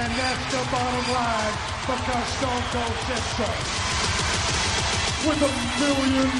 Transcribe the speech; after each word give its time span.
And 0.00 0.12
that's 0.12 0.46
the 0.52 0.62
bottom 0.70 1.06
line 1.12 1.54
because 1.88 2.28
Stone 2.38 2.64
Cold 2.70 2.96
said 3.08 3.24
so. 3.34 3.48
With 5.28 5.42
a 5.42 5.52
million 5.80 6.30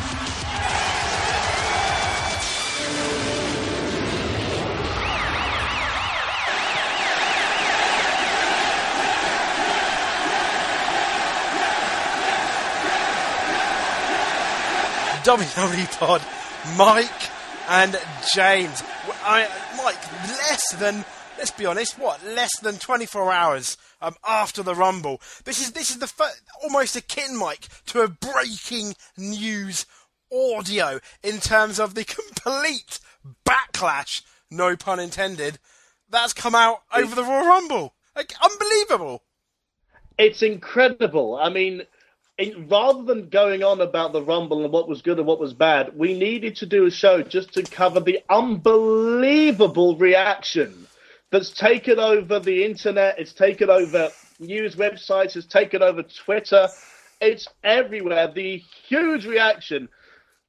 WWE 15.24 15.98
Pod, 15.98 16.22
Mike 16.78 17.30
and 17.68 17.94
James. 18.34 18.82
I, 19.24 19.46
Mike, 19.76 20.00
less 20.28 20.72
than 20.76 21.04
let's 21.48 21.58
be 21.58 21.66
honest, 21.66 21.98
what 21.98 22.22
less 22.26 22.50
than 22.60 22.76
24 22.76 23.32
hours 23.32 23.78
um, 24.02 24.14
after 24.26 24.62
the 24.62 24.74
Rumble. 24.74 25.18
This 25.44 25.62
is 25.62 25.72
this 25.72 25.88
is 25.88 25.98
the 25.98 26.06
fir- 26.06 26.28
almost 26.62 26.94
akin, 26.94 27.38
Mike, 27.38 27.68
to 27.86 28.02
a 28.02 28.08
breaking 28.08 28.94
news 29.16 29.86
audio 30.30 31.00
in 31.22 31.38
terms 31.38 31.80
of 31.80 31.94
the 31.94 32.04
complete 32.34 33.00
backlash, 33.46 34.20
no 34.50 34.76
pun 34.76 35.00
intended, 35.00 35.58
that's 36.10 36.34
come 36.34 36.54
out 36.54 36.82
over 36.92 37.14
the 37.14 37.24
Royal 37.24 37.46
Rumble. 37.46 37.94
Like, 38.14 38.34
unbelievable. 38.42 39.22
It's 40.18 40.42
incredible. 40.42 41.38
I 41.40 41.48
mean, 41.48 41.84
in, 42.36 42.68
rather 42.68 43.04
than 43.04 43.30
going 43.30 43.62
on 43.62 43.80
about 43.80 44.12
the 44.12 44.22
Rumble 44.22 44.64
and 44.64 44.72
what 44.72 44.86
was 44.86 45.00
good 45.00 45.16
and 45.16 45.26
what 45.26 45.40
was 45.40 45.54
bad, 45.54 45.96
we 45.96 46.18
needed 46.18 46.56
to 46.56 46.66
do 46.66 46.84
a 46.84 46.90
show 46.90 47.22
just 47.22 47.54
to 47.54 47.62
cover 47.62 48.00
the 48.00 48.20
unbelievable 48.28 49.96
reaction 49.96 50.87
that's 51.30 51.50
taken 51.50 51.98
over 51.98 52.40
the 52.40 52.64
internet. 52.64 53.18
It's 53.18 53.32
taken 53.32 53.70
over 53.70 54.10
news 54.38 54.76
websites. 54.76 55.36
It's 55.36 55.46
taken 55.46 55.82
over 55.82 56.02
Twitter. 56.02 56.68
It's 57.20 57.46
everywhere. 57.64 58.28
The 58.32 58.62
huge 58.88 59.26
reaction 59.26 59.88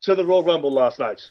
to 0.02 0.16
the 0.16 0.26
Royal 0.26 0.44
Rumble 0.44 0.72
last 0.72 1.00
night. 1.00 1.22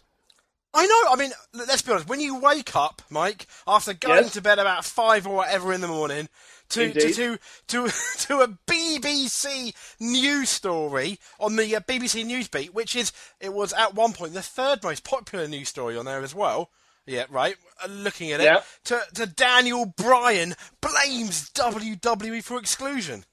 I 0.75 0.87
know. 0.87 1.13
I 1.13 1.17
mean, 1.17 1.33
let's 1.55 1.83
be 1.83 1.93
honest. 1.93 2.09
When 2.09 2.21
you 2.21 2.39
wake 2.39 2.77
up, 2.77 3.01
Mike, 3.09 3.47
after 3.67 3.95
going 3.95 4.25
Yes. 4.25 4.33
to 4.35 4.43
bed 4.43 4.59
about 4.59 4.85
five 4.85 5.27
or 5.27 5.35
whatever 5.37 5.73
in 5.73 5.81
the 5.81 5.89
morning, 5.89 6.29
to 6.71 6.93
to, 6.93 7.13
to 7.15 7.39
to 7.69 7.89
to 8.19 8.41
a 8.41 8.49
BBC 8.67 9.75
news 9.99 10.51
story 10.51 11.19
on 11.41 11.57
the 11.57 11.75
uh, 11.75 11.81
BBC 11.81 12.27
Newsbeat, 12.27 12.71
which 12.75 12.95
is 12.95 13.13
it 13.41 13.55
was 13.55 13.73
at 13.73 13.95
one 13.95 14.13
point 14.13 14.35
the 14.35 14.43
third 14.43 14.83
most 14.83 15.05
popular 15.05 15.49
news 15.49 15.71
story 15.71 15.97
on 15.97 16.05
there 16.05 16.23
as 16.23 16.35
well. 16.35 16.71
Yeah, 17.09 17.25
right. 17.31 17.57
Uh, 17.83 17.89
looking 17.89 18.33
at 18.33 18.41
it, 18.41 18.45
Yeah. 18.45 18.61
to 18.85 19.01
to 19.15 19.27
Daniel 19.27 19.87
Bryan 19.97 20.55
blames 20.81 21.51
WWE 21.51 22.43
for 22.45 22.59
exclusion. 22.59 23.25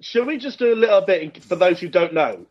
Shall 0.00 0.24
we 0.24 0.36
just 0.36 0.58
do 0.58 0.72
a 0.72 0.76
little 0.76 1.00
bit 1.00 1.42
for 1.42 1.56
those 1.56 1.80
who 1.80 1.88
don't 1.88 2.12
know? 2.12 2.46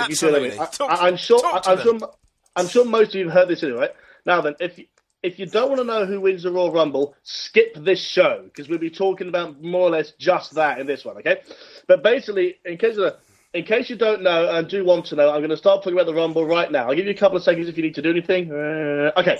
If 0.00 0.22
you 0.22 0.28
I 0.28 0.38
mean. 0.40 0.50
Absolutely. 0.50 0.52
I, 0.58 0.66
Talk 0.66 0.90
I, 0.90 0.96
to- 0.96 1.02
I'm 1.02 1.16
sure. 1.16 1.40
I'm 1.44 1.76
them. 1.78 1.98
sure. 2.00 2.10
I'm 2.56 2.68
sure 2.68 2.84
most 2.84 3.08
of 3.10 3.14
you 3.16 3.24
have 3.26 3.34
heard 3.34 3.48
this 3.48 3.62
anyway. 3.62 3.88
Now 4.24 4.40
then, 4.40 4.56
if 4.60 4.78
you, 4.78 4.86
if 5.22 5.38
you 5.38 5.46
don't 5.46 5.68
want 5.68 5.80
to 5.80 5.84
know 5.84 6.06
who 6.06 6.20
wins 6.20 6.42
the 6.42 6.50
Royal 6.50 6.72
Rumble, 6.72 7.14
skip 7.22 7.74
this 7.76 8.00
show 8.00 8.42
because 8.44 8.68
we'll 8.68 8.78
be 8.78 8.90
talking 8.90 9.28
about 9.28 9.62
more 9.62 9.82
or 9.82 9.90
less 9.90 10.12
just 10.18 10.54
that 10.54 10.78
in 10.80 10.86
this 10.86 11.04
one. 11.04 11.16
Okay, 11.18 11.40
but 11.86 12.02
basically, 12.02 12.56
in 12.64 12.76
case 12.78 12.96
of 12.96 13.04
the, 13.04 13.16
in 13.56 13.64
case 13.64 13.90
you 13.90 13.96
don't 13.96 14.22
know 14.22 14.48
and 14.54 14.68
do 14.68 14.84
want 14.84 15.06
to 15.06 15.16
know, 15.16 15.30
I'm 15.30 15.40
going 15.40 15.50
to 15.50 15.56
start 15.56 15.82
talking 15.82 15.94
about 15.94 16.06
the 16.06 16.14
Rumble 16.14 16.44
right 16.46 16.70
now. 16.70 16.88
I'll 16.88 16.94
give 16.94 17.06
you 17.06 17.10
a 17.12 17.14
couple 17.16 17.36
of 17.36 17.42
seconds 17.42 17.68
if 17.68 17.76
you 17.76 17.82
need 17.82 17.94
to 17.96 18.02
do 18.02 18.10
anything. 18.10 18.50
Uh, 18.52 19.12
okay, 19.16 19.38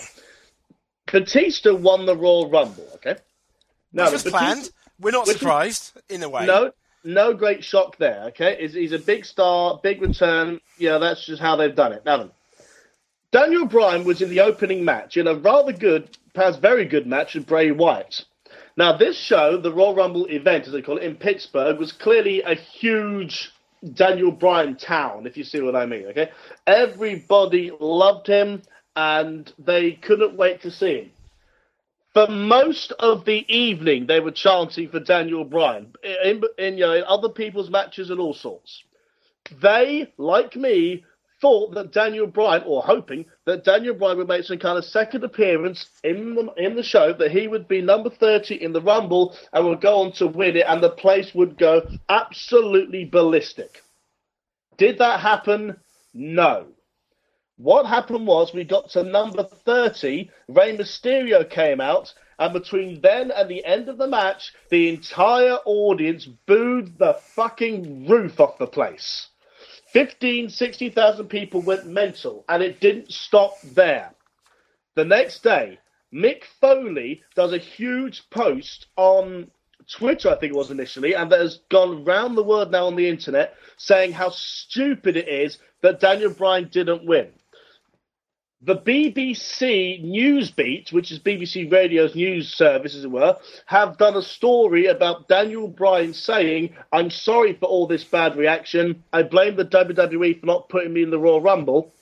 Batista 1.10 1.74
won 1.74 2.06
the 2.06 2.16
Royal 2.16 2.50
Rumble. 2.50 2.88
Okay, 2.96 3.16
now 3.92 4.04
Which 4.04 4.24
was 4.24 4.24
planned. 4.24 4.70
We're 4.98 5.10
not 5.12 5.26
was- 5.26 5.36
surprised 5.36 5.98
in 6.08 6.22
a 6.22 6.28
way. 6.28 6.46
no, 6.46 6.72
no 7.04 7.34
great 7.34 7.62
shock 7.62 7.98
there. 7.98 8.24
Okay, 8.28 8.56
he's, 8.60 8.74
he's 8.74 8.92
a 8.92 8.98
big 8.98 9.24
star, 9.24 9.78
big 9.82 10.00
return. 10.02 10.60
Yeah, 10.78 10.98
that's 10.98 11.24
just 11.26 11.40
how 11.40 11.56
they've 11.56 11.74
done 11.74 11.92
it. 11.92 12.04
Now 12.04 12.16
then, 12.18 12.30
Daniel 13.32 13.66
Bryan 13.66 14.04
was 14.04 14.22
in 14.22 14.30
the 14.30 14.40
opening 14.40 14.84
match 14.84 15.16
in 15.16 15.26
a 15.26 15.34
rather 15.34 15.72
good, 15.72 16.16
perhaps 16.34 16.56
very 16.56 16.86
good 16.86 17.06
match 17.06 17.34
with 17.34 17.46
Bray 17.46 17.70
Wyatt. 17.70 18.24
Now, 18.78 18.94
this 18.94 19.16
show, 19.16 19.56
the 19.56 19.72
Royal 19.72 19.94
Rumble 19.94 20.26
event, 20.26 20.66
as 20.66 20.72
they 20.74 20.82
call 20.82 20.98
it, 20.98 21.02
in 21.02 21.16
Pittsburgh, 21.16 21.78
was 21.78 21.92
clearly 21.92 22.42
a 22.42 22.54
huge 22.54 23.50
Daniel 23.94 24.32
Bryan 24.32 24.76
town, 24.76 25.26
if 25.26 25.36
you 25.36 25.44
see 25.44 25.60
what 25.60 25.76
I 25.76 25.86
mean. 25.86 26.06
Okay, 26.06 26.30
everybody 26.66 27.70
loved 27.78 28.26
him, 28.26 28.62
and 28.94 29.52
they 29.58 29.92
couldn't 29.92 30.36
wait 30.36 30.62
to 30.62 30.70
see 30.70 30.98
him. 31.00 31.10
For 32.14 32.26
most 32.28 32.92
of 32.92 33.26
the 33.26 33.44
evening, 33.54 34.06
they 34.06 34.20
were 34.20 34.30
chanting 34.30 34.88
for 34.88 35.00
Daniel 35.00 35.44
Bryan 35.44 35.92
in, 36.02 36.42
in, 36.56 36.78
you 36.78 36.86
know, 36.86 36.94
in 36.94 37.04
other 37.04 37.28
people's 37.28 37.68
matches 37.68 38.08
and 38.08 38.18
all 38.18 38.32
sorts. 38.32 38.82
They, 39.60 40.12
like 40.16 40.56
me, 40.56 41.04
thought 41.40 41.74
that 41.74 41.92
Daniel 41.92 42.26
Bryan, 42.26 42.62
or 42.66 42.82
hoping 42.82 43.26
that 43.44 43.64
Daniel 43.64 43.94
Bryan 43.94 44.18
would 44.18 44.28
make 44.28 44.44
some 44.44 44.58
kind 44.58 44.78
of 44.78 44.84
second 44.84 45.24
appearance 45.24 45.88
in 46.02 46.34
the, 46.34 46.52
in 46.56 46.76
the 46.76 46.82
show, 46.82 47.12
that 47.12 47.30
he 47.30 47.48
would 47.48 47.68
be 47.68 47.82
number 47.82 48.10
30 48.10 48.62
in 48.62 48.72
the 48.72 48.80
Rumble 48.80 49.36
and 49.52 49.66
would 49.66 49.80
go 49.80 50.00
on 50.00 50.12
to 50.12 50.26
win 50.26 50.56
it, 50.56 50.66
and 50.66 50.82
the 50.82 50.90
place 50.90 51.34
would 51.34 51.58
go 51.58 51.86
absolutely 52.08 53.04
ballistic. 53.04 53.82
Did 54.76 54.98
that 54.98 55.20
happen? 55.20 55.76
No. 56.14 56.68
What 57.58 57.86
happened 57.86 58.26
was 58.26 58.52
we 58.52 58.64
got 58.64 58.90
to 58.90 59.02
number 59.02 59.42
30, 59.42 60.30
Rey 60.48 60.76
Mysterio 60.76 61.48
came 61.48 61.80
out, 61.80 62.12
and 62.38 62.52
between 62.52 63.00
then 63.00 63.30
and 63.30 63.48
the 63.48 63.64
end 63.64 63.88
of 63.88 63.96
the 63.96 64.06
match, 64.06 64.52
the 64.70 64.90
entire 64.90 65.56
audience 65.64 66.26
booed 66.26 66.98
the 66.98 67.14
fucking 67.34 68.06
roof 68.06 68.40
off 68.40 68.58
the 68.58 68.66
place. 68.66 69.28
15, 69.96 70.50
60,000 70.50 71.26
people 71.26 71.62
went 71.62 71.86
mental, 71.86 72.44
and 72.50 72.62
it 72.62 72.80
didn't 72.80 73.10
stop 73.10 73.54
there. 73.62 74.12
The 74.94 75.06
next 75.06 75.42
day, 75.42 75.78
Mick 76.12 76.42
Foley 76.60 77.22
does 77.34 77.54
a 77.54 77.58
huge 77.58 78.28
post 78.28 78.88
on 78.96 79.50
Twitter, 79.90 80.28
I 80.28 80.34
think 80.34 80.52
it 80.52 80.56
was 80.56 80.70
initially, 80.70 81.14
and 81.14 81.32
that 81.32 81.40
has 81.40 81.60
gone 81.70 82.04
round 82.04 82.36
the 82.36 82.42
world 82.42 82.70
now 82.70 82.88
on 82.88 82.96
the 82.96 83.08
internet, 83.08 83.54
saying 83.78 84.12
how 84.12 84.28
stupid 84.28 85.16
it 85.16 85.28
is 85.28 85.56
that 85.80 85.98
Daniel 85.98 86.30
Bryan 86.30 86.68
didn't 86.70 87.06
win. 87.06 87.32
The 88.62 88.76
BBC 88.76 90.02
Newsbeat, 90.02 90.90
which 90.90 91.12
is 91.12 91.18
BBC 91.18 91.70
Radio's 91.70 92.14
news 92.14 92.54
service, 92.54 92.94
as 92.94 93.04
it 93.04 93.10
were, 93.10 93.36
have 93.66 93.98
done 93.98 94.16
a 94.16 94.22
story 94.22 94.86
about 94.86 95.28
Daniel 95.28 95.68
Bryan 95.68 96.14
saying, 96.14 96.74
I'm 96.90 97.10
sorry 97.10 97.52
for 97.52 97.66
all 97.66 97.86
this 97.86 98.04
bad 98.04 98.34
reaction. 98.34 99.04
I 99.12 99.24
blame 99.24 99.56
the 99.56 99.66
WWE 99.66 100.40
for 100.40 100.46
not 100.46 100.70
putting 100.70 100.94
me 100.94 101.02
in 101.02 101.10
the 101.10 101.18
Royal 101.18 101.42
Rumble. 101.42 101.92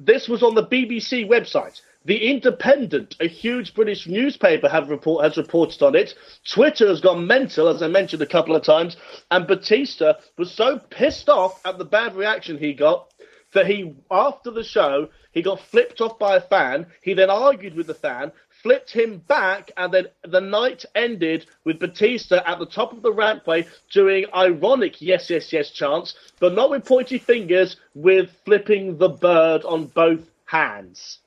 This 0.00 0.28
was 0.28 0.42
on 0.42 0.54
the 0.54 0.66
BBC 0.66 1.28
website. 1.28 1.82
The 2.06 2.30
Independent, 2.30 3.16
a 3.20 3.28
huge 3.28 3.74
British 3.74 4.06
newspaper, 4.06 4.70
report, 4.88 5.24
has 5.24 5.36
reported 5.36 5.82
on 5.82 5.94
it. 5.94 6.14
Twitter 6.50 6.88
has 6.88 7.02
gone 7.02 7.26
mental, 7.26 7.68
as 7.68 7.82
I 7.82 7.88
mentioned 7.88 8.22
a 8.22 8.26
couple 8.26 8.56
of 8.56 8.62
times, 8.62 8.96
and 9.30 9.46
Batista 9.46 10.14
was 10.38 10.50
so 10.50 10.78
pissed 10.78 11.28
off 11.28 11.60
at 11.66 11.76
the 11.76 11.84
bad 11.84 12.16
reaction 12.16 12.56
he 12.56 12.72
got 12.72 13.12
that 13.52 13.66
he, 13.66 13.94
after 14.10 14.50
the 14.50 14.64
show, 14.64 15.08
he 15.32 15.42
got 15.42 15.60
flipped 15.60 16.00
off 16.00 16.18
by 16.18 16.36
a 16.36 16.40
fan. 16.40 16.86
He 17.02 17.14
then 17.14 17.30
argued 17.30 17.74
with 17.74 17.86
the 17.86 17.94
fan, 17.94 18.32
flipped 18.62 18.90
him 18.90 19.18
back, 19.18 19.70
and 19.76 19.92
then 19.92 20.06
the 20.24 20.40
night 20.40 20.84
ended 20.94 21.46
with 21.64 21.78
Batista 21.78 22.42
at 22.44 22.58
the 22.58 22.66
top 22.66 22.92
of 22.92 23.02
the 23.02 23.12
rampway 23.12 23.66
doing 23.92 24.26
ironic 24.34 25.00
yes, 25.00 25.30
yes, 25.30 25.52
yes 25.52 25.70
chants, 25.70 26.14
but 26.40 26.54
not 26.54 26.70
with 26.70 26.84
pointy 26.84 27.18
fingers, 27.18 27.76
with 27.94 28.30
flipping 28.44 28.98
the 28.98 29.08
bird 29.08 29.64
on 29.64 29.86
both 29.86 30.28
hands. 30.44 31.18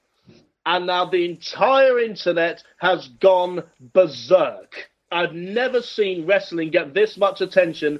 And 0.65 0.85
now 0.85 1.05
the 1.05 1.25
entire 1.25 1.99
internet 1.99 2.63
has 2.77 3.07
gone 3.07 3.63
berserk. 3.79 4.89
I've 5.11 5.33
never 5.33 5.81
seen 5.81 6.25
wrestling 6.25 6.69
get 6.69 6.93
this 6.93 7.17
much 7.17 7.41
attention, 7.41 7.99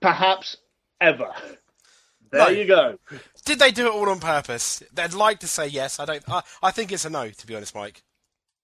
perhaps 0.00 0.56
ever. 1.00 1.32
There 2.34 2.44
No. 2.46 2.48
you 2.48 2.66
go. 2.66 2.98
Did 3.44 3.58
they 3.58 3.70
do 3.70 3.86
it 3.86 3.92
all 3.92 4.08
on 4.08 4.20
purpose? 4.20 4.82
They'd 4.92 5.14
like 5.14 5.38
to 5.40 5.46
say 5.46 5.66
yes. 5.68 6.00
I 6.00 6.04
don't. 6.04 6.22
I, 6.28 6.42
I 6.62 6.70
think 6.70 6.92
it's 6.92 7.04
a 7.04 7.10
no, 7.10 7.30
to 7.30 7.46
be 7.46 7.54
honest, 7.54 7.74
Mike. 7.74 8.02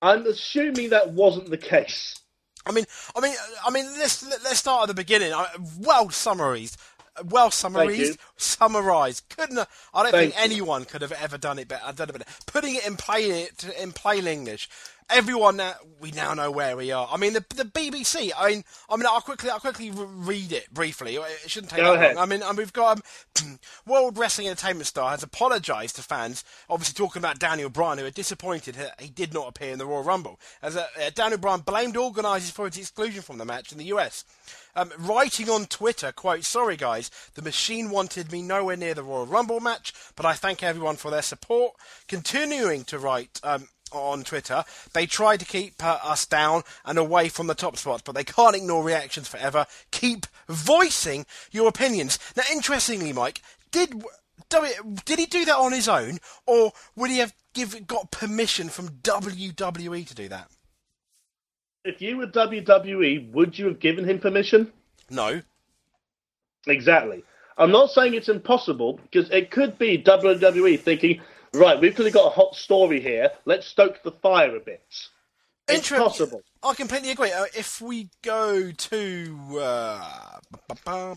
I'm 0.02 0.26
assuming 0.26 0.90
that 0.90 1.10
wasn't 1.12 1.50
the 1.50 1.58
case. 1.58 2.18
I 2.66 2.72
mean, 2.72 2.84
I 3.16 3.20
mean, 3.20 3.34
I 3.66 3.70
mean. 3.70 3.86
Let's 3.98 4.22
let's 4.44 4.58
start 4.58 4.82
at 4.82 4.88
the 4.88 4.94
beginning. 4.94 5.32
Well 5.78 6.10
summarized, 6.10 6.76
well 7.24 7.50
summarized, 7.50 8.18
summarized. 8.36 9.24
Couldn't 9.36 9.58
I 9.94 10.02
don't 10.02 10.12
Thank 10.12 10.32
think 10.32 10.34
you. 10.34 10.40
anyone 10.54 10.84
could 10.84 11.02
have 11.02 11.12
ever 11.12 11.38
done 11.38 11.58
it 11.58 11.68
better. 11.68 11.92
Done 11.92 12.08
it 12.10 12.12
better. 12.12 12.24
Putting 12.46 12.74
it 12.76 12.86
in 12.86 12.96
plain 12.96 13.46
in 13.78 13.92
plain 13.92 14.26
English. 14.26 14.68
Everyone 15.12 15.60
we 16.00 16.10
now 16.12 16.34
know 16.34 16.50
where 16.50 16.76
we 16.76 16.92
are. 16.92 17.08
I 17.10 17.16
mean, 17.16 17.34
the, 17.34 17.44
the 17.54 17.64
BBC. 17.64 18.30
I 18.36 18.50
mean, 18.50 18.64
I 18.88 18.96
mean, 18.96 19.06
I'll 19.06 19.20
quickly, 19.20 19.50
I'll 19.50 19.60
quickly 19.60 19.90
read 19.92 20.52
it 20.52 20.72
briefly. 20.72 21.16
It 21.16 21.50
shouldn't 21.50 21.70
take 21.70 21.80
Go 21.80 21.92
that 21.92 21.96
ahead. 21.96 22.16
long. 22.16 22.22
I 22.22 22.26
mean, 22.26 22.42
and 22.42 22.56
we've 22.56 22.72
got 22.72 23.02
um, 23.42 23.58
World 23.86 24.16
Wrestling 24.16 24.48
Entertainment 24.48 24.86
Star 24.86 25.10
has 25.10 25.22
apologised 25.22 25.96
to 25.96 26.02
fans, 26.02 26.44
obviously 26.68 26.94
talking 26.94 27.20
about 27.20 27.38
Daniel 27.38 27.68
Bryan, 27.68 27.98
who 27.98 28.06
are 28.06 28.10
disappointed 28.10 28.76
that 28.76 29.00
he 29.00 29.10
did 29.10 29.34
not 29.34 29.48
appear 29.48 29.72
in 29.72 29.78
the 29.78 29.86
Royal 29.86 30.02
Rumble. 30.02 30.40
As 30.62 30.76
uh, 30.76 30.86
uh, 31.00 31.10
Daniel 31.14 31.38
Bryan 31.38 31.60
blamed 31.60 31.96
organisers 31.96 32.50
for 32.50 32.66
his 32.66 32.78
exclusion 32.78 33.22
from 33.22 33.38
the 33.38 33.44
match 33.44 33.72
in 33.72 33.78
the 33.78 33.84
US. 33.86 34.24
Um, 34.74 34.90
writing 34.98 35.50
on 35.50 35.66
Twitter, 35.66 36.12
quote, 36.12 36.44
sorry 36.44 36.76
guys, 36.76 37.10
the 37.34 37.42
machine 37.42 37.90
wanted 37.90 38.30
me 38.30 38.40
nowhere 38.40 38.76
near 38.76 38.94
the 38.94 39.02
Royal 39.02 39.26
Rumble 39.26 39.60
match, 39.60 39.92
but 40.16 40.24
I 40.24 40.34
thank 40.34 40.62
everyone 40.62 40.96
for 40.96 41.10
their 41.10 41.22
support. 41.22 41.74
Continuing 42.06 42.84
to 42.84 42.98
write, 42.98 43.40
um, 43.42 43.68
on 43.92 44.22
Twitter, 44.22 44.64
they 44.92 45.06
try 45.06 45.36
to 45.36 45.44
keep 45.44 45.82
uh, 45.82 45.98
us 46.02 46.26
down 46.26 46.62
and 46.84 46.98
away 46.98 47.28
from 47.28 47.46
the 47.46 47.54
top 47.54 47.76
spots, 47.76 48.02
but 48.04 48.14
they 48.14 48.24
can't 48.24 48.56
ignore 48.56 48.82
reactions 48.82 49.28
forever. 49.28 49.66
Keep 49.90 50.26
voicing 50.48 51.26
your 51.50 51.68
opinions. 51.68 52.18
Now, 52.36 52.44
interestingly, 52.52 53.12
Mike, 53.12 53.40
did 53.70 54.02
did 55.04 55.18
he 55.18 55.26
do 55.26 55.44
that 55.44 55.56
on 55.56 55.72
his 55.72 55.88
own, 55.88 56.18
or 56.46 56.72
would 56.96 57.10
he 57.10 57.18
have 57.18 57.34
give, 57.54 57.86
got 57.86 58.10
permission 58.10 58.68
from 58.68 58.88
WWE 58.88 60.06
to 60.06 60.14
do 60.14 60.28
that? 60.28 60.48
If 61.84 62.02
you 62.02 62.16
were 62.18 62.26
WWE, 62.26 63.32
would 63.32 63.58
you 63.58 63.66
have 63.66 63.80
given 63.80 64.04
him 64.04 64.18
permission? 64.18 64.72
No. 65.08 65.40
Exactly. 66.66 67.24
I'm 67.56 67.70
not 67.70 67.90
saying 67.90 68.14
it's 68.14 68.28
impossible 68.28 69.00
because 69.10 69.30
it 69.30 69.50
could 69.50 69.78
be 69.78 70.02
WWE 70.02 70.80
thinking, 70.80 71.20
right, 71.54 71.80
we've 71.80 71.94
clearly 71.94 72.12
got 72.12 72.26
a 72.26 72.30
hot 72.30 72.54
story 72.54 73.00
here. 73.00 73.30
Let's 73.44 73.66
stoke 73.66 74.02
the 74.02 74.12
fire 74.12 74.56
a 74.56 74.60
bit. 74.60 74.82
It's 75.68 75.90
Inter- 75.90 76.02
possible. 76.02 76.42
I 76.62 76.74
completely 76.74 77.10
agree. 77.10 77.32
Uh, 77.32 77.44
if 77.56 77.80
we 77.80 78.10
go 78.22 78.70
to 78.70 79.58
uh, 79.58 80.38
uh, 80.86 81.16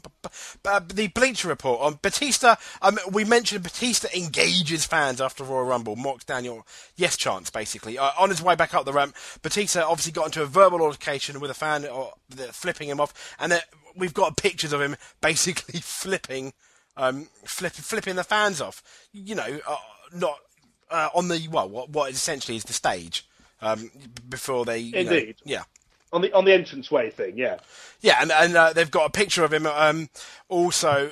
the 0.87 1.07
Bleacher 1.07 1.49
Report 1.49 1.81
on 1.81 1.99
Batista, 2.01 2.55
um, 2.81 2.97
we 3.11 3.25
mentioned 3.25 3.63
Batista 3.63 4.07
engages 4.15 4.85
fans 4.85 5.19
after 5.19 5.43
Royal 5.43 5.65
Rumble, 5.65 5.95
mocks 5.95 6.23
Daniel 6.23 6.65
yes 6.95 7.17
chance 7.17 7.49
basically. 7.49 7.97
Uh, 7.97 8.11
on 8.17 8.29
his 8.29 8.41
way 8.41 8.55
back 8.55 8.73
up 8.73 8.85
the 8.85 8.93
ramp, 8.93 9.15
Batista 9.41 9.81
obviously 9.81 10.13
got 10.13 10.27
into 10.27 10.43
a 10.43 10.45
verbal 10.45 10.81
altercation 10.81 11.39
with 11.39 11.51
a 11.51 11.55
fan, 11.55 11.85
or 11.85 12.13
the, 12.29 12.43
flipping 12.53 12.89
him 12.89 13.01
off, 13.01 13.35
and 13.39 13.51
uh, 13.53 13.59
we've 13.97 14.13
got 14.13 14.37
pictures 14.37 14.71
of 14.71 14.81
him 14.81 14.95
basically 15.19 15.79
flipping, 15.83 16.53
um, 16.95 17.27
flip, 17.43 17.73
flipping 17.73 18.15
the 18.15 18.23
fans 18.23 18.61
off. 18.61 18.81
You 19.11 19.35
know, 19.35 19.59
uh, 19.67 19.75
not 20.13 20.37
uh, 20.89 21.09
on 21.13 21.27
the 21.27 21.47
well, 21.51 21.69
what, 21.69 21.89
what 21.89 22.11
essentially 22.11 22.57
is 22.57 22.63
the 22.63 22.73
stage. 22.73 23.27
Um, 23.61 23.89
before 24.27 24.65
they, 24.65 24.79
you 24.79 24.91
know- 24.91 24.99
Indeed. 25.13 25.35
yeah, 25.45 25.63
On 26.11 26.21
the 26.21 26.33
on 26.33 26.43
the 26.43 26.53
entranceway 26.53 27.09
thing, 27.11 27.37
yeah. 27.37 27.59
yeah, 28.01 28.17
and, 28.21 28.29
and 28.29 28.55
uh, 28.57 28.73
they've 28.73 28.91
got 28.91 29.05
a 29.05 29.09
picture 29.09 29.45
of 29.45 29.53
him 29.53 29.65
um, 29.65 30.09
also 30.49 31.11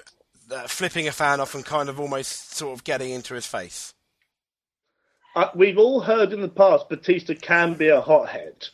uh, 0.54 0.68
flipping 0.68 1.08
a 1.08 1.14
fan 1.14 1.40
off 1.40 1.56
and 1.56 1.64
kind 1.66 1.88
of 1.88 1.98
almost 1.98 2.58
sort 2.58 2.78
of 2.78 2.84
getting 2.84 3.12
into 3.12 3.36
his 3.36 3.46
face. 3.46 3.94
Uh, 5.34 5.48
we've 5.56 5.78
all 5.78 6.02
heard 6.02 6.34
in 6.34 6.42
the 6.42 6.50
past 6.50 6.90
Batista 6.90 7.34
can 7.36 7.74
be 7.76 7.88
a 7.88 8.02
hothead, 8.02 8.68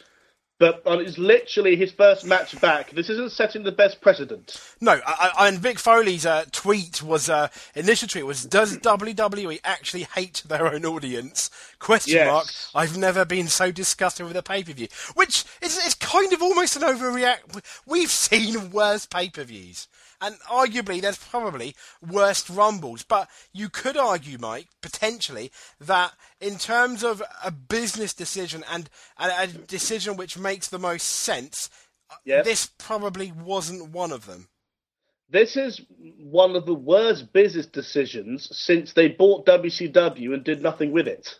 but 0.59 0.81
it's 0.86 1.18
literally 1.18 1.75
his 1.75 1.92
first 1.92 2.25
match 2.25 2.59
back. 2.59 2.92
This 2.92 3.09
isn't 3.09 3.31
setting 3.31 3.63
the 3.63 3.71
best 3.71 4.01
precedent. 4.01 4.59
No, 4.81 5.00
I, 5.06 5.31
I, 5.38 5.48
and 5.48 5.59
Mick 5.59 5.80
Foley's 5.80 6.25
uh, 6.25 6.45
tweet 6.51 7.04
was 7.04 7.30
uh, 7.30 7.50
initial 7.75 8.07
tweet 8.07 8.25
was 8.25 8.44
Does 8.45 8.77
WWE 8.80 9.59
actually 9.63 10.04
hate 10.04 10.44
their 10.48 10.65
own 10.68 10.86
audience? 10.86 11.51
Question 11.80 12.15
Yes. 12.15 12.27
mark. 12.27 12.48
I've 12.74 12.98
never 12.98 13.24
been 13.24 13.48
so 13.48 13.71
disgusted 13.71 14.25
with 14.25 14.36
a 14.36 14.44
pay 14.44 14.63
per 14.63 14.74
view, 14.74 14.88
which 15.13 15.44
is 15.62 15.77
it's 15.77 15.94
kind 15.94 16.33
of 16.33 16.42
almost 16.42 16.75
an 16.75 16.81
overreact. 16.81 17.63
We've 17.86 18.10
seen 18.12 18.71
worse 18.71 19.06
pay 19.06 19.30
per 19.30 19.44
views. 19.44 19.88
And 20.19 20.36
arguably, 20.50 21.02
there's 21.02 21.18
probably 21.18 21.75
worst 22.02 22.50
rumbles. 22.50 23.04
But 23.04 23.30
you 23.54 23.69
could 23.69 23.98
argue, 23.98 24.38
Mike, 24.40 24.68
potentially, 24.81 25.52
that 25.80 26.14
in 26.42 26.58
terms 26.58 27.04
of 27.04 27.22
a 27.44 27.52
business 27.52 28.14
decision 28.14 28.64
and 28.72 28.90
a, 29.18 29.44
a 29.44 29.48
decision 29.48 30.18
which 30.18 30.38
makes 30.38 30.68
the 30.69 30.80
most 30.80 31.04
sense, 31.08 31.69
uh, 32.10 32.16
Yes. 32.25 32.46
this 32.46 32.66
probably 32.78 33.31
wasn't 33.31 33.92
one 33.92 34.12
of 34.12 34.25
them. 34.25 34.48
This 35.30 35.58
is 35.58 35.81
one 36.20 36.56
of 36.56 36.66
the 36.66 36.74
worst 36.74 37.34
business 37.34 37.66
decisions 37.66 38.48
since 38.58 38.94
they 38.94 39.10
bought 39.10 39.46
WCW 39.46 40.34
and 40.34 40.44
did 40.44 40.62
nothing 40.62 40.92
with 40.92 41.08
it. 41.08 41.40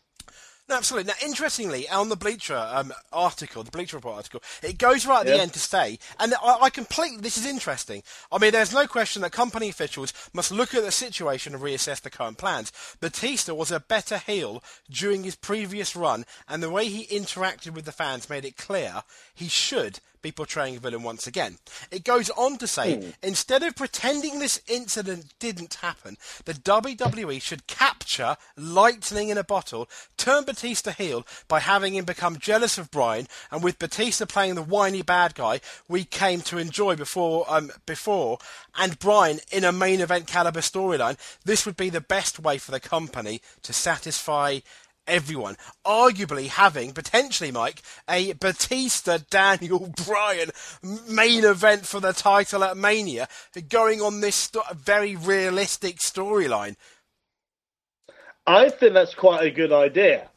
No, 0.70 0.76
absolutely. 0.76 1.08
Now, 1.08 1.26
interestingly, 1.26 1.88
on 1.88 2.10
the 2.10 2.18
Bleacher 2.18 2.58
um, 2.58 2.92
article, 3.14 3.64
the 3.64 3.72
Bleacher 3.72 3.96
Report 3.96 4.18
article, 4.18 4.44
it 4.62 4.78
goes 4.78 5.06
right 5.06 5.22
at 5.22 5.26
the 5.26 5.42
end 5.42 5.54
to 5.54 5.60
say, 5.60 5.98
and 6.20 6.34
I, 6.44 6.58
I 6.64 6.70
completely, 6.70 7.22
this 7.22 7.38
is 7.38 7.46
interesting. 7.46 8.04
I 8.34 8.38
mean, 8.38 8.52
there's 8.52 8.74
no 8.74 8.86
question 8.86 9.22
that 9.22 9.32
company 9.32 9.70
officials 9.70 10.12
must 10.34 10.52
look 10.52 10.76
at 10.76 10.84
the 10.84 10.92
situation 10.92 11.54
and 11.54 11.64
reassess 11.64 12.02
the 12.02 12.10
current 12.10 12.38
plans. 12.38 12.74
Batista 13.00 13.54
was 13.54 13.72
a 13.72 13.80
better 13.80 14.18
heel 14.18 14.62
during 14.90 15.24
his 15.24 15.38
previous 15.38 15.96
run, 15.96 16.26
and 16.50 16.62
the 16.62 16.70
way 16.70 16.90
he 16.90 17.18
interacted 17.18 17.74
with 17.74 17.86
the 17.86 17.94
fans 17.94 18.30
made 18.30 18.44
it 18.44 18.58
clear 18.58 19.04
he 19.34 19.48
should 19.48 20.02
be 20.22 20.32
portraying 20.32 20.78
a 20.78 20.80
villain 20.80 21.04
once 21.04 21.28
again. 21.28 21.58
It 21.92 22.04
goes 22.04 22.30
on 22.32 22.58
to 22.58 22.68
say, 22.68 23.14
instead 23.24 23.64
of 23.64 23.76
pretending 23.76 24.40
this 24.40 24.62
incident 24.68 25.34
didn't 25.40 25.76
happen, 25.76 26.18
the 26.46 26.54
WWE 26.54 27.42
should 27.42 27.68
capture 27.68 28.38
lightning 28.56 29.30
in 29.30 29.38
a 29.38 29.44
bottle, 29.44 29.90
turn 30.18 30.44
Batista 30.44 30.92
heel 30.92 31.26
by 31.48 31.60
having 31.60 31.96
him 31.96 32.06
become 32.06 32.38
jealous 32.38 32.78
of 32.78 32.92
Bryan, 32.92 33.28
and 33.52 33.64
with 33.64 33.80
Batista 33.80 34.26
playing 34.26 34.56
the 34.56 34.62
whiny 34.62 35.02
bad 35.02 35.36
guy 35.36 35.62
we 35.88 36.04
came 36.04 36.42
to 36.42 36.58
enjoy 36.58 36.96
before, 36.96 37.46
um, 37.48 37.72
before, 37.86 38.40
and 38.78 39.00
Bryan 39.00 39.40
in 39.52 39.64
a 39.64 39.72
main 39.72 40.02
event 40.02 40.28
caliber 40.28 40.62
storyline, 40.62 41.18
this 41.46 41.66
would 41.66 41.78
be 41.78 41.90
the 41.90 42.02
best 42.02 42.40
way 42.40 42.58
for 42.58 42.72
the 42.72 42.80
company 42.80 43.42
to 43.64 43.74
satisfy 43.74 44.60
everyone. 45.08 45.58
Arguably 45.86 46.48
having, 46.48 46.94
potentially, 46.94 47.52
Mike, 47.52 47.82
a 48.10 48.34
Batista 48.34 49.20
Daniel 49.30 49.94
Bryan 50.06 50.52
main 51.08 51.44
event 51.44 51.86
for 51.86 52.00
the 52.00 52.14
title 52.14 52.64
at 52.64 52.78
Mania, 52.78 53.28
going 53.70 54.02
on 54.02 54.22
this 54.22 54.52
very 54.76 55.16
realistic 55.16 55.98
storyline. 55.98 56.76
I 58.46 58.70
think 58.70 58.94
that's 58.94 59.14
quite 59.14 59.44
a 59.44 59.52
good 59.52 59.74
idea. 59.74 60.30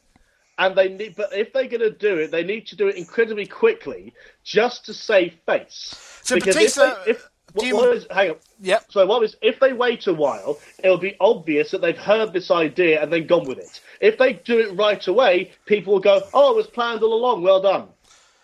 And 0.59 0.77
they 0.77 0.89
need, 0.89 1.17
but 1.17 1.33
if 1.33 1.53
they're 1.53 1.69
going 1.69 1.81
to 1.81 1.91
do 1.91 2.19
it, 2.19 2.31
they 2.31 2.45
need 2.45 2.67
to 2.67 2.77
do 2.77 2.89
it 2.89 2.97
incredibly 2.97 3.47
quickly, 3.47 4.13
just 4.45 4.85
to 4.87 4.95
save 4.95 5.35
face. 5.47 5.95
So 6.23 6.35
Because 6.35 6.55
Batista- 6.55 6.91
if 6.91 7.05
they, 7.05 7.11
if, 7.13 7.31
do 7.59 7.67
you- 7.67 7.77
what 7.77 7.97
is, 7.97 8.07
hang 8.11 8.31
on. 8.31 8.37
Yep. 8.61 8.85
So 8.91 9.07
what 9.07 9.21
was 9.21 9.37
if 9.43 9.59
they 9.61 9.73
wait 9.73 10.07
a 10.07 10.15
while, 10.15 10.59
it'll 10.83 10.99
be 10.99 11.17
obvious 11.21 11.71
that 11.71 11.81
they've 11.81 11.97
heard 11.97 12.33
this 12.33 12.51
idea 12.51 13.03
and 13.03 13.13
then 13.13 13.27
gone 13.27 13.47
with 13.47 13.59
it. 13.59 13.81
If 14.01 14.19
they 14.19 14.35
do 14.35 14.59
it 14.59 14.77
right 14.77 15.07
away, 15.07 15.53
people 15.67 15.95
will 15.95 16.01
go, 16.01 16.23
"Oh, 16.35 16.53
it 16.53 16.57
was 16.57 16.67
planned 16.67 17.03
all 17.03 17.15
along. 17.15 17.43
Well 17.43 17.61
done." 17.61 17.89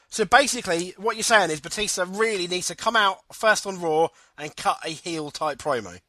So 0.09 0.25
basically, 0.25 0.95
what 0.97 1.17
you're 1.17 1.23
saying 1.23 1.51
is 1.51 1.61
Batista 1.61 2.07
really 2.09 2.47
needs 2.47 2.69
to 2.69 2.75
come 2.75 2.97
out 2.97 3.19
first 3.33 3.67
on 3.67 3.81
Raw 3.81 4.09
and 4.39 4.55
cut 4.57 4.79
a 4.85 4.91
heel 4.91 5.31
type 5.31 5.59
promo. 5.59 6.01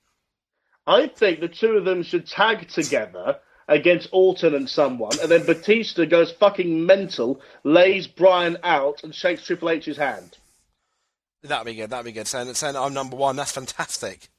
I 0.85 1.07
think 1.07 1.39
the 1.41 1.49
two 1.49 1.71
of 1.71 1.83
them 1.83 2.03
should 2.03 2.27
tag 2.27 2.69
together 2.69 3.39
against 3.67 4.07
Orton 4.13 4.55
and 4.55 4.69
someone, 4.69 5.11
and 5.21 5.29
then 5.29 5.45
Batista 5.45 6.05
goes 6.05 6.31
fucking 6.31 6.85
mental, 6.85 7.41
lays 7.65 8.07
Bryan 8.07 8.57
out, 8.63 9.03
and 9.03 9.13
shakes 9.13 9.45
Triple 9.45 9.69
H's 9.71 9.97
hand. 9.97 10.37
That'd 11.43 11.65
be 11.65 11.75
good. 11.75 11.89
That'd 11.89 12.05
be 12.05 12.11
good. 12.11 12.27
Saying, 12.27 12.53
saying 12.53 12.75
I'm 12.75 12.93
number 12.93 13.15
one. 13.15 13.35
That's 13.35 13.51
fantastic. 13.51 14.29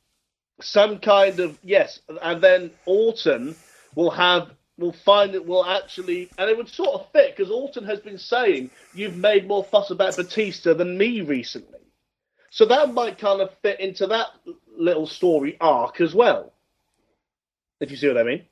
Some 0.61 0.99
kind 0.99 1.39
of 1.41 1.59
yes, 1.63 2.01
and 2.23 2.43
then 2.43 2.73
Orton 2.85 3.55
will 3.95 4.11
have 4.11 4.51
will 4.77 4.93
find 4.93 5.35
it 5.35 5.47
will 5.47 5.65
actually, 5.65 6.31
and 6.39 6.51
it 6.51 6.57
would 6.57 6.69
sort 6.69 7.01
of 7.01 7.13
fit 7.13 7.37
because 7.37 7.51
Orton 7.51 7.85
has 7.85 8.01
been 8.01 8.19
saying 8.19 8.71
you've 8.95 9.17
made 9.17 9.47
more 9.47 9.65
fuss 9.65 9.91
about 9.91 10.17
Batista 10.17 10.75
than 10.75 10.99
me 10.99 11.21
recently, 11.21 11.81
so 12.51 12.65
that 12.67 12.93
might 12.93 13.19
kind 13.19 13.41
of 13.41 13.51
fit 13.63 13.81
into 13.81 14.07
that 14.09 14.29
little 14.77 15.07
story 15.07 15.57
arc 15.61 16.01
as 16.01 16.15
well. 16.15 16.53
If 17.81 17.91
you 17.91 17.97
see 17.97 18.09
what 18.09 18.19
I 18.19 18.25
mean. 18.25 18.45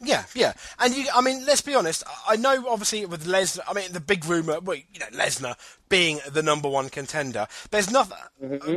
Yeah, 0.00 0.24
yeah, 0.34 0.52
and 0.78 0.94
you, 0.94 1.06
I 1.14 1.20
mean, 1.20 1.44
let's 1.46 1.60
be 1.60 1.74
honest. 1.74 2.04
I- 2.28 2.36
know, 2.36 2.68
obviously, 2.68 3.04
with 3.06 3.26
Lesnar, 3.26 3.60
I 3.68 3.72
mean, 3.72 3.92
the 3.92 4.00
big 4.00 4.24
rumor, 4.24 4.60
well, 4.60 4.76
you 4.76 5.00
know, 5.00 5.06
Lesnar 5.06 5.56
being 5.88 6.20
the 6.30 6.42
number 6.42 6.68
one 6.68 6.88
contender. 6.88 7.46
There's 7.70 7.90
nothing. 7.90 8.18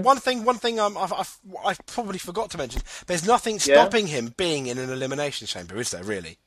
One 0.03 0.17
thing, 0.17 0.45
one 0.45 0.57
thing, 0.57 0.79
um, 0.79 0.97
I've, 0.97 1.13
I've, 1.13 1.37
I've 1.65 1.85
probably 1.85 2.17
forgot 2.19 2.49
to 2.51 2.57
mention. 2.57 2.81
There's 3.07 3.27
nothing 3.27 3.59
stopping 3.59 4.07
him 4.07 4.33
being 4.37 4.67
in 4.67 4.77
an 4.77 4.89
elimination 4.89 5.45
chamber, 5.47 5.77
is 5.77 5.91
there? 5.91 6.03
Really? 6.03 6.37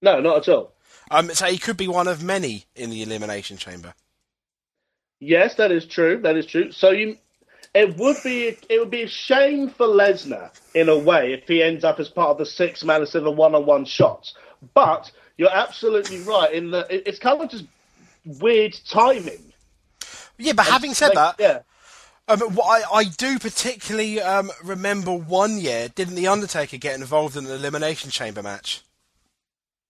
No, 0.00 0.20
not 0.20 0.38
at 0.38 0.52
all. 0.52 0.72
Um, 1.10 1.30
so 1.30 1.46
he 1.46 1.58
could 1.58 1.76
be 1.76 1.88
one 1.88 2.08
of 2.08 2.22
many 2.22 2.64
in 2.74 2.90
the 2.90 3.02
elimination 3.02 3.56
chamber. 3.56 3.94
Yes, 5.20 5.54
that 5.56 5.70
is 5.70 5.86
true. 5.86 6.20
That 6.22 6.36
is 6.36 6.46
true. 6.46 6.72
So 6.72 6.90
you, 6.90 7.18
it 7.74 7.96
would 7.96 8.16
be 8.22 8.56
it 8.68 8.78
would 8.78 8.90
be 8.90 9.02
a 9.02 9.08
shame 9.08 9.70
for 9.70 9.86
Lesnar 9.86 10.50
in 10.74 10.88
a 10.88 10.96
way 10.96 11.32
if 11.32 11.48
he 11.48 11.62
ends 11.62 11.84
up 11.84 11.98
as 12.00 12.08
part 12.08 12.30
of 12.30 12.38
the 12.38 12.46
six 12.46 12.84
man 12.84 13.00
instead 13.00 13.18
of 13.18 13.24
the 13.24 13.30
one 13.30 13.54
on 13.54 13.64
one 13.66 13.84
shots. 13.84 14.34
But 14.74 15.10
you're 15.38 15.52
absolutely 15.52 16.20
right. 16.20 16.52
In 16.52 16.70
that 16.72 16.86
it's 16.90 17.18
kind 17.18 17.40
of 17.40 17.50
just 17.50 17.64
weird 18.24 18.78
timing. 18.88 19.52
Yeah, 20.38 20.52
but 20.52 20.66
having 20.66 20.94
said 20.94 21.14
Like, 21.14 21.36
that, 21.36 21.42
yeah, 21.42 21.60
Um, 22.28 22.40
what 22.54 22.64
I, 22.64 22.98
I 22.98 23.04
do 23.04 23.38
particularly 23.38 24.20
um, 24.20 24.50
remember 24.62 25.12
one 25.12 25.58
year, 25.58 25.88
didn't 25.88 26.14
the 26.14 26.28
Undertaker 26.28 26.76
get 26.76 26.94
involved 26.94 27.36
in 27.36 27.46
an 27.46 27.52
elimination 27.52 28.10
chamber 28.10 28.42
match? 28.42 28.82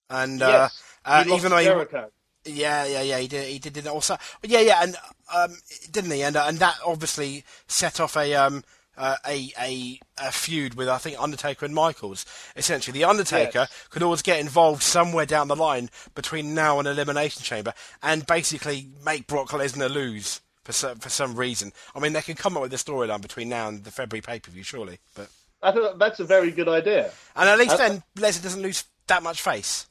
And 0.08 0.42
uh, 0.42 0.46
yes, 0.46 0.82
uh, 1.04 1.24
even 1.26 1.50
though 1.50 1.58
he. 1.58 2.08
Yeah, 2.44 2.84
yeah, 2.84 3.02
yeah, 3.02 3.18
he 3.18 3.28
did, 3.28 3.48
he 3.48 3.58
did, 3.58 3.76
it 3.76 3.86
also, 3.86 4.16
yeah, 4.42 4.60
yeah, 4.60 4.82
and 4.82 4.96
um, 5.34 5.56
didn't 5.90 6.10
he? 6.10 6.22
And 6.22 6.36
uh, 6.36 6.44
and 6.48 6.58
that 6.58 6.76
obviously 6.84 7.44
set 7.66 8.00
off 8.00 8.16
a 8.16 8.34
um 8.34 8.64
uh, 8.96 9.16
a, 9.26 9.50
a 9.58 9.98
a 10.18 10.30
feud 10.32 10.74
with 10.74 10.88
I 10.88 10.98
think 10.98 11.20
Undertaker 11.20 11.64
and 11.64 11.74
Michaels. 11.74 12.26
Essentially, 12.56 12.98
the 12.98 13.04
Undertaker 13.08 13.60
Yes. 13.60 13.86
could 13.90 14.02
always 14.02 14.22
get 14.22 14.38
involved 14.40 14.82
somewhere 14.82 15.24
down 15.26 15.48
the 15.48 15.56
line 15.56 15.88
between 16.14 16.54
now 16.54 16.78
and 16.78 16.86
elimination 16.86 17.42
chamber, 17.42 17.72
and 18.02 18.26
basically 18.26 18.88
make 19.04 19.26
Brock 19.26 19.48
Lesnar 19.50 19.90
lose 19.90 20.40
for 20.64 20.72
some, 20.72 20.98
for 20.98 21.08
some 21.08 21.34
reason. 21.34 21.72
I 21.94 22.00
mean, 22.00 22.12
they 22.12 22.20
can 22.22 22.34
come 22.36 22.56
up 22.56 22.62
with 22.62 22.72
a 22.74 22.76
storyline 22.76 23.20
between 23.22 23.48
now 23.48 23.68
and 23.68 23.82
the 23.84 23.90
February 23.90 24.20
pay 24.22 24.38
per 24.40 24.50
view, 24.50 24.62
surely. 24.62 24.98
But 25.14 25.28
I 25.62 25.72
think 25.72 25.98
that's 25.98 26.20
a 26.20 26.24
very 26.24 26.50
good 26.50 26.68
idea. 26.68 27.12
and 27.34 27.48
at 27.48 27.58
least 27.58 27.74
Uh, 27.74 27.76
then 27.78 28.02
Lesnar 28.16 28.42
doesn't 28.42 28.62
lose 28.62 28.84
that 29.06 29.22
much 29.22 29.40
face. 29.42 29.86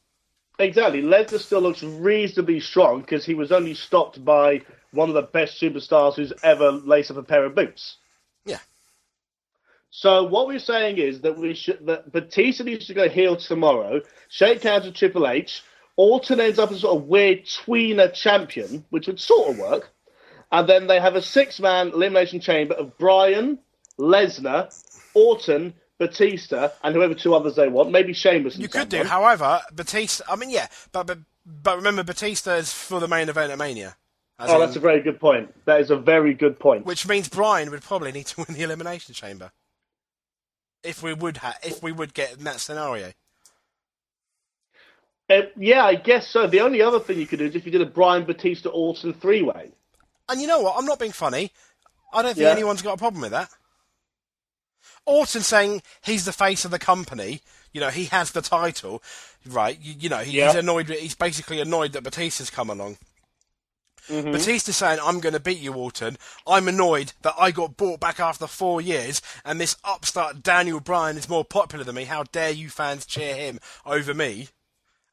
Exactly. 0.61 1.01
Lesnar 1.01 1.39
still 1.39 1.61
looks 1.61 1.81
reasonably 1.81 2.59
strong 2.59 3.01
because 3.01 3.25
he 3.25 3.33
was 3.33 3.51
only 3.51 3.73
stopped 3.73 4.23
by 4.23 4.61
one 4.91 5.09
of 5.09 5.15
the 5.15 5.23
best 5.23 5.59
superstars 5.59 6.15
who's 6.15 6.31
ever 6.43 6.71
laced 6.71 7.09
up 7.09 7.17
a 7.17 7.23
pair 7.23 7.45
of 7.45 7.55
boots. 7.55 7.97
Yeah. 8.45 8.59
So 9.89 10.23
what 10.23 10.47
we're 10.47 10.59
saying 10.59 10.99
is 10.99 11.21
that 11.21 11.37
we 11.37 11.55
should 11.55 11.85
that 11.87 12.11
Batista 12.11 12.63
needs 12.63 12.85
to 12.87 12.93
go 12.93 13.09
heel 13.09 13.37
tomorrow, 13.37 14.01
shake 14.29 14.61
hands 14.61 14.85
with 14.85 14.95
Triple 14.95 15.27
H. 15.27 15.63
Orton 15.97 16.39
ends 16.39 16.59
up 16.59 16.71
as 16.71 16.81
sort 16.81 16.95
of 16.95 17.07
weird 17.07 17.45
tweener 17.45 18.13
champion, 18.13 18.85
which 18.91 19.07
would 19.07 19.19
sort 19.19 19.49
of 19.49 19.57
work. 19.57 19.89
And 20.51 20.69
then 20.69 20.85
they 20.85 20.99
have 20.99 21.15
a 21.15 21.21
six-man 21.21 21.89
elimination 21.89 22.39
chamber 22.39 22.75
of 22.75 22.97
Bryan, 22.97 23.57
Lesnar, 23.97 24.69
Orton, 25.13 25.73
Batista, 26.01 26.69
and 26.83 26.95
whoever 26.95 27.13
two 27.13 27.35
others 27.35 27.55
they 27.55 27.67
want. 27.67 27.91
Maybe 27.91 28.11
Sheamus. 28.13 28.55
and 28.55 28.63
You 28.63 28.69
could 28.69 28.89
do, 28.89 29.03
however, 29.03 29.61
Batista. 29.71 30.23
I 30.27 30.35
mean, 30.35 30.49
yeah, 30.49 30.67
but 30.91 31.05
but 31.05 31.19
but 31.45 31.77
remember, 31.77 32.03
Batista 32.03 32.55
is 32.55 32.73
for 32.73 32.99
the 32.99 33.07
main 33.07 33.29
event 33.29 33.51
at 33.51 33.57
Mania. 33.59 33.95
Oh, 34.39 34.55
in- 34.55 34.59
that's 34.61 34.75
a 34.75 34.79
very 34.79 34.99
good 35.01 35.19
point. 35.19 35.53
That 35.65 35.79
is 35.79 35.91
a 35.91 35.95
very 35.95 36.33
good 36.33 36.57
point. 36.59 36.85
which 36.85 37.07
means 37.07 37.29
Bryan 37.29 37.69
would 37.69 37.83
probably 37.83 38.11
need 38.11 38.25
to 38.27 38.41
win 38.47 38.57
the 38.57 38.63
elimination 38.63 39.13
chamber. 39.13 39.51
If 40.83 41.03
we 41.03 41.13
would 41.13 41.37
ha- 41.37 41.57
if 41.63 41.83
we 41.83 41.91
would 41.91 42.15
get 42.15 42.33
in 42.37 42.43
that 42.45 42.59
scenario. 42.59 43.11
Uh, 45.29 45.43
yeah, 45.55 45.85
I 45.85 45.95
guess 45.95 46.27
so. 46.27 46.47
The 46.47 46.61
only 46.61 46.81
other 46.81 46.99
thing 46.99 47.19
you 47.19 47.27
could 47.27 47.39
do 47.39 47.45
is 47.45 47.55
if 47.55 47.65
you 47.65 47.71
did 47.71 47.81
a 47.81 47.85
Bryan 47.85 48.25
Batista 48.25 48.69
Orton 48.69 49.13
three 49.13 49.41
way. 49.43 49.71
And 50.27 50.41
you 50.41 50.47
know 50.47 50.61
what? 50.61 50.75
I'm 50.77 50.85
not 50.85 50.99
being 50.99 51.11
funny. 51.11 51.51
I 52.11 52.21
don't 52.23 52.33
think 52.33 52.43
Yeah. 52.45 52.49
anyone's 52.51 52.81
got 52.81 52.93
a 52.95 52.97
problem 52.97 53.21
with 53.21 53.31
that. 53.31 53.49
Orton 55.11 55.41
saying 55.41 55.81
he's 56.01 56.25
the 56.25 56.33
face 56.33 56.65
of 56.65 56.71
the 56.71 56.79
company. 56.79 57.41
You 57.73 57.81
know, 57.81 57.89
he 57.89 58.05
has 58.05 58.31
the 58.31 58.41
title, 58.41 59.01
right? 59.45 59.77
You, 59.81 59.93
you 59.99 60.09
know, 60.09 60.19
he, 60.19 60.37
Yeah. 60.37 60.47
he's 60.47 60.55
annoyed. 60.55 60.89
He's 60.89 61.15
basically 61.15 61.59
annoyed 61.61 61.93
that 61.93 62.03
Batista's 62.03 62.49
come 62.49 62.69
along. 62.69 62.97
Mm-hmm. 64.09 64.31
Batista 64.31 64.71
saying, 64.71 64.99
"I'm 65.01 65.19
going 65.19 65.33
to 65.33 65.39
beat 65.39 65.59
you, 65.59 65.73
Orton. 65.73 66.17
I'm 66.47 66.67
annoyed 66.67 67.13
that 67.21 67.35
I 67.39 67.51
got 67.51 67.77
bought 67.77 67.99
back 67.99 68.19
after 68.19 68.47
four 68.47 68.81
years, 68.81 69.21
and 69.45 69.61
this 69.61 69.77
upstart 69.83 70.41
Daniel 70.41 70.79
Bryan 70.79 71.17
is 71.17 71.29
more 71.29 71.45
popular 71.45 71.83
than 71.83 71.95
me. 71.95 72.05
How 72.05 72.23
dare 72.23 72.49
you 72.49 72.69
fans 72.69 73.05
cheer 73.05 73.35
him 73.35 73.59
over 73.85 74.13
me?" 74.13 74.49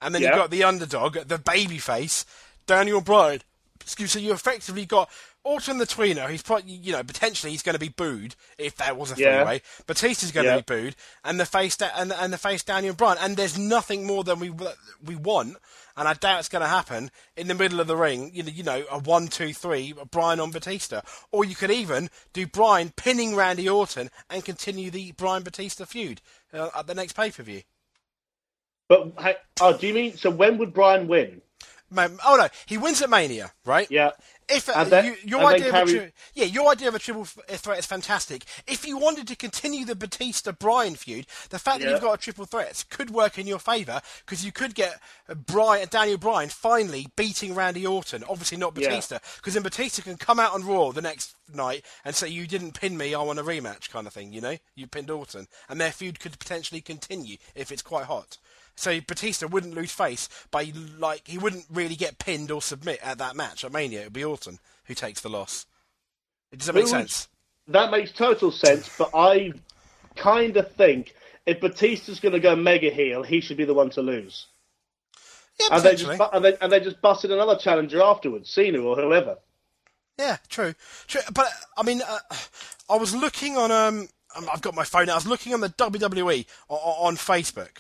And 0.01 0.15
then 0.15 0.23
Yeah. 0.23 0.29
you've 0.29 0.39
got 0.39 0.51
the 0.51 0.65
underdog, 0.65 1.15
the 1.15 1.39
babyface, 1.39 2.25
Daniel 2.67 3.01
Bryan. 3.01 3.43
Excuse 3.81 4.15
me, 4.17 4.21
so 4.21 4.27
you 4.27 4.33
effectively 4.33 4.87
got 4.87 5.11
Orton 5.49 5.79
the 5.79 5.87
tweener. 5.87 6.29
He's 6.29 6.43
probably, 6.43 6.73
you 6.73 6.93
know, 6.93 7.03
potentially 7.03 7.53
he's 7.53 7.63
going 7.63 7.75
to 7.75 7.79
be 7.79 7.89
booed 7.89 8.37
if 8.59 8.77
there 8.77 8.95
was 8.95 9.11
a 9.11 9.17
Yeah. 9.17 9.39
three-way. 9.43 9.63
Batista's 9.87 10.31
going 10.31 10.45
to 10.45 10.53
Yeah. 10.53 10.57
be 10.59 10.63
booed, 10.63 10.97
and 11.25 11.41
the 11.41 11.47
face 11.47 11.77
da- 11.77 11.91
and, 11.97 12.13
and 12.13 12.33
the 12.33 12.39
face 12.39 12.63
Daniel 12.63 12.95
Bryan. 12.95 13.17
And 13.21 13.37
there's 13.37 13.57
nothing 13.57 14.07
more 14.07 14.25
than 14.25 14.39
we 14.41 14.51
we 15.03 15.17
want, 15.17 15.57
and 15.97 16.07
I 16.07 16.13
doubt 16.15 16.41
it's 16.41 16.49
going 16.51 16.63
to 16.63 16.69
happen 16.69 17.11
in 17.37 17.49
the 17.49 17.55
middle 17.55 17.81
of 17.81 17.87
the 17.87 17.97
ring. 17.97 18.31
You 18.35 18.43
know, 18.43 18.51
you 18.51 18.63
know, 18.63 18.85
a 18.91 18.99
one, 18.99 19.29
two, 19.29 19.55
three, 19.55 19.95
Bryan 20.11 20.39
on 20.41 20.51
Batista, 20.51 21.01
or 21.33 21.45
you 21.45 21.55
could 21.55 21.71
even 21.71 22.11
do 22.33 22.47
Bryan 22.47 22.93
pinning 22.97 23.35
Randy 23.35 23.69
Orton 23.69 24.11
and 24.29 24.45
continue 24.45 24.91
the 24.91 25.13
Bryan 25.13 25.43
Batista 25.45 25.87
feud 25.87 26.21
uh, 26.53 26.69
at 26.77 26.87
the 26.87 26.95
next 26.95 27.15
pay-per-view. 27.15 27.63
But 28.89 29.13
hey, 29.19 29.37
oh, 29.61 29.77
do 29.77 29.87
you 29.87 29.95
mean 29.95 30.17
so? 30.17 30.31
When 30.31 30.59
would 30.59 30.73
Bryan 30.75 31.09
win? 31.09 31.43
Oh 31.97 32.37
no, 32.37 32.49
he 32.67 32.79
wins 32.79 33.01
at 33.03 33.11
Mania, 33.11 33.53
right? 33.65 33.91
Yeah. 33.91 34.11
If 34.51 34.69
uh, 34.71 34.85
then- 34.85 35.05
you, 35.05 35.17
your 35.25 35.45
idea 35.45 35.69
of 35.69 35.89
a 35.89 35.93
tri- 35.93 36.13
yeah, 36.35 36.45
your 36.47 36.71
idea 36.71 36.89
of 36.89 36.95
a 36.95 36.99
triple 36.99 37.27
threat 37.27 37.79
is 37.79 37.85
fantastic. 37.87 38.45
If 38.67 38.87
you 38.87 38.97
wanted 38.97 39.29
to 39.29 39.37
continue 39.37 39.85
the 39.85 39.95
Batista 39.95 40.53
Bryan 40.53 40.95
feud, 40.95 41.27
the 41.51 41.59
fact 41.59 41.81
that 41.81 41.85
Yeah. 41.87 41.93
you've 41.93 42.01
got 42.01 42.15
a 42.15 42.19
triple 42.19 42.47
threat 42.47 42.85
could 42.89 43.11
work 43.11 43.39
in 43.39 43.47
your 43.47 43.59
favour 43.59 44.01
because 44.25 44.47
you 44.47 44.53
could 44.53 44.75
get 44.75 45.01
uh, 45.29 45.35
Bryan, 45.35 45.89
Daniel 45.91 46.17
Bryan 46.17 46.49
finally 46.49 47.09
beating 47.15 47.55
Randy 47.55 47.87
Orton. 47.87 48.25
Obviously 48.29 48.57
not 48.57 48.73
Batista, 48.75 49.19
because 49.37 49.53
then 49.53 49.63
Batista 49.63 50.03
can 50.03 50.17
come 50.17 50.41
out 50.41 50.55
on 50.55 50.67
Raw 50.67 50.93
the 50.93 51.03
next 51.03 51.35
night 51.55 51.85
and 52.05 52.15
say 52.17 52.29
you 52.29 52.47
didn't 52.47 52.73
pin 52.73 52.97
me, 52.97 53.15
I 53.15 53.21
want 53.23 53.39
a 53.39 53.43
rematch, 53.45 53.91
kind 53.91 54.07
of 54.07 54.15
thing. 54.15 54.33
You 54.33 54.41
know, 54.41 54.57
you 54.75 54.87
pinned 54.87 55.11
Orton, 55.11 55.47
and 55.69 55.79
their 55.79 55.93
feud 55.93 56.21
could 56.21 56.39
potentially 56.39 56.81
continue 56.81 57.37
if 57.55 57.71
it's 57.71 57.83
quite 57.83 58.05
hot. 58.07 58.39
So 58.79 59.01
Batista 59.01 59.47
wouldn't 59.47 59.75
lose 59.75 59.93
face 59.93 60.29
by 60.51 60.73
like 60.99 61.27
he 61.27 61.39
wouldn't 61.39 61.67
really 61.71 61.97
get 61.97 62.19
pinned 62.19 62.51
or 62.51 62.63
submit 62.63 63.01
at 63.03 63.19
that 63.19 63.37
match 63.37 63.65
at 63.65 63.73
Mania. 63.73 64.03
It 64.03 64.05
would 64.05 64.13
be 64.13 64.25
Orton 64.25 64.59
who 64.85 64.95
takes 64.95 65.21
the 65.21 65.29
loss. 65.29 65.67
Does 66.57 66.67
that 66.67 66.75
make 66.75 66.87
sense? 66.87 67.29
That 67.67 67.91
makes 67.91 68.13
total 68.13 68.51
sense. 68.51 68.89
But 68.97 69.11
I 69.15 69.53
kind 70.17 70.57
of 70.57 70.73
think 70.73 71.15
if 71.45 71.61
Batista's 71.61 72.21
going 72.21 72.33
to 72.33 72.41
go 72.41 72.57
mega 72.57 72.91
heel, 72.91 73.23
he 73.23 73.41
should 73.41 73.57
be 73.57 73.65
the 73.65 73.75
one 73.75 73.91
to 73.91 74.03
lose. 74.03 74.47
Yeah, 75.61 75.69
And 75.73 75.83
they 75.83 75.97
just 75.97 76.21
and 76.33 76.45
they, 76.45 76.57
and 76.61 76.73
they 76.73 76.81
just 76.81 77.03
busted 77.03 77.33
another 77.33 77.57
challenger 77.57 78.01
afterwards, 78.01 78.49
Cena 78.49 78.81
or 78.81 78.97
whoever. 78.97 79.39
Yeah, 80.19 80.37
true. 80.49 80.75
True. 81.07 81.21
But 81.33 81.49
I 81.77 81.83
mean, 81.83 82.01
uh, 82.07 82.19
I 82.89 82.97
was 82.97 83.15
looking 83.15 83.57
on 83.57 83.73
um, 83.73 84.09
um, 84.37 84.49
I've 84.53 84.61
got 84.63 84.75
my 84.75 84.85
phone. 84.85 85.09
out. 85.09 85.13
I 85.13 85.17
was 85.17 85.27
looking 85.27 85.55
on 85.55 85.61
the 85.61 85.71
WWE 85.71 86.47
on, 86.69 86.79
on 86.79 87.17
Facebook. 87.17 87.79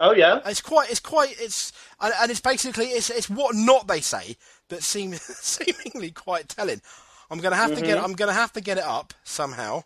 Oh 0.00 0.12
yeah. 0.12 0.38
And 0.38 0.50
It's 0.50 0.60
quite, 0.60 0.90
it's 0.90 1.00
quite, 1.00 1.34
it's, 1.38 1.72
and, 2.00 2.12
and 2.20 2.30
it's 2.30 2.40
basically, 2.40 2.86
it's, 2.86 3.10
it's 3.10 3.30
what 3.30 3.54
not 3.54 3.86
they 3.86 4.00
say 4.00 4.36
that 4.68 4.82
seem 4.82 5.14
seemingly 5.14 6.10
quite 6.10 6.48
telling. 6.48 6.80
I'm 7.30 7.38
gonna 7.38 7.56
have 7.56 7.74
to 7.74 7.80
get, 7.80 7.96
mm-hmm. 7.96 8.04
I'm 8.04 8.12
gonna 8.14 8.32
have 8.32 8.52
to 8.54 8.60
get 8.60 8.78
it 8.78 8.84
up 8.84 9.14
somehow, 9.24 9.84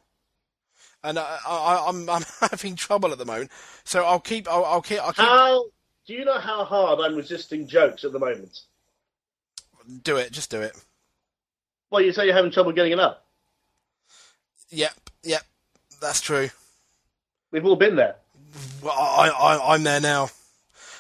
and 1.05 1.19
uh, 1.19 1.39
I, 1.47 1.57
I, 1.57 1.89
I'm, 1.89 2.09
I'm 2.11 2.25
having 2.41 2.77
trouble 2.77 3.13
at 3.13 3.19
the 3.19 3.27
moment. 3.27 3.51
So 3.85 4.05
I'll 4.05 4.21
keep, 4.21 4.49
I'll, 4.49 4.65
I'll 4.65 4.83
keep, 4.83 5.01
I'll 5.01 5.13
keep, 5.13 5.25
How 5.25 5.65
do 6.07 6.15
you 6.15 6.25
know 6.25 6.39
how 6.39 6.65
hard 6.65 7.01
I'm 7.01 7.17
resisting 7.17 7.69
jokes 7.69 8.05
at 8.05 8.13
the 8.13 8.19
moment? 8.19 8.61
do 10.03 10.17
it, 10.17 10.33
just 10.33 10.51
do 10.51 10.63
it. 10.63 10.77
Well, 11.91 12.01
you 12.01 12.13
say 12.13 12.27
you're 12.27 12.35
having 12.35 12.51
trouble 12.51 12.73
getting 12.73 12.93
it 12.93 13.01
up. 13.01 13.25
Yep, 14.71 15.11
yep, 15.23 15.43
that's 16.01 16.21
true. 16.21 16.51
We've 17.53 17.65
all 17.65 17.77
been 17.77 17.97
there. 17.97 18.17
Well, 18.83 18.95
I, 18.95 19.29
I, 19.29 19.75
I'm 19.75 19.83
there 19.83 20.01
now. 20.01 20.31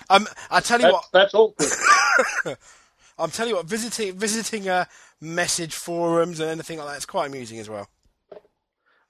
Um, 0.09 0.29
I 0.51 0.61
tell 0.61 0.79
you 0.79 0.85
That's, 0.85 0.93
what, 0.93 1.05
that's 1.13 1.35
awkward. 1.35 2.59
I'm 3.19 3.31
telling 3.31 3.51
you 3.51 3.57
what, 3.57 3.67
visiting, 3.67 4.17
visiting 4.17 4.69
uh, 4.69 4.85
message 5.21 5.75
forums 5.75 6.41
and 6.41 6.51
anything 6.51 6.79
like 6.79 6.89
that, 6.89 6.97
it's 6.97 7.07
quite 7.07 7.27
amusing 7.27 7.59
as 7.59 7.69
well. 7.69 7.89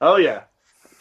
Oh 0.00 0.16
yeah. 0.16 0.42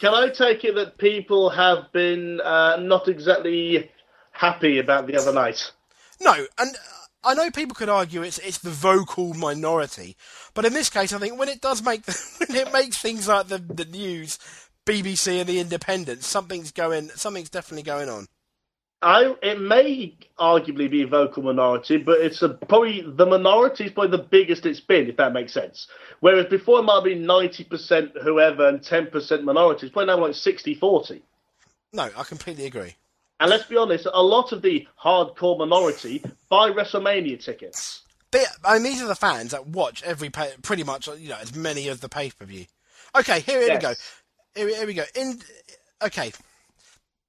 Can 0.00 0.12
I 0.12 0.28
take 0.28 0.64
it 0.64 0.74
that 0.74 0.98
people 0.98 1.50
have 1.50 1.90
been 1.92 2.40
uh, 2.40 2.76
not 2.76 3.08
exactly 3.08 3.90
happy 4.32 4.78
about 4.78 5.06
the 5.06 5.16
other 5.16 5.32
night? 5.32 5.72
No, 6.20 6.34
and 6.58 6.76
I 7.24 7.34
know 7.34 7.50
people 7.50 7.74
could 7.74 7.88
argue 7.88 8.22
it's 8.22 8.38
it's 8.38 8.58
the 8.58 8.70
vocal 8.70 9.34
minority, 9.34 10.16
but 10.54 10.64
in 10.64 10.74
this 10.74 10.90
case, 10.90 11.12
I 11.12 11.18
think 11.18 11.38
when 11.38 11.48
it 11.48 11.60
does 11.60 11.82
make 11.82 12.06
when 12.46 12.56
it 12.56 12.72
makes 12.72 12.98
things 12.98 13.28
like 13.28 13.48
the 13.48 13.58
the 13.58 13.84
news, 13.86 14.38
BBC 14.86 15.40
and 15.40 15.48
the 15.48 15.58
Independent, 15.60 16.22
something's 16.22 16.72
going, 16.72 17.08
something's 17.10 17.50
definitely 17.50 17.82
going 17.82 18.08
on. 18.08 18.26
I 19.02 19.34
it 19.42 19.60
may 19.60 20.16
arguably 20.38 20.90
be 20.90 21.02
a 21.02 21.06
vocal 21.06 21.42
minority, 21.42 21.98
but 21.98 22.18
it's 22.20 22.40
a, 22.40 22.48
probably 22.48 23.04
the 23.06 23.26
minority 23.26 23.84
is 23.84 23.92
probably 23.92 24.16
the 24.16 24.24
biggest 24.24 24.64
it's 24.64 24.80
been, 24.80 25.08
if 25.08 25.18
that 25.18 25.34
makes 25.34 25.52
sense. 25.52 25.86
Whereas 26.20 26.46
before 26.46 26.78
it 26.78 26.84
might 26.84 26.94
have 26.94 27.04
been 27.04 27.26
ninety 27.26 27.62
percent 27.62 28.12
whoever 28.22 28.68
and 28.68 28.82
ten 28.82 29.08
percent 29.08 29.44
minorities, 29.44 29.90
probably 29.90 30.06
now 30.06 30.22
like 30.22 30.32
60-40. 30.32 31.20
No, 31.92 32.08
I 32.16 32.24
completely 32.24 32.64
agree. 32.64 32.94
And 33.38 33.50
let's 33.50 33.66
be 33.66 33.76
honest, 33.76 34.06
a 34.10 34.22
lot 34.22 34.52
of 34.52 34.62
the 34.62 34.88
hardcore 35.02 35.58
minority 35.58 36.22
buy 36.48 36.70
WrestleMania 36.70 37.42
tickets. 37.44 38.02
They, 38.30 38.44
I 38.64 38.74
mean, 38.74 38.84
these 38.84 39.02
are 39.02 39.06
the 39.06 39.14
fans 39.14 39.50
that 39.50 39.66
watch 39.66 40.02
every 40.04 40.30
pay, 40.30 40.52
pretty 40.62 40.84
much, 40.84 41.06
you 41.06 41.28
know, 41.28 41.38
as 41.40 41.54
many 41.54 41.88
of 41.88 42.00
the 42.00 42.08
pay 42.08 42.30
per 42.30 42.46
view. 42.46 42.64
Okay, 43.14 43.40
here, 43.40 43.60
here 43.60 43.74
we 43.74 43.78
go. 43.78 43.92
Here, 44.56 44.66
we- 44.66 44.74
here 44.74 44.86
we 44.86 44.94
go. 44.94 45.04
In 45.14 45.40
okay, 46.02 46.32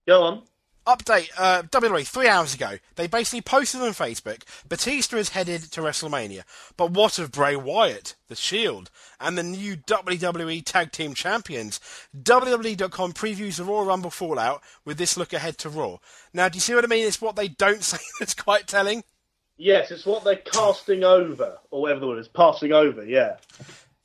Go 0.08 0.24
on. 0.24 0.44
update, 0.86 1.30
uh, 1.38 1.64
WWE, 1.64 2.08
three 2.08 2.28
hours 2.30 2.54
ago, 2.54 2.78
they 2.96 3.08
basically 3.08 3.42
posted 3.42 3.82
on 3.82 3.90
Facebook, 3.90 4.44
Batista 4.70 5.18
is 5.18 5.30
headed 5.30 5.64
to 5.74 5.82
WrestleMania. 5.82 6.44
But 6.78 6.92
what 6.92 7.20
of 7.20 7.32
Bray 7.34 7.58
Wyatt, 7.58 8.16
The 8.30 8.36
Shield, 8.36 8.90
and 9.20 9.38
the 9.38 9.44
new 9.44 9.76
WWE 9.76 10.62
Tag 10.64 10.94
Team 10.94 11.14
Champions? 11.14 11.82
WWE.com 12.18 13.12
previews 13.14 13.58
the 13.58 13.66
Royal 13.66 13.84
Rumble 13.86 14.10
Fallout 14.12 14.62
with 14.86 14.98
this 14.98 15.18
look 15.18 15.34
ahead 15.34 15.58
to 15.60 15.70
Raw. 15.70 15.98
Now, 16.34 16.48
do 16.48 16.56
you 16.56 16.62
see 16.62 16.74
what 16.76 16.86
I 16.86 16.88
mean? 16.88 17.06
It's 17.06 17.22
what 17.22 17.36
they 17.36 17.50
don't 17.50 17.84
say 17.84 17.98
that's 18.20 18.34
quite 18.34 18.68
telling. 18.68 19.04
Yes, 19.60 19.90
it's 19.92 20.06
what 20.06 20.24
they're 20.24 20.36
casting 20.38 21.04
over, 21.04 21.58
or 21.72 21.82
whatever 21.82 22.00
the 22.00 22.08
word 22.08 22.20
is, 22.20 22.28
passing 22.28 22.72
over, 22.74 23.04
yeah. 23.04 23.38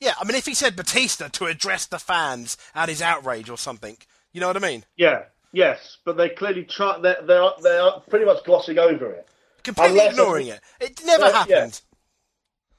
Yeah, 0.03 0.15
I 0.19 0.25
mean, 0.25 0.35
if 0.35 0.45
he 0.45 0.53
said 0.53 0.75
Batista 0.75 1.29
to 1.29 1.45
address 1.45 1.85
the 1.85 1.97
fans 1.97 2.57
at 2.75 2.89
his 2.89 3.01
outrage 3.01 3.49
or 3.49 3.57
something, 3.57 3.95
you 4.33 4.41
know 4.41 4.47
what 4.47 4.57
I 4.57 4.59
mean? 4.59 4.83
Yeah, 4.97 5.23
yes, 5.53 5.95
but 6.03 6.17
they 6.17 6.27
clearly 6.27 6.65
try, 6.65 6.99
they're, 6.99 7.21
they're, 7.23 7.49
they're 7.61 7.91
pretty 8.09 8.25
much 8.25 8.43
glossing 8.43 8.79
over 8.79 9.09
it. 9.11 9.29
Completely 9.63 9.99
Unless 9.99 10.11
ignoring 10.11 10.47
it. 10.47 10.59
It 10.81 11.01
never 11.05 11.27
Yeah, 11.27 11.31
happened. 11.31 11.81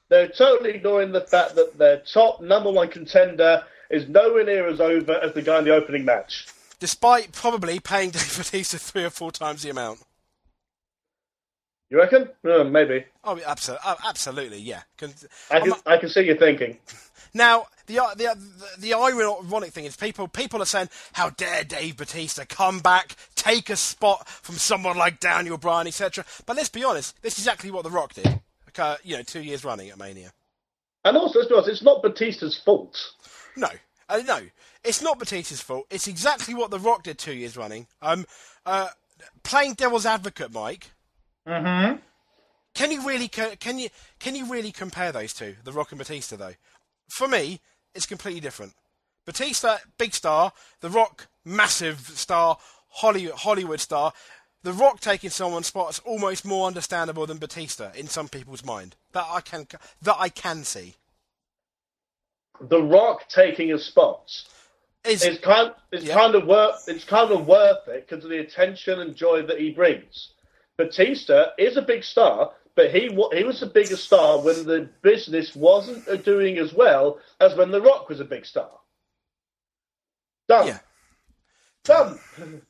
They're 0.09 0.27
totally 0.27 0.75
ignoring 0.75 1.13
the 1.13 1.21
fact 1.21 1.55
that 1.55 1.79
their 1.79 2.03
top 2.13 2.41
number 2.41 2.71
one 2.71 2.89
contender 2.89 3.63
is 3.89 4.07
nowhere 4.07 4.45
near 4.45 4.67
as 4.67 4.79
over 4.79 5.13
as 5.13 5.33
the 5.33 5.41
guy 5.41 5.57
in 5.57 5.65
the 5.65 5.73
opening 5.73 6.05
match. 6.05 6.45
Despite 6.79 7.31
probably 7.31 7.79
paying 7.79 8.09
Dave 8.11 8.37
Batista 8.37 8.77
three 8.77 9.03
or 9.03 9.09
four 9.09 9.31
times 9.31 9.63
the 9.63 9.71
amount. 9.71 10.03
You 11.89 11.97
reckon? 11.97 12.29
Uh, 12.47 12.63
maybe. 12.65 13.05
Oh, 13.23 13.39
absolutely, 13.43 13.87
absolutely, 14.05 14.59
yeah. 14.59 14.83
I 15.49 15.59
can, 15.59 15.73
I 15.87 15.97
can 15.97 16.09
see 16.09 16.21
you 16.21 16.35
thinking. 16.35 16.77
Now, 17.35 17.67
the, 17.85 17.95
the 18.15 18.35
the 18.79 18.79
the 18.79 18.93
ironic 18.93 19.73
thing 19.73 19.83
is 19.83 19.97
people 19.97 20.29
people 20.29 20.61
are 20.61 20.65
saying, 20.65 20.89
"How 21.11 21.31
dare 21.31 21.65
Dave 21.65 21.97
Batista 21.97 22.45
come 22.47 22.79
back, 22.79 23.15
take 23.35 23.69
a 23.69 23.75
spot 23.75 24.27
from 24.27 24.55
someone 24.55 24.97
like 24.97 25.19
Daniel 25.19 25.57
Bryan, 25.57 25.85
etc." 25.85 26.25
But 26.45 26.55
let's 26.55 26.69
be 26.69 26.85
honest, 26.85 27.21
this 27.21 27.33
is 27.33 27.39
exactly 27.39 27.71
what 27.71 27.83
The 27.83 27.91
Rock 27.91 28.13
did. 28.13 28.39
Okay, 28.69 28.95
you 29.03 29.17
know, 29.17 29.23
two 29.23 29.41
years 29.41 29.65
running 29.65 29.89
at 29.89 29.99
Mania. 29.99 30.31
And 31.03 31.17
also, 31.17 31.39
let's 31.39 31.49
be 31.49 31.55
honest, 31.55 31.69
it's 31.69 31.83
not 31.83 32.01
Batista's 32.01 32.57
fault. 32.57 32.97
No, 33.57 33.69
uh, 34.07 34.21
no, 34.25 34.39
it's 34.85 35.01
not 35.01 35.19
Batista's 35.19 35.61
fault. 35.61 35.85
It's 35.91 36.07
exactly 36.07 36.53
what 36.53 36.71
The 36.71 36.79
Rock 36.79 37.03
did 37.03 37.17
two 37.17 37.33
years 37.33 37.57
running. 37.57 37.87
Um, 38.01 38.25
uh, 38.65 38.87
playing 39.43 39.73
devil's 39.73 40.05
advocate, 40.05 40.53
Mike. 40.53 40.91
Mm-hmm. 41.45 41.97
Can 42.75 42.91
you 42.91 43.07
really 43.07 43.29
can 43.29 43.79
you 43.79 43.89
can 44.19 44.35
you 44.35 44.51
really 44.51 44.71
compare 44.71 45.13
those 45.13 45.33
two, 45.33 45.55
The 45.63 45.71
Rock 45.71 45.91
and 45.91 45.97
Batista? 45.97 46.35
Though, 46.35 46.55
for 47.09 47.27
me, 47.27 47.61
it's 47.93 48.05
completely 48.05 48.41
different. 48.41 48.73
Batista, 49.25 49.77
big 49.97 50.13
star. 50.13 50.53
The 50.81 50.89
Rock, 50.89 51.27
massive 51.43 51.99
star. 51.99 52.57
Hollywood, 52.89 53.35
Hollywood 53.35 53.79
star. 53.79 54.13
The 54.63 54.73
Rock 54.73 54.99
taking 54.99 55.29
someone's 55.29 55.67
spot 55.67 55.91
is 55.91 55.99
almost 55.99 56.45
more 56.45 56.67
understandable 56.67 57.25
than 57.27 57.37
Batista 57.37 57.91
in 57.95 58.07
some 58.07 58.27
people's 58.29 58.63
mind. 58.65 58.95
That 59.13 59.25
I 59.29 59.41
can 59.41 59.67
that 60.01 60.15
I 60.17 60.29
can 60.29 60.63
see. 60.63 60.95
The 62.61 62.81
Rock 62.81 63.27
taking 63.29 63.67
his 63.69 63.85
spots 63.85 64.47
Is 65.03 65.23
is 65.23 65.37
kind 65.39 65.73
it's 65.91 66.05
Yeah. 66.05 66.15
kind 66.15 66.35
of 66.35 66.45
worth 66.47 66.87
it's 66.87 67.03
kind 67.03 67.31
of 67.31 67.45
worth 67.45 67.87
it 67.87 68.07
because 68.07 68.23
of 68.23 68.29
the 68.29 68.39
attention 68.39 68.99
and 69.01 69.15
joy 69.15 69.43
that 69.43 69.59
he 69.59 69.71
brings. 69.71 70.29
Batista 70.77 71.51
is 71.57 71.77
a 71.77 71.81
big 71.81 72.03
star, 72.03 72.53
but 72.75 72.91
he 72.91 73.09
he 73.33 73.43
was 73.43 73.61
a 73.61 73.67
bigger 73.67 73.97
star 73.97 74.39
when 74.39 74.65
the 74.65 74.89
business 75.01 75.55
wasn't 75.55 76.07
uh, 76.07 76.17
doing 76.17 76.57
as 76.57 76.73
well 76.73 77.19
as 77.39 77.55
when 77.55 77.71
The 77.71 77.81
Rock 77.81 78.09
was 78.09 78.19
a 78.19 78.25
big 78.25 78.45
star. 78.45 78.69
Done. 80.47 80.67
yeah. 80.67 80.79
Done. 81.83 82.19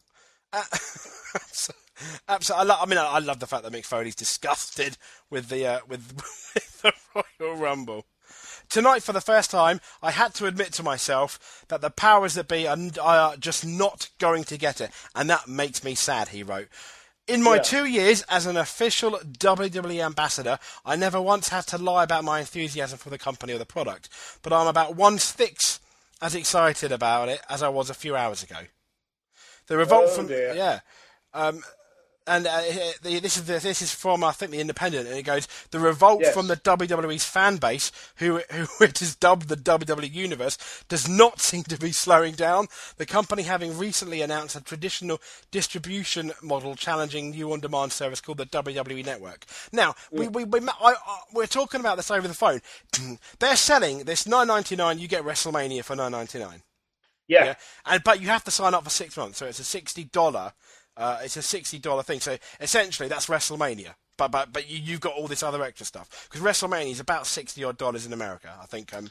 Absolutely. 2.27 2.71
I, 2.71 2.79
I 2.81 2.85
mean, 2.85 2.97
I, 2.97 3.05
I 3.05 3.19
love 3.19 3.39
the 3.39 3.47
fact 3.47 3.63
that 3.63 3.71
Mick 3.71 3.85
Foley's 3.85 4.15
disgusted 4.15 4.97
with 5.29 5.50
the 5.50 5.65
uh, 5.65 5.79
with, 5.88 6.13
with 6.53 6.81
the 6.81 6.93
Royal 7.39 7.55
Rumble. 7.55 8.05
Tonight, 8.70 9.03
for 9.03 9.13
the 9.13 9.22
first 9.22 9.51
time, 9.51 9.79
I 10.01 10.11
had 10.11 10.33
to 10.35 10.48
admit 10.48 10.74
to 10.74 10.83
myself 10.83 11.63
that 11.68 11.81
the 11.81 11.91
powers 11.91 12.33
that 12.33 12.48
be 12.48 12.68
are, 12.68 12.77
are 13.01 13.37
just 13.37 13.65
not 13.65 14.09
going 14.20 14.44
to 14.46 14.57
get 14.57 14.81
it, 14.81 14.91
and 15.13 15.29
that 15.29 15.48
makes 15.48 15.83
me 15.83 15.96
sad. 15.96 16.29
He 16.29 16.44
wrote. 16.44 16.68
In 17.27 17.42
my 17.42 17.55
Yeah. 17.55 17.61
two 17.64 17.85
years 17.85 18.22
as 18.24 18.46
an 18.46 18.55
official 18.55 19.20
WWE 19.40 20.00
ambassador, 20.03 20.59
I 20.85 20.96
never 20.96 21.20
once 21.20 21.50
had 21.50 21.66
to 21.68 21.77
lie 21.77 22.03
about 22.03 22.24
my 22.24 22.40
enthusiasm 22.40 23.00
for 23.00 23.09
the 23.09 23.18
company 23.18 23.53
or 23.53 23.57
the 23.57 23.66
product, 23.66 24.09
but 24.44 24.53
I'm 24.53 24.68
about 24.68 24.96
one 24.96 25.18
sixth 25.18 25.79
as 26.22 26.35
excited 26.35 26.92
about 26.92 27.29
it 27.29 27.42
as 27.50 27.64
I 27.64 27.70
was 27.70 27.90
a 27.90 27.96
few 27.96 28.16
hours 28.16 28.44
ago. 28.44 28.68
The 29.68 29.77
revolt 29.77 30.05
Oh, 30.09 30.16
from 30.16 30.27
dear. 30.27 30.53
yeah, 30.53 30.81
um, 31.33 31.64
and 32.27 32.48
uh, 32.48 32.61
the, 33.03 33.20
this 33.20 33.38
is 33.38 33.46
the, 33.46 33.59
this 33.59 33.81
is 33.81 33.94
from 33.94 34.24
I 34.24 34.31
think 34.31 34.51
the 34.51 34.59
Independent, 34.59 35.07
and 35.07 35.18
it 35.18 35.24
goes 35.24 35.48
the 35.72 35.79
revolt 35.79 36.22
Yes. 36.22 36.33
from 36.33 36.48
the 36.48 36.55
WWE's 36.57 37.25
fan 37.25 37.57
base, 37.57 37.92
who 38.18 38.40
who 38.51 38.68
it 38.83 39.01
is 39.01 39.16
dubbed 39.16 39.48
the 39.48 39.55
WWE 39.57 40.11
Universe, 40.14 40.57
does 40.90 41.07
not 41.07 41.40
seem 41.50 41.64
to 41.64 41.77
be 41.77 41.92
slowing 41.92 42.33
down. 42.33 42.68
The 42.98 43.05
company 43.05 43.44
having 43.44 43.77
recently 43.77 44.22
announced 44.22 44.55
a 44.55 44.61
traditional 44.64 45.22
distribution 45.51 46.31
model 46.42 46.75
challenging 46.75 47.31
new 47.31 47.51
on-demand 47.53 47.92
service 47.92 48.22
called 48.22 48.38
the 48.40 48.46
WWE 48.46 49.05
Network. 49.05 49.46
Now 49.72 49.96
we 50.11 50.27
we, 50.27 50.44
we 50.46 50.59
I, 50.61 50.74
I, 50.81 51.20
we're 51.33 51.48
talking 51.48 51.79
about 51.79 51.98
this 51.98 52.11
over 52.11 52.27
the 52.27 52.33
phone. 52.33 52.61
They're 53.40 53.55
selling 53.55 54.05
this 54.05 54.27
nine 54.27 54.48
ninety 54.48 54.75
nine. 54.75 55.00
You 55.00 55.07
get 55.07 55.24
WrestleMania 55.24 55.83
for 55.83 55.96
nine 55.96 56.11
ninety 56.11 56.40
nine. 56.40 56.61
Yeah. 57.27 57.46
Yeah, 57.46 57.55
and 57.88 58.03
but 58.03 58.22
you 58.22 58.27
have 58.27 58.44
to 58.44 58.51
sign 58.51 58.74
up 58.75 58.83
for 58.83 58.90
six 58.92 59.18
months, 59.18 59.40
so 59.40 59.46
it's 59.48 59.59
a 59.59 59.64
sixty 59.64 60.03
dollar. 60.03 60.53
Uh, 60.98 61.20
it's 61.24 61.38
a 61.38 61.42
sixty 61.42 61.79
dollar 61.79 62.03
thing. 62.03 62.20
So 62.20 62.38
essentially, 62.60 63.10
that's 63.10 63.27
WrestleMania. 63.27 63.96
But 64.18 64.31
but 64.31 64.53
but 64.53 64.70
you, 64.70 64.79
you've 64.79 65.01
got 65.01 65.14
all 65.14 65.27
this 65.27 65.44
other 65.44 65.64
extra 65.64 65.86
stuff 65.86 66.27
because 66.29 66.46
WrestleMania 66.46 66.92
is 66.92 67.00
about 67.00 67.27
sixty 67.27 67.64
odd 67.64 67.77
dollars 67.77 68.05
in 68.05 68.14
America. 68.14 68.53
I 68.62 68.66
think. 68.66 68.94
Um, 68.94 69.10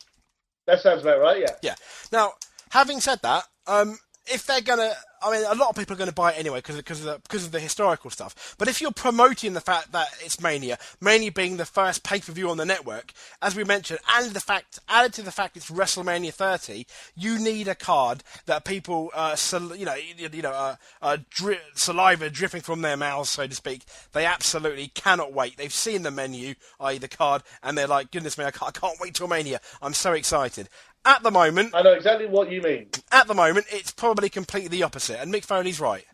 That 0.66 0.81
sounds 0.81 1.03
about 1.03 1.20
right. 1.20 1.40
Yeah. 1.40 1.55
yeah. 1.62 1.75
Now, 2.11 2.33
having 2.70 3.01
said 3.01 3.20
that, 3.23 3.44
um, 3.66 3.99
if 4.26 4.46
they're 4.46 4.60
gonna, 4.60 4.92
I 5.22 5.30
mean, 5.30 5.44
a 5.46 5.54
lot 5.54 5.68
of 5.70 5.76
people 5.76 5.94
are 5.94 5.98
gonna 5.98 6.12
buy 6.12 6.32
it 6.32 6.38
anyway 6.38 6.58
because 6.58 6.76
because 6.76 7.04
of 7.06 7.20
of 7.32 7.52
the 7.52 7.60
historical 7.60 8.10
stuff. 8.10 8.54
But 8.58 8.68
if 8.68 8.80
you're 8.80 8.90
promoting 8.92 9.52
the 9.52 9.60
fact 9.60 9.92
that 9.92 10.08
it's 10.20 10.40
Mania, 10.40 10.78
Mania 11.00 11.30
being 11.30 11.56
the 11.56 11.66
first 11.66 12.02
pay 12.04 12.20
per 12.20 12.32
view 12.32 12.48
on 12.50 12.56
the 12.56 12.64
network, 12.64 13.12
as 13.42 13.54
we 13.54 13.64
mentioned, 13.64 14.00
and 14.14 14.32
the 14.32 14.40
fact 14.40 14.78
added 14.88 15.12
to 15.14 15.22
the 15.22 15.30
fact 15.30 15.56
it's 15.56 15.70
WrestleMania 15.70 16.32
30, 16.32 16.87
you 17.14 17.38
need 17.38 17.68
a 17.68 17.74
card 17.74 18.22
that 18.46 18.64
people, 18.64 19.10
uh, 19.14 19.37
sal- 19.37 19.76
you 19.76 19.84
know, 19.84 19.94
you 19.94 20.42
know, 20.42 20.52
uh, 20.52 20.76
uh, 21.02 21.18
dri- 21.30 21.58
saliva 21.74 22.30
dripping 22.30 22.62
from 22.62 22.82
their 22.82 22.96
mouths, 22.96 23.30
so 23.30 23.46
to 23.46 23.54
speak. 23.54 23.82
They 24.12 24.24
absolutely 24.24 24.88
cannot 24.88 25.32
wait. 25.32 25.56
They've 25.56 25.72
seen 25.72 26.02
the 26.02 26.10
menu, 26.10 26.54
i.e., 26.80 26.98
the 26.98 27.08
card, 27.08 27.42
and 27.62 27.76
they're 27.76 27.87
like, 27.87 28.10
goodness 28.10 28.38
me, 28.38 28.44
I 28.44 28.50
can't, 28.50 28.76
I 28.76 28.78
can't 28.78 28.98
wait 29.00 29.14
till 29.14 29.28
Mania. 29.28 29.60
I'm 29.82 29.94
so 29.94 30.12
excited. 30.12 30.68
At 31.04 31.22
the 31.22 31.30
moment, 31.30 31.74
I 31.74 31.82
know 31.82 31.92
exactly 31.92 32.26
what 32.26 32.50
you 32.50 32.62
mean. 32.62 32.88
at 33.12 33.26
the 33.26 33.34
moment, 33.34 33.66
it's 33.70 33.90
probably 33.90 34.30
completely 34.30 34.68
the 34.68 34.82
opposite, 34.82 35.20
and 35.20 35.32
Mick 35.32 35.44
Foley's 35.44 35.80
right. 35.80 36.04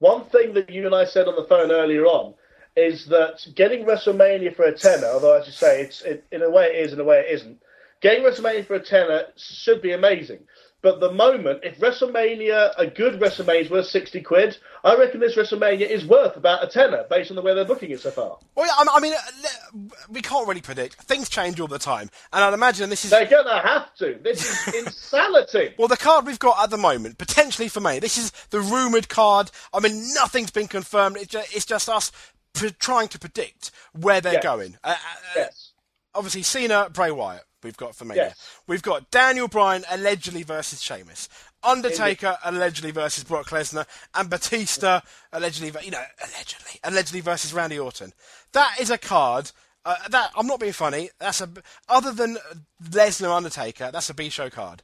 One 0.00 0.24
thing 0.26 0.54
that 0.54 0.70
you 0.70 0.86
and 0.86 0.94
I 0.94 1.04
said 1.04 1.28
on 1.28 1.36
the 1.36 1.44
phone 1.44 1.70
earlier 1.70 2.06
on 2.06 2.34
is 2.76 3.06
that 3.06 3.46
getting 3.54 3.84
WrestleMania 3.84 4.56
for 4.56 4.64
a 4.64 4.72
tenner, 4.72 5.06
although 5.06 5.34
as 5.34 5.46
you 5.46 5.52
say, 5.52 5.82
it's 5.82 6.02
it, 6.02 6.24
in 6.32 6.42
a 6.42 6.50
way 6.50 6.66
it 6.66 6.84
is, 6.84 6.92
in 6.92 7.00
a 7.00 7.04
way 7.04 7.20
it 7.20 7.34
isn't. 7.34 7.60
Getting 8.00 8.24
WrestleMania 8.24 8.66
for 8.66 8.74
a 8.74 8.82
tenner 8.82 9.24
should 9.36 9.82
be 9.82 9.92
amazing. 9.92 10.40
But 10.82 11.00
the 11.00 11.12
moment, 11.12 11.60
if 11.62 11.78
WrestleMania, 11.78 12.72
a 12.78 12.86
good 12.86 13.20
WrestleMania 13.20 13.60
is 13.62 13.70
worth 13.70 13.86
60 13.86 14.22
quid, 14.22 14.56
I 14.82 14.96
reckon 14.96 15.20
this 15.20 15.36
WrestleMania 15.36 15.88
is 15.88 16.06
worth 16.06 16.36
about 16.36 16.64
a 16.64 16.68
tenner 16.68 17.04
based 17.10 17.30
on 17.30 17.36
the 17.36 17.42
way 17.42 17.54
they're 17.54 17.66
booking 17.66 17.90
it 17.90 18.00
so 18.00 18.10
far. 18.10 18.38
Well, 18.54 18.66
yeah, 18.66 18.72
I 18.78 18.96
I 18.96 19.00
mean, 19.00 19.12
uh, 19.12 19.78
we 20.08 20.22
can't 20.22 20.48
really 20.48 20.62
predict. 20.62 20.94
Things 21.02 21.28
change 21.28 21.60
all 21.60 21.66
the 21.66 21.78
time, 21.78 22.08
and 22.32 22.42
I'd 22.42 22.54
imagine 22.54 22.88
this 22.88 23.04
is 23.04 23.10
They're 23.10 23.26
going 23.26 23.44
to 23.46 23.60
have 23.60 23.94
to. 23.96 24.18
This 24.22 24.42
is 24.68 24.74
insanity. 24.86 25.74
Well, 25.78 25.88
the 25.88 25.96
card 25.98 26.26
we've 26.26 26.38
got 26.38 26.62
at 26.62 26.70
the 26.70 26.78
moment, 26.78 27.18
potentially 27.18 27.68
for 27.68 27.80
me, 27.80 27.98
this 27.98 28.16
is 28.16 28.30
the 28.50 28.60
rumoured 28.60 29.08
card. 29.10 29.50
I 29.74 29.80
mean, 29.80 30.12
nothing's 30.14 30.50
been 30.50 30.68
confirmed. 30.68 31.16
It's 31.18 31.26
just, 31.26 31.54
it's 31.54 31.66
just 31.66 31.88
us 31.90 32.10
pre- 32.54 32.70
trying 32.70 33.08
to 33.08 33.18
predict 33.18 33.70
where 33.92 34.20
they're 34.22 34.34
Yes. 34.34 34.42
going. 34.42 34.78
Uh, 34.82 34.90
uh, 34.90 34.94
yes. 35.36 35.72
obviously, 36.14 36.42
Cena, 36.42 36.88
Bray 36.90 37.10
Wyatt, 37.10 37.44
we've 37.62 37.76
got 37.76 37.94
for 37.94 38.04
me. 38.04 38.16
Yes. 38.16 38.36
We've 38.66 38.82
got 38.82 39.10
Daniel 39.10 39.48
Bryan 39.48 39.84
allegedly 39.90 40.42
versus 40.42 40.82
Sheamus. 40.82 41.28
Undertaker 41.62 42.38
allegedly 42.44 42.90
versus 42.90 43.24
Brock 43.24 43.48
Lesnar. 43.48 43.86
And 44.14 44.30
Batista 44.30 45.00
allegedly, 45.32 45.72
you 45.84 45.90
know, 45.90 46.02
allegedly, 46.22 46.80
allegedly 46.82 47.20
versus 47.20 47.52
Randy 47.52 47.78
Orton. 47.78 48.12
That 48.52 48.76
is 48.80 48.90
a 48.90 48.98
card. 48.98 49.50
Uh, 49.84 49.96
that 50.10 50.30
I'm 50.36 50.46
not 50.46 50.60
being 50.60 50.72
funny. 50.72 51.10
That's 51.18 51.40
a 51.40 51.48
other 51.88 52.12
than 52.12 52.36
Lesnar 52.82 53.34
Undertaker. 53.34 53.90
That's 53.90 54.10
a 54.10 54.14
B 54.14 54.28
show 54.28 54.50
card. 54.50 54.82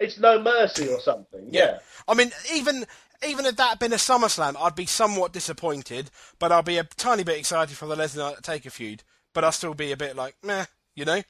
It's 0.00 0.18
no 0.18 0.40
mercy 0.40 0.88
or 0.88 1.00
something. 1.00 1.48
Yeah. 1.50 1.78
I 2.06 2.14
mean, 2.14 2.30
even 2.54 2.86
even 3.26 3.46
if 3.46 3.56
that 3.56 3.70
had 3.70 3.78
been 3.78 3.92
a 3.92 3.96
SummerSlam, 3.96 4.56
I'd 4.58 4.74
be 4.74 4.86
somewhat 4.86 5.32
disappointed, 5.32 6.10
but 6.38 6.52
I'll 6.52 6.62
be 6.62 6.78
a 6.78 6.84
tiny 6.84 7.24
bit 7.24 7.38
excited 7.38 7.76
for 7.76 7.86
the 7.86 7.96
Lesnar 7.96 8.40
Taker 8.40 8.70
feud. 8.70 9.02
But 9.34 9.44
I'll 9.44 9.52
still 9.52 9.74
be 9.74 9.92
a 9.92 9.96
bit 9.96 10.16
like, 10.16 10.36
meh, 10.42 10.66
you 10.94 11.04
know. 11.04 11.22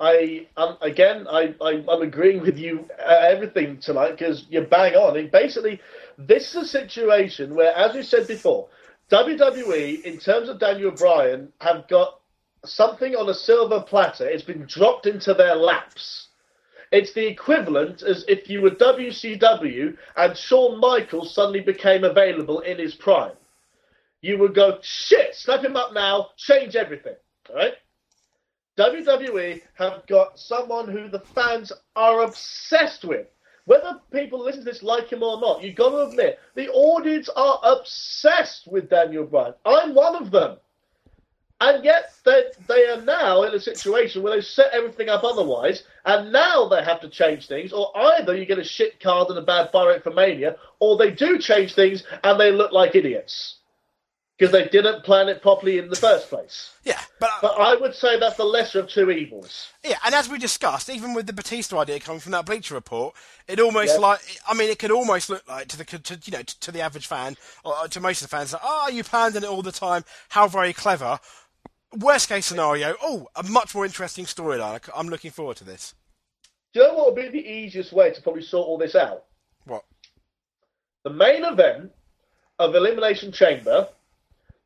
I 0.00 0.48
um, 0.56 0.76
again, 0.80 1.26
I, 1.28 1.54
I 1.60 1.84
I'm 1.88 2.02
agreeing 2.02 2.42
with 2.42 2.58
you 2.58 2.88
uh, 2.98 3.28
everything 3.30 3.78
tonight 3.78 4.18
because 4.18 4.46
you're 4.48 4.66
bang 4.66 4.94
on. 4.94 5.16
And 5.16 5.30
basically, 5.30 5.80
this 6.18 6.54
is 6.54 6.64
a 6.64 6.66
situation 6.66 7.54
where, 7.54 7.76
as 7.76 7.94
we 7.94 8.02
said 8.02 8.26
before, 8.26 8.68
WWE, 9.10 10.02
in 10.02 10.18
terms 10.18 10.48
of 10.48 10.58
Daniel 10.58 10.90
Bryan, 10.90 11.52
have 11.60 11.86
got 11.88 12.20
something 12.64 13.14
on 13.14 13.28
a 13.28 13.34
silver 13.34 13.80
platter. 13.80 14.28
It's 14.28 14.42
been 14.42 14.66
dropped 14.66 15.06
into 15.06 15.34
their 15.34 15.54
laps. 15.54 16.28
It's 16.90 17.12
the 17.12 17.26
equivalent 17.26 18.02
as 18.02 18.24
if 18.28 18.48
you 18.48 18.62
were 18.62 18.70
WCW 18.70 19.96
and 20.16 20.36
Shawn 20.36 20.78
Michaels 20.78 21.34
suddenly 21.34 21.60
became 21.60 22.04
available 22.04 22.60
in 22.60 22.78
his 22.78 22.94
prime. 22.94 23.32
You 24.22 24.38
would 24.38 24.54
go, 24.54 24.78
shit, 24.80 25.34
snap 25.34 25.64
him 25.64 25.76
up 25.76 25.92
now, 25.92 26.28
change 26.36 26.76
everything. 26.76 27.16
All 27.50 27.56
right? 27.56 27.74
WWE 28.76 29.60
have 29.74 30.04
got 30.06 30.38
someone 30.38 30.88
who 30.88 31.08
the 31.08 31.20
fans 31.20 31.72
are 31.94 32.22
obsessed 32.22 33.04
with. 33.04 33.28
Whether 33.66 34.00
people 34.12 34.42
listen 34.42 34.64
to 34.64 34.70
this 34.70 34.82
like 34.82 35.10
him 35.10 35.22
or 35.22 35.40
not, 35.40 35.62
you've 35.62 35.76
got 35.76 35.90
to 35.90 36.08
admit 36.08 36.38
the 36.54 36.68
audience 36.68 37.28
are 37.34 37.60
obsessed 37.62 38.66
with 38.66 38.90
Daniel 38.90 39.24
Bryan. 39.24 39.54
I'm 39.64 39.94
one 39.94 40.16
of 40.16 40.30
them. 40.30 40.58
And 41.60 41.84
yet 41.84 42.12
they, 42.24 42.44
they 42.68 42.88
are 42.88 43.00
now 43.00 43.44
in 43.44 43.54
a 43.54 43.60
situation 43.60 44.22
where 44.22 44.34
they've 44.34 44.44
set 44.44 44.72
everything 44.72 45.08
up 45.08 45.24
otherwise, 45.24 45.84
and 46.04 46.32
now 46.32 46.68
they 46.68 46.82
have 46.82 47.00
to 47.00 47.08
change 47.08 47.46
things, 47.46 47.72
or 47.72 47.96
either 47.96 48.36
you 48.36 48.44
get 48.44 48.58
a 48.58 48.64
shit 48.64 49.00
card 49.00 49.28
and 49.30 49.38
a 49.38 49.42
bad 49.42 49.70
fire 49.70 49.98
for 50.00 50.10
Mania, 50.10 50.56
or 50.80 50.98
they 50.98 51.12
do 51.12 51.38
change 51.38 51.74
things 51.74 52.04
and 52.22 52.38
they 52.38 52.50
look 52.50 52.72
like 52.72 52.96
idiots 52.96 53.60
because 54.38 54.50
they 54.52 54.66
didn't 54.68 55.04
plan 55.04 55.28
it 55.28 55.40
properly 55.42 55.78
in 55.78 55.88
the 55.88 55.94
first 55.96 56.28
place. 56.28 56.72
Yeah, 56.82 57.00
but, 57.20 57.30
uh, 57.30 57.38
But 57.42 57.52
I 57.60 57.76
would 57.76 57.94
say 57.94 58.18
that's 58.18 58.36
the 58.36 58.44
lesser 58.44 58.80
of 58.80 58.88
two 58.88 59.10
evils. 59.10 59.68
yeah, 59.84 59.96
and 60.04 60.14
as 60.14 60.28
we 60.28 60.38
discussed, 60.38 60.88
even 60.90 61.14
with 61.14 61.26
the 61.26 61.32
Batista 61.32 61.78
idea 61.78 62.00
coming 62.00 62.20
from 62.20 62.32
that 62.32 62.44
Bleacher 62.46 62.74
report, 62.74 63.14
it 63.46 63.60
almost 63.60 63.94
Yeah. 63.94 64.00
like 64.00 64.20
I 64.48 64.54
mean, 64.54 64.70
it 64.70 64.78
could 64.78 64.90
almost 64.90 65.30
look 65.30 65.46
like 65.48 65.68
to 65.68 65.78
the 65.78 65.84
to, 65.84 66.18
you 66.24 66.32
know 66.32 66.42
to, 66.42 66.60
to 66.60 66.72
the 66.72 66.80
average 66.80 67.06
fan 67.06 67.36
or 67.64 67.86
to 67.88 68.00
most 68.00 68.22
of 68.22 68.28
the 68.30 68.36
fans, 68.36 68.52
like, 68.52 68.62
oh, 68.64 68.88
you 68.88 69.04
planned 69.04 69.36
it 69.36 69.44
all 69.44 69.62
the 69.62 69.72
time. 69.72 70.04
How 70.30 70.48
very 70.48 70.72
clever. 70.72 71.20
Worst 71.96 72.28
case 72.28 72.46
scenario, 72.46 72.96
oh, 73.00 73.28
a 73.36 73.44
much 73.44 73.72
more 73.72 73.84
interesting 73.86 74.24
storyline. 74.24 74.88
I'm 74.96 75.08
looking 75.08 75.30
forward 75.30 75.58
to 75.58 75.64
this. 75.64 75.94
Do 76.72 76.80
you 76.80 76.88
know 76.88 76.94
what 76.94 77.14
would 77.14 77.22
be 77.22 77.28
the 77.28 77.48
easiest 77.48 77.92
way 77.92 78.10
to 78.12 78.20
probably 78.20 78.42
sort 78.42 78.66
all 78.66 78.78
this 78.78 78.96
out? 78.96 79.22
What? 79.64 79.84
The 81.04 81.10
main 81.10 81.44
event 81.44 81.92
of 82.58 82.74
Elimination 82.74 83.30
Chamber, 83.30 83.88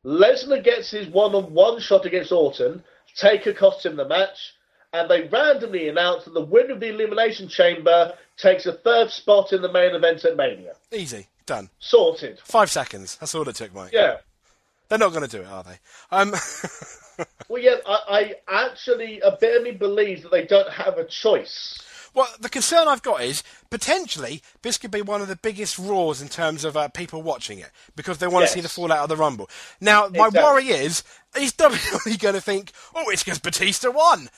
Lesnar 0.05 0.63
gets 0.63 0.91
his 0.91 1.07
one-on-one 1.07 1.79
shot 1.79 2.05
against 2.05 2.31
Orton. 2.31 2.83
Taker 3.15 3.53
costs 3.53 3.85
him 3.85 3.95
the 3.95 4.07
match, 4.07 4.53
and 4.93 5.09
they 5.09 5.27
randomly 5.27 5.89
announce 5.89 6.25
that 6.25 6.33
the 6.33 6.45
winner 6.45 6.73
of 6.73 6.79
the 6.79 6.89
Elimination 6.89 7.47
Chamber 7.47 8.13
takes 8.37 8.65
a 8.65 8.73
third 8.73 9.09
spot 9.09 9.51
in 9.51 9.61
the 9.61 9.71
main 9.71 9.93
event 9.93 10.23
at 10.23 10.37
Mania. 10.37 10.73
Easy, 10.91 11.27
done. 11.45 11.69
Sorted. 11.79 12.39
Five 12.39 12.71
seconds. 12.71 13.17
That's 13.17 13.35
all 13.35 13.47
it 13.47 13.55
took, 13.55 13.73
Mike. 13.73 13.91
Yeah. 13.91 14.17
They're 14.87 14.97
not 14.97 15.09
going 15.11 15.27
to 15.27 15.37
do 15.37 15.43
it, 15.43 15.47
are 15.47 15.63
they? 15.63 15.79
Um, 16.11 16.33
Well, 17.47 17.61
yeah, 17.61 17.75
I, 17.85 18.35
I 18.47 18.65
actually 18.67 19.19
a 19.21 19.35
bit 19.39 19.57
of 19.57 19.63
me 19.63 19.71
believes 19.71 20.23
that 20.23 20.31
they 20.31 20.45
don't 20.45 20.69
have 20.71 20.97
a 20.97 21.05
choice. 21.05 21.79
Well, 22.13 22.27
the 22.39 22.49
concern 22.49 22.87
I've 22.87 23.01
got 23.03 23.21
is 23.21 23.43
potentially 23.69 24.41
this 24.61 24.77
could 24.77 24.91
be 24.91 25.01
one 25.01 25.21
of 25.21 25.27
the 25.27 25.35
biggest 25.35 25.77
Raws 25.79 26.21
in 26.21 26.27
terms 26.27 26.65
of 26.65 26.75
uh, 26.75 26.87
people 26.89 27.21
watching 27.21 27.59
it 27.59 27.69
because 27.95 28.17
they 28.17 28.27
want 28.27 28.43
Yes. 28.43 28.51
to 28.53 28.57
see 28.57 28.61
the 28.61 28.69
fallout 28.69 28.99
of 29.03 29.09
the 29.09 29.15
Rumble. 29.15 29.49
Now, 29.79 30.07
my 30.07 30.27
Exactly. 30.27 30.41
worry 30.43 30.67
is, 30.67 31.03
is 31.39 31.53
WWE 31.57 32.19
going 32.19 32.35
to 32.35 32.41
think, 32.41 32.71
oh, 32.95 33.09
it's 33.09 33.23
because 33.23 33.39
Batista 33.39 33.91
won? 33.91 34.29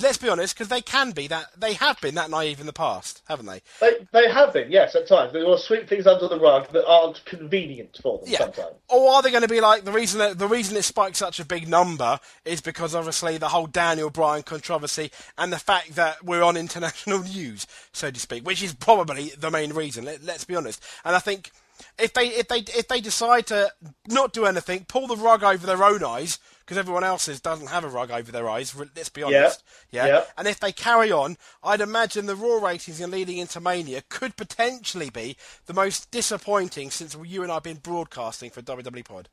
Let's 0.00 0.18
be 0.18 0.28
honest, 0.28 0.54
because 0.54 0.68
they 0.68 0.82
can 0.82 1.10
be 1.10 1.26
that, 1.26 1.46
they 1.58 1.74
have 1.74 2.00
been 2.00 2.14
that 2.14 2.30
naive 2.30 2.60
in 2.60 2.66
the 2.66 2.72
past, 2.72 3.22
haven't 3.26 3.46
they? 3.46 3.60
They 3.80 4.06
they 4.12 4.30
have 4.30 4.52
been, 4.52 4.70
yes, 4.70 4.94
at 4.94 5.08
times. 5.08 5.32
They 5.32 5.42
will 5.42 5.58
sweep 5.58 5.88
things 5.88 6.06
under 6.06 6.28
the 6.28 6.38
rug 6.38 6.68
that 6.68 6.86
aren't 6.86 7.24
convenient 7.24 7.98
for 8.00 8.18
them 8.18 8.28
Yeah. 8.28 8.38
sometimes. 8.38 8.76
Or 8.88 9.10
are 9.10 9.20
they 9.22 9.30
going 9.30 9.42
to 9.42 9.48
be 9.48 9.60
like 9.60 9.84
the 9.84 9.90
reason 9.90 10.20
that, 10.20 10.38
the 10.38 10.46
reason 10.46 10.76
it 10.76 10.84
spiked 10.84 11.16
such 11.16 11.40
a 11.40 11.44
big 11.44 11.66
number 11.66 12.20
is 12.44 12.60
because 12.60 12.94
obviously 12.94 13.36
the 13.36 13.48
whole 13.48 13.66
Daniel 13.66 14.10
Bryan 14.10 14.44
controversy 14.44 15.10
and 15.36 15.52
the 15.52 15.58
fact 15.58 15.96
that 15.96 16.24
we're 16.24 16.44
on 16.44 16.56
international 16.56 17.18
news, 17.24 17.66
so 17.92 18.12
to 18.12 18.20
speak, 18.20 18.46
which 18.46 18.62
is 18.62 18.72
probably 18.74 19.30
the 19.36 19.50
main 19.50 19.72
reason. 19.72 20.04
Let, 20.04 20.22
let's 20.22 20.44
be 20.44 20.54
honest. 20.54 20.80
And 21.04 21.16
I 21.16 21.18
think 21.18 21.50
if 21.98 22.12
they 22.12 22.28
if 22.28 22.46
they 22.46 22.58
if 22.58 22.86
they 22.86 23.00
decide 23.00 23.46
to 23.48 23.72
not 24.06 24.32
do 24.32 24.46
anything, 24.46 24.84
pull 24.84 25.08
the 25.08 25.16
rug 25.16 25.42
over 25.42 25.66
their 25.66 25.82
own 25.82 26.04
eyes 26.04 26.38
because 26.70 26.78
everyone 26.78 27.02
else's 27.02 27.40
doesn't 27.40 27.66
have 27.66 27.82
a 27.82 27.88
rug 27.88 28.12
over 28.12 28.30
their 28.30 28.48
eyes. 28.48 28.72
Let's 28.94 29.08
be 29.08 29.24
honest. 29.24 29.64
Yeah. 29.90 30.06
Yeah. 30.06 30.24
And 30.38 30.46
if 30.46 30.60
they 30.60 30.70
carry 30.70 31.10
on, 31.10 31.36
I'd 31.64 31.80
imagine 31.80 32.26
the 32.26 32.36
Raw 32.36 32.64
ratings 32.64 33.00
in 33.00 33.10
leading 33.10 33.38
into 33.38 33.60
Mania 33.60 34.04
could 34.08 34.36
potentially 34.36 35.10
be 35.10 35.36
the 35.66 35.74
most 35.74 36.12
disappointing 36.12 36.92
since 36.92 37.16
you 37.24 37.42
and 37.42 37.50
I 37.50 37.54
have 37.54 37.64
been 37.64 37.78
broadcasting 37.78 38.50
for 38.50 38.62
WWE 38.62 39.04
Pod. 39.04 39.28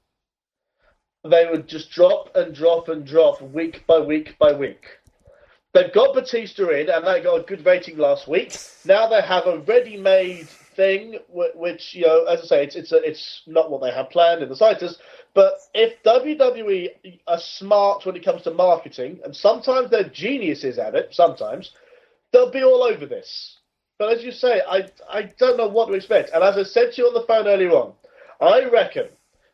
They 1.29 1.45
would 1.45 1.67
just 1.67 1.91
drop 1.91 2.35
and 2.35 2.55
drop 2.55 2.89
and 2.89 3.05
drop 3.05 3.39
week 3.39 3.85
by 3.85 3.99
week 3.99 4.35
by 4.39 4.53
week. 4.53 4.87
They've 5.75 5.93
got 5.93 6.15
Batista 6.15 6.69
in, 6.69 6.89
and 6.89 7.05
they 7.05 7.21
got 7.21 7.41
a 7.41 7.43
good 7.43 7.63
rating 7.63 7.99
last 7.99 8.27
week. 8.27 8.57
Now 8.83 9.07
they 9.09 9.21
have 9.21 9.45
a 9.45 9.59
ready-made 9.59 10.47
thing, 10.77 11.17
which 11.29 11.93
you 11.93 12.05
know, 12.05 12.23
as 12.25 12.39
I 12.41 12.45
say, 12.45 12.63
it's 12.63 12.75
it's 12.77 12.91
a, 12.93 12.97
it's 12.97 13.41
not 13.47 13.69
what 13.69 13.81
they 13.81 13.91
had 13.91 14.09
planned 14.09 14.41
in 14.41 14.47
the 14.47 14.55
slightest. 14.55 15.01
But 15.33 15.55
if 15.73 16.01
WWE 16.03 17.19
are 17.27 17.39
smart 17.39 18.05
when 18.05 18.15
it 18.15 18.23
comes 18.23 18.43
to 18.43 18.51
marketing, 18.51 19.19
and 19.25 19.35
sometimes 19.35 19.89
they're 19.89 20.09
geniuses 20.09 20.79
at 20.79 20.95
it, 20.95 21.09
sometimes 21.11 21.71
they'll 22.31 22.51
be 22.51 22.63
all 22.63 22.83
over 22.83 23.05
this. 23.05 23.57
But 23.99 24.13
as 24.13 24.23
you 24.23 24.31
say, 24.31 24.61
I 24.65 24.87
I 25.09 25.23
don't 25.37 25.57
know 25.57 25.67
what 25.67 25.87
to 25.87 25.93
expect. 25.93 26.29
And 26.33 26.43
as 26.43 26.55
I 26.55 26.63
said 26.63 26.93
to 26.93 27.01
you 27.01 27.07
on 27.07 27.13
the 27.13 27.27
phone 27.27 27.47
earlier 27.47 27.71
on, 27.71 27.93
I 28.39 28.69
reckon 28.69 29.07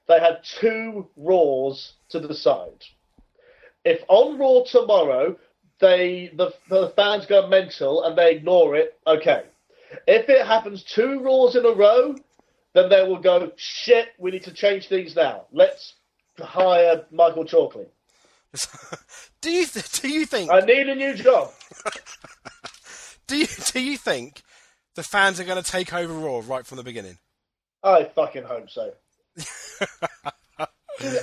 they 0.07 0.19
had 0.19 0.43
two 0.43 1.07
Raws 1.15 1.93
to 2.09 2.19
decide. 2.19 2.83
If 3.85 4.01
on 4.09 4.37
Raw 4.37 4.63
tomorrow 4.63 5.37
they 5.79 6.31
the 6.35 6.53
the 6.69 6.89
fans 6.95 7.25
go 7.25 7.47
mental 7.47 8.03
and 8.03 8.17
they 8.17 8.35
ignore 8.35 8.75
it, 8.75 8.99
okay. 9.07 9.43
If 10.07 10.29
it 10.29 10.45
happens 10.45 10.83
two 10.83 11.19
Raws 11.21 11.55
in 11.55 11.65
a 11.65 11.71
row, 11.71 12.15
then 12.73 12.89
they 12.89 13.03
will 13.03 13.19
go 13.19 13.51
shit. 13.55 14.09
We 14.17 14.31
need 14.31 14.43
to 14.43 14.53
change 14.53 14.87
things 14.87 15.15
now. 15.15 15.45
Let's 15.51 15.93
hire 16.39 17.05
Michael 17.11 17.45
Chalkley. 17.45 17.87
do 19.41 19.51
you 19.51 19.65
th- 19.65 20.01
do 20.01 20.09
you 20.09 20.25
think 20.25 20.51
I 20.51 20.59
need 20.59 20.87
a 20.87 20.95
new 20.95 21.15
job. 21.15 21.51
do 23.27 23.37
you 23.37 23.47
do 23.71 23.81
you 23.81 23.97
think 23.97 24.43
the 24.95 25.03
fans 25.03 25.39
are 25.39 25.43
going 25.43 25.61
to 25.61 25.71
take 25.71 25.93
over 25.93 26.13
Raw 26.13 26.41
right 26.45 26.65
from 26.65 26.77
the 26.77 26.83
beginning? 26.83 27.17
I 27.83 28.05
fucking 28.15 28.43
hope 28.43 28.69
so. 28.69 28.93
I, 30.59 30.67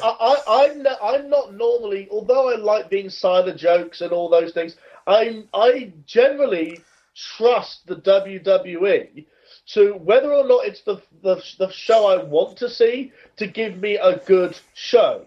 I, 0.02 0.36
I'm, 0.48 0.86
I'm 1.02 1.30
not 1.30 1.54
normally, 1.54 2.08
although 2.10 2.52
I 2.52 2.56
like 2.56 2.90
being 2.90 3.08
silent 3.08 3.58
jokes 3.58 4.00
and 4.00 4.12
all 4.12 4.28
those 4.28 4.52
things, 4.52 4.76
I'm 5.06 5.48
I 5.54 5.92
generally 6.04 6.80
trust 7.14 7.86
the 7.86 7.96
WWE 7.96 9.26
to 9.72 9.92
whether 9.94 10.32
or 10.32 10.46
not 10.46 10.66
it's 10.66 10.82
the, 10.82 11.00
the, 11.22 11.42
the 11.58 11.70
show 11.70 12.06
I 12.06 12.22
want 12.22 12.56
to 12.58 12.68
see 12.68 13.12
to 13.36 13.46
give 13.46 13.76
me 13.76 13.96
a 13.96 14.16
good 14.18 14.58
show. 14.74 15.26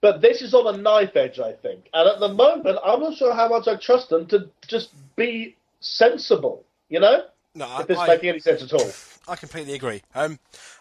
But 0.00 0.22
this 0.22 0.40
is 0.40 0.54
on 0.54 0.74
a 0.74 0.78
knife 0.78 1.14
edge, 1.16 1.38
I 1.38 1.52
think. 1.52 1.88
And 1.92 2.08
at 2.08 2.20
the 2.20 2.28
moment, 2.28 2.78
I'm 2.84 3.00
not 3.00 3.16
sure 3.16 3.34
how 3.34 3.48
much 3.48 3.68
I 3.68 3.76
trust 3.76 4.08
them 4.08 4.26
to 4.28 4.48
just 4.66 4.90
be 5.16 5.56
sensible, 5.80 6.64
you 6.88 7.00
know? 7.00 7.24
No, 7.54 7.66
I, 7.68 7.80
If 7.82 7.88
this 7.88 7.98
I, 7.98 8.06
making 8.06 8.30
any 8.30 8.38
sense 8.40 8.62
at 8.62 8.72
all. 8.72 8.90
I 9.28 9.36
completely 9.36 9.74
agree. 9.74 10.02
Um, 10.14 10.38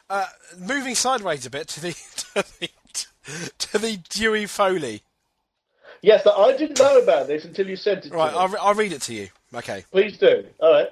uh, 0.09 0.25
moving 0.57 0.95
sideways 0.95 1.45
a 1.45 1.49
bit 1.49 1.67
to 1.69 1.81
the 1.81 1.91
to 2.33 2.59
the, 2.59 2.69
to 3.57 3.77
the 3.77 3.97
Dewey 4.09 4.45
Foley. 4.45 5.03
Yes, 6.01 6.25
I 6.25 6.55
didn't 6.55 6.79
know 6.79 6.99
about 6.99 7.27
this 7.27 7.43
until 7.43 7.67
you 7.67 7.75
sent 7.75 8.05
it 8.05 8.13
Right, 8.13 8.31
to 8.31 8.33
me. 8.33 8.39
I'll, 8.39 8.67
I'll 8.69 8.73
read 8.73 8.93
it 8.93 9.01
to 9.03 9.13
you. 9.13 9.27
Okay. 9.53 9.85
Please 9.91 10.17
do. 10.17 10.45
All 10.59 10.71
right. 10.71 10.87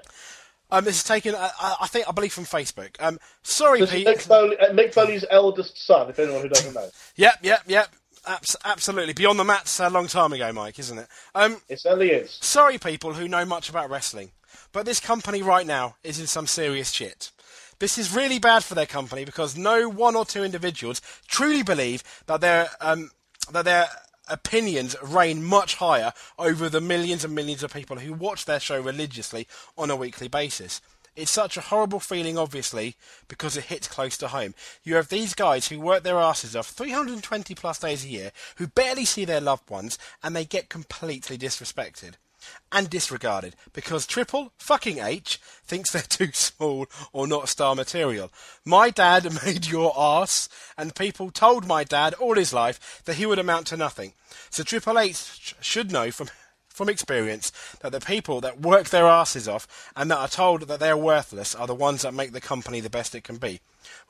Um, 0.69 0.83
this 0.83 0.97
is 0.97 1.03
taken, 1.03 1.33
uh, 1.33 1.49
I 1.61 1.77
I 1.81 1.87
think, 1.87 2.07
I 2.09 2.11
believe 2.11 2.33
from 2.33 2.43
Facebook. 2.43 2.95
Um, 2.99 3.19
sorry, 3.41 3.79
This 3.79 3.89
is 3.89 3.95
Pete. 3.95 4.07
Mick, 4.07 4.21
Foley, 4.21 4.57
uh, 4.59 4.73
Mick 4.73 4.93
Foley's 4.93 5.23
eldest 5.29 5.85
son, 5.85 6.09
if 6.09 6.19
anyone 6.19 6.41
who 6.41 6.49
doesn't 6.49 6.73
know. 6.73 6.89
Yep, 7.15 7.35
yep, 7.41 7.61
yep. 7.67 7.87
Abs- 8.25 8.57
absolutely. 8.65 9.13
Beyond 9.13 9.39
the 9.39 9.45
mats 9.45 9.79
a 9.79 9.89
long 9.89 10.07
time 10.07 10.33
ago, 10.33 10.51
Mike, 10.51 10.77
isn't 10.79 10.97
it? 10.97 11.07
Um, 11.33 11.61
It 11.69 11.79
certainly 11.79 12.09
is. 12.11 12.37
sorry, 12.41 12.77
people 12.77 13.13
who 13.13 13.29
know 13.29 13.45
much 13.45 13.69
about 13.69 13.89
wrestling, 13.89 14.31
but 14.73 14.85
this 14.85 14.99
company 14.99 15.41
right 15.41 15.65
now 15.65 15.95
is 16.03 16.19
in 16.19 16.27
some 16.27 16.47
serious 16.47 16.91
shit. 16.91 17.31
This 17.79 17.97
is 17.97 18.13
really 18.13 18.39
bad 18.39 18.63
for 18.65 18.75
their 18.75 18.85
company 18.87 19.23
because 19.23 19.55
no 19.55 19.87
one 19.87 20.15
or 20.17 20.25
two 20.25 20.43
individuals 20.43 20.99
truly 21.27 21.63
believe 21.63 22.03
that 22.25 22.41
their 22.41 22.67
um, 22.81 23.11
that 23.51 23.63
their 23.65 23.87
opinions 24.29 24.95
reign 25.01 25.43
much 25.43 25.75
higher 25.75 26.13
over 26.37 26.69
the 26.69 26.81
millions 26.81 27.23
and 27.23 27.33
millions 27.33 27.63
of 27.63 27.73
people 27.73 27.99
who 27.99 28.13
watch 28.13 28.45
their 28.45 28.59
show 28.59 28.79
religiously 28.79 29.47
on 29.77 29.89
a 29.89 29.95
weekly 29.95 30.27
basis. 30.27 30.81
It's 31.15 31.31
such 31.31 31.57
a 31.57 31.61
horrible 31.61 31.99
feeling, 31.99 32.37
obviously, 32.37 32.95
because 33.27 33.57
it 33.57 33.65
hits 33.65 33.87
close 33.87 34.17
to 34.19 34.27
home. 34.27 34.53
You 34.83 34.95
have 34.95 35.09
these 35.09 35.33
guys 35.33 35.67
who 35.67 35.79
work 35.79 36.03
their 36.03 36.19
asses 36.19 36.55
off 36.55 36.67
320 36.67 37.55
plus 37.55 37.79
days 37.79 38.05
a 38.05 38.07
year, 38.07 38.31
who 38.57 38.67
barely 38.67 39.03
see 39.03 39.25
their 39.25 39.41
loved 39.41 39.67
ones, 39.67 39.97
and 40.21 40.35
they 40.35 40.45
get 40.45 40.69
completely 40.69 41.35
disrespected. 41.35 42.13
And 42.71 42.89
disregarded 42.89 43.55
because 43.73 44.05
Triple 44.05 44.51
fucking 44.57 44.99
H 44.99 45.39
thinks 45.65 45.91
they're 45.91 46.01
too 46.07 46.31
small 46.33 46.87
or 47.13 47.27
not 47.27 47.49
star 47.49 47.75
material. 47.75 48.31
My 48.65 48.89
dad 48.89 49.27
made 49.45 49.67
your 49.67 49.93
arse, 49.95 50.49
and 50.77 50.95
people 50.95 51.31
told 51.31 51.67
my 51.67 51.83
dad 51.83 52.13
all 52.15 52.35
his 52.35 52.53
life 52.53 53.01
that 53.05 53.15
he 53.15 53.25
would 53.25 53.39
amount 53.39 53.67
to 53.67 53.77
nothing. 53.77 54.13
So 54.49 54.63
Triple 54.63 54.99
H 54.99 55.55
should 55.61 55.91
know 55.91 56.11
from 56.11 56.29
from 56.67 56.89
experience 56.89 57.51
that 57.81 57.91
the 57.91 57.99
people 57.99 58.39
that 58.39 58.61
work 58.61 58.89
their 58.89 59.07
asses 59.07 59.47
off 59.47 59.91
and 59.95 60.11
that 60.11 60.19
are 60.19 60.27
told 60.27 60.61
that 60.61 60.79
they're 60.79 60.95
worthless 60.95 61.55
are 61.55 61.65
the 61.65 61.73
ones 61.73 62.03
that 62.03 62.13
make 62.13 62.33
the 62.33 62.39
company 62.39 62.79
the 62.79 62.89
best 62.89 63.15
it 63.15 63.23
can 63.23 63.37
be. 63.37 63.59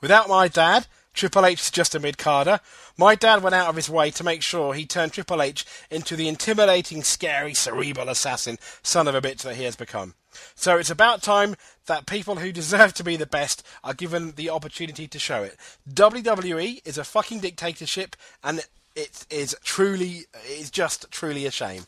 Without 0.02 0.28
my 0.28 0.48
dad, 0.48 0.86
Triple 1.18 1.46
H 1.46 1.94
a 1.94 1.98
mid-carder. 1.98 2.60
My 2.96 3.16
dad 3.16 3.42
went 3.42 3.56
out 3.56 3.68
of 3.68 3.74
his 3.74 3.90
way 3.90 4.12
to 4.12 4.22
make 4.22 4.40
sure 4.40 4.72
he 4.72 4.86
turned 4.86 5.12
Triple 5.12 5.42
H 5.42 5.64
into 5.90 6.14
the 6.14 6.28
intimidating, 6.28 7.02
scary, 7.02 7.54
cerebral 7.54 8.08
assassin 8.08 8.56
son 8.84 9.08
of 9.08 9.16
a 9.16 9.20
bitch 9.20 9.42
that 9.42 9.56
he 9.56 9.64
has 9.64 9.74
become. 9.74 10.14
So 10.54 10.76
it's 10.76 10.90
about 10.90 11.20
time 11.20 11.56
that 11.86 12.06
people 12.06 12.36
who 12.36 12.52
deserve 12.52 12.94
to 12.94 13.02
be 13.02 13.16
the 13.16 13.26
best 13.26 13.66
are 13.82 13.94
given 13.94 14.32
the 14.36 14.50
opportunity 14.50 15.08
to 15.08 15.18
show 15.18 15.42
it. 15.42 15.56
WWE 15.92 16.86
is 16.86 16.98
a 16.98 17.04
fucking 17.04 17.40
dictatorship, 17.40 18.14
and 18.44 18.60
it 18.94 19.26
is 19.28 19.56
truly, 19.64 20.26
it 20.46 20.60
is 20.60 20.70
just 20.70 21.10
truly 21.10 21.46
a 21.46 21.50
shame. 21.50 21.82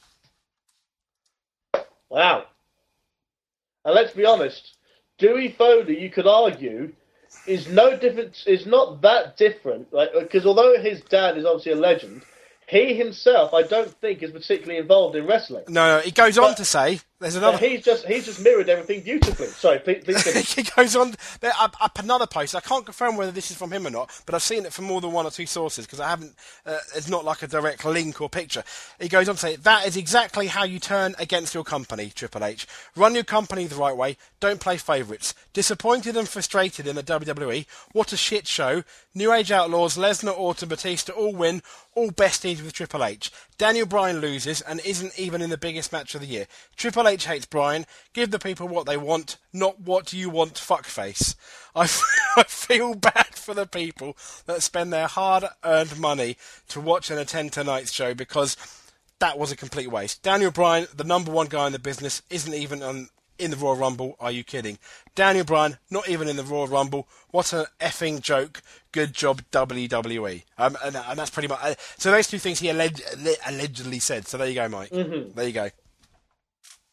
Wow. 2.09 2.47
And 3.85 3.95
let's 3.95 4.13
be 4.13 4.27
honest, 4.27 4.75
Dewey 5.19 5.55
Foley, 5.57 6.03
you 6.03 6.11
could 6.11 6.27
argue, 6.27 6.93
is 7.51 7.69
no 7.69 7.97
different. 7.97 8.43
Is 8.47 8.67
not 8.67 9.03
that 9.03 9.37
different. 9.37 9.93
Like 9.93 10.13
because 10.15 10.47
although 10.47 10.81
his 10.81 11.01
dad 11.03 11.37
is 11.37 11.45
obviously 11.45 11.73
a 11.73 11.77
legend, 11.77 12.23
he 12.69 12.95
himself, 12.95 13.53
I 13.53 13.63
don't 13.63 13.91
think, 14.01 14.23
is 14.23 14.31
particularly 14.31 14.79
involved 14.79 15.17
in 15.17 15.27
wrestling. 15.27 15.65
No, 15.69 15.97
no 15.97 16.01
he 16.01 16.13
goes 16.13 16.39
on 16.39 16.55
to 16.55 16.65
say 16.65 17.01
there's 17.21 17.37
another. 17.37 17.59
He's 17.59 17.85
just 17.85 18.07
he's 18.07 18.25
just 18.25 18.43
mirrored 18.43 18.71
everything 18.71 19.03
beautifully. 19.03 19.49
Sorry, 19.49 19.79
please. 19.79 20.03
please 20.05 20.55
he 20.55 20.63
goes 20.63 20.97
on. 20.97 21.15
There, 21.41 21.53
up, 21.61 21.77
up 21.79 21.99
another 21.99 22.27
post. 22.27 22.55
I 22.55 22.61
can't 22.61 22.87
confirm 22.87 23.17
whether 23.17 23.31
this 23.31 23.51
is 23.51 23.59
from 23.59 23.71
him 23.71 23.87
or 23.87 23.91
not, 23.91 24.11
but 24.25 24.35
I've 24.35 24.43
seen 24.43 24.65
it 24.65 24.73
from 24.73 24.87
more 24.87 25.03
than 25.03 25.13
one 25.13 25.27
or 25.27 25.31
two 25.31 25.45
sources 25.45 25.85
because 25.85 26.01
I 26.01 26.09
haven't. 26.09 26.35
Uh, 26.65 26.79
it's 26.97 27.11
not 27.11 27.27
like 27.27 27.43
a 27.43 27.47
direct 27.47 27.85
link 27.85 28.23
or 28.23 28.31
picture. 28.31 28.65
He 28.99 29.09
goes 29.09 29.29
on 29.29 29.35
to 29.35 29.41
say 29.41 29.57
that 29.57 29.87
is 29.87 29.99
exactly 29.99 30.47
how 30.47 30.65
you 30.65 30.79
turn 30.79 31.15
against 31.19 31.53
your 31.53 31.63
company, 31.63 32.11
Triple 32.15 32.43
H. 32.43 32.67
Run 32.97 33.15
your 33.15 33.25
company 33.25 33.67
the 33.67 33.77
right 33.77 33.97
way. 33.97 34.17
Don't 34.41 34.61
play 34.61 34.79
favourites. 34.79 35.35
Disappointed 35.53 36.17
and 36.17 36.27
frustrated 36.27 36.87
in 36.87 36.97
the 36.97 37.03
WWE. 37.03 37.67
What 37.93 38.15
a 38.15 38.17
shit 38.17 38.47
show. 38.47 38.83
New 39.15 39.33
Age 39.33 39.51
Outlaws, 39.51 39.99
Lesnar, 39.99 40.39
Orton, 40.39 40.69
Batista 40.69 41.13
all 41.13 41.35
win. 41.35 41.63
All 41.95 42.13
besties 42.13 42.63
with 42.63 42.73
Triple 42.73 43.05
H. 43.05 43.33
Daniel 43.59 43.85
Bryan 43.85 44.21
loses 44.21 44.61
and 44.63 44.81
isn't 44.87 45.19
even 45.19 45.43
in 45.43 45.51
the 45.51 45.59
biggest 45.59 45.93
match 45.93 46.15
of 46.15 46.21
the 46.21 46.27
year. 46.27 46.47
Triple 46.77 47.09
H 47.09 47.10
hates 47.17 47.47
Bryan, 47.47 47.87
Give 48.13 48.31
the 48.31 48.39
people 48.41 48.67
what 48.67 48.87
they 48.87 48.97
want, 48.97 49.37
not 49.53 49.81
what 49.81 50.13
you 50.13 50.31
want, 50.31 50.55
fuckface. 50.55 51.37
I, 51.77 51.83
I 52.37 52.43
feel 52.45 52.95
bad 52.95 53.35
for 53.35 53.55
the 53.55 53.67
people 53.67 54.17
that 54.47 54.63
spend 54.63 54.93
their 54.93 55.07
hard 55.07 55.45
earned 55.65 55.99
money 55.99 56.37
to 56.69 56.81
watch 56.81 57.11
and 57.11 57.21
attend 57.21 57.53
tonight's 57.53 57.93
show 57.93 58.15
because 58.15 58.57
that 59.21 59.39
was 59.39 59.53
a 59.53 59.57
complete 59.57 59.91
waste. 59.91 60.23
Daniel 60.23 60.51
Bryan, 60.51 60.89
the 60.95 61.05
number 61.05 61.31
one 61.31 61.47
guy 61.47 61.67
in 61.67 61.73
the 61.73 61.79
business, 61.79 62.23
isn't 62.31 62.53
even 62.53 62.83
on, 62.83 63.11
in 63.39 63.53
the 63.53 63.57
Royal 63.57 63.77
Rumble. 63.77 64.17
Are 64.19 64.33
you 64.33 64.43
kidding? 64.43 64.79
Daniel 65.15 65.45
Bryan, 65.45 65.79
not 65.89 66.09
even 66.09 66.27
in 66.27 66.37
the 66.37 66.43
Royal 66.43 66.67
Rumble. 66.67 67.07
What 67.31 67.53
an 67.53 67.67
effing 67.81 68.23
joke. 68.23 68.61
Good 68.91 69.13
job, 69.13 69.43
WWE. 69.53 70.43
Um, 70.59 70.77
and, 70.85 70.97
and, 70.97 71.19
that's 71.19 71.31
pretty 71.31 71.47
much. 71.47 71.61
Uh, 71.63 71.75
so 71.97 72.11
those 72.11 72.27
two 72.27 72.41
things 72.41 72.59
he 72.59 72.71
alleged, 72.71 73.03
allegedly 73.47 74.01
said. 74.01 74.27
So 74.27 74.37
there 74.37 74.49
you 74.49 74.55
go, 74.55 74.69
Mike. 74.69 74.91
Mm-hmm. 74.91 75.35
There 75.37 75.47
you 75.47 75.53
go. 75.53 75.71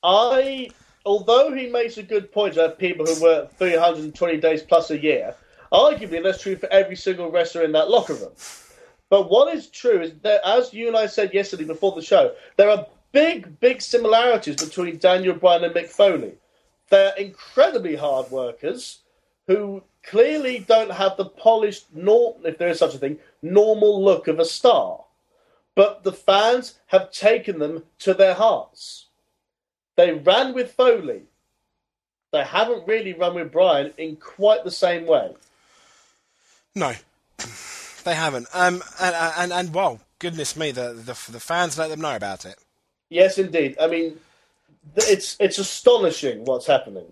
I, 0.08 0.70
although 1.06 1.54
he 1.54 1.67
makes 1.67 1.98
a 1.98 2.04
good 2.04 2.32
point 2.32 2.56
about 2.56 2.80
people 2.80 3.06
who 3.06 3.22
work 3.22 3.54
320 3.58 4.38
days 4.38 4.63
plus 4.63 4.89
a 4.89 4.98
year, 4.98 5.36
arguably 5.74 6.24
that's 6.24 6.41
true 6.41 6.56
for 6.56 6.72
every 6.72 6.96
single 6.96 7.30
wrestler 7.30 7.63
in 7.63 7.74
that 7.74 7.89
locker 7.89 8.13
room. 8.13 8.32
But 9.10 9.30
what 9.30 9.54
is 9.54 9.67
true 9.67 10.02
is 10.02 10.13
that, 10.22 10.41
as 10.46 10.74
you 10.74 10.88
and 10.88 10.96
I 10.96 11.08
said 11.08 11.34
yesterday 11.34 11.65
before 11.65 11.91
the 11.91 12.02
show, 12.02 12.34
there 12.56 12.70
are 12.70 12.88
big, 13.12 13.60
big 13.60 13.82
similarities 13.82 14.56
between 14.56 14.98
Daniel 14.98 15.36
Bryan 15.36 15.65
and 15.65 15.76
Mick 15.76 15.89
Foley. 15.89 16.36
They're 16.89 17.15
incredibly 17.17 17.98
hard 17.98 18.32
workers 18.32 19.00
who 19.48 19.84
clearly 20.04 20.60
don't 20.60 20.91
have 20.91 21.17
the 21.17 21.26
polished, 21.26 21.88
nor- 21.93 22.38
if 22.46 22.58
there 22.58 22.70
is 22.70 22.80
such 22.80 22.96
a 22.96 22.98
thing, 22.98 23.20
normal 23.41 24.02
look 24.02 24.30
of 24.30 24.39
a 24.39 24.46
star. 24.46 25.04
But 25.76 26.04
the 26.04 26.13
fans 26.13 26.80
have 26.88 27.12
taken 27.12 27.60
them 27.60 27.84
to 28.00 28.13
their 28.13 28.34
hearts. 28.34 29.07
They 29.97 30.13
ran 30.13 30.53
with 30.53 30.71
Foley. 30.71 31.23
They 32.31 32.43
haven't 32.43 32.88
really 32.88 33.13
run 33.13 33.36
with 33.36 33.51
Bryan 33.51 33.93
in 33.97 34.15
quite 34.15 34.63
the 34.63 34.71
same 34.71 35.07
way. 35.07 35.33
No, 36.75 36.93
they 38.03 38.13
haven't. 38.13 38.47
Um, 38.53 38.83
and 39.01 39.15
and 39.15 39.53
and 39.53 39.73
well, 39.73 39.99
goodness 40.19 40.55
me, 40.55 40.71
the 40.71 40.93
the 40.93 41.17
the 41.31 41.39
fans 41.39 41.77
let 41.77 41.89
them 41.89 42.01
know 42.01 42.15
about 42.15 42.45
it. 42.45 42.57
Yes, 43.10 43.39
indeed. 43.39 43.75
I 43.81 43.88
mean, 43.88 44.19
it's 44.95 45.36
it's 45.39 45.57
astonishing 45.57 46.45
what's 46.45 46.67
happening. 46.67 47.07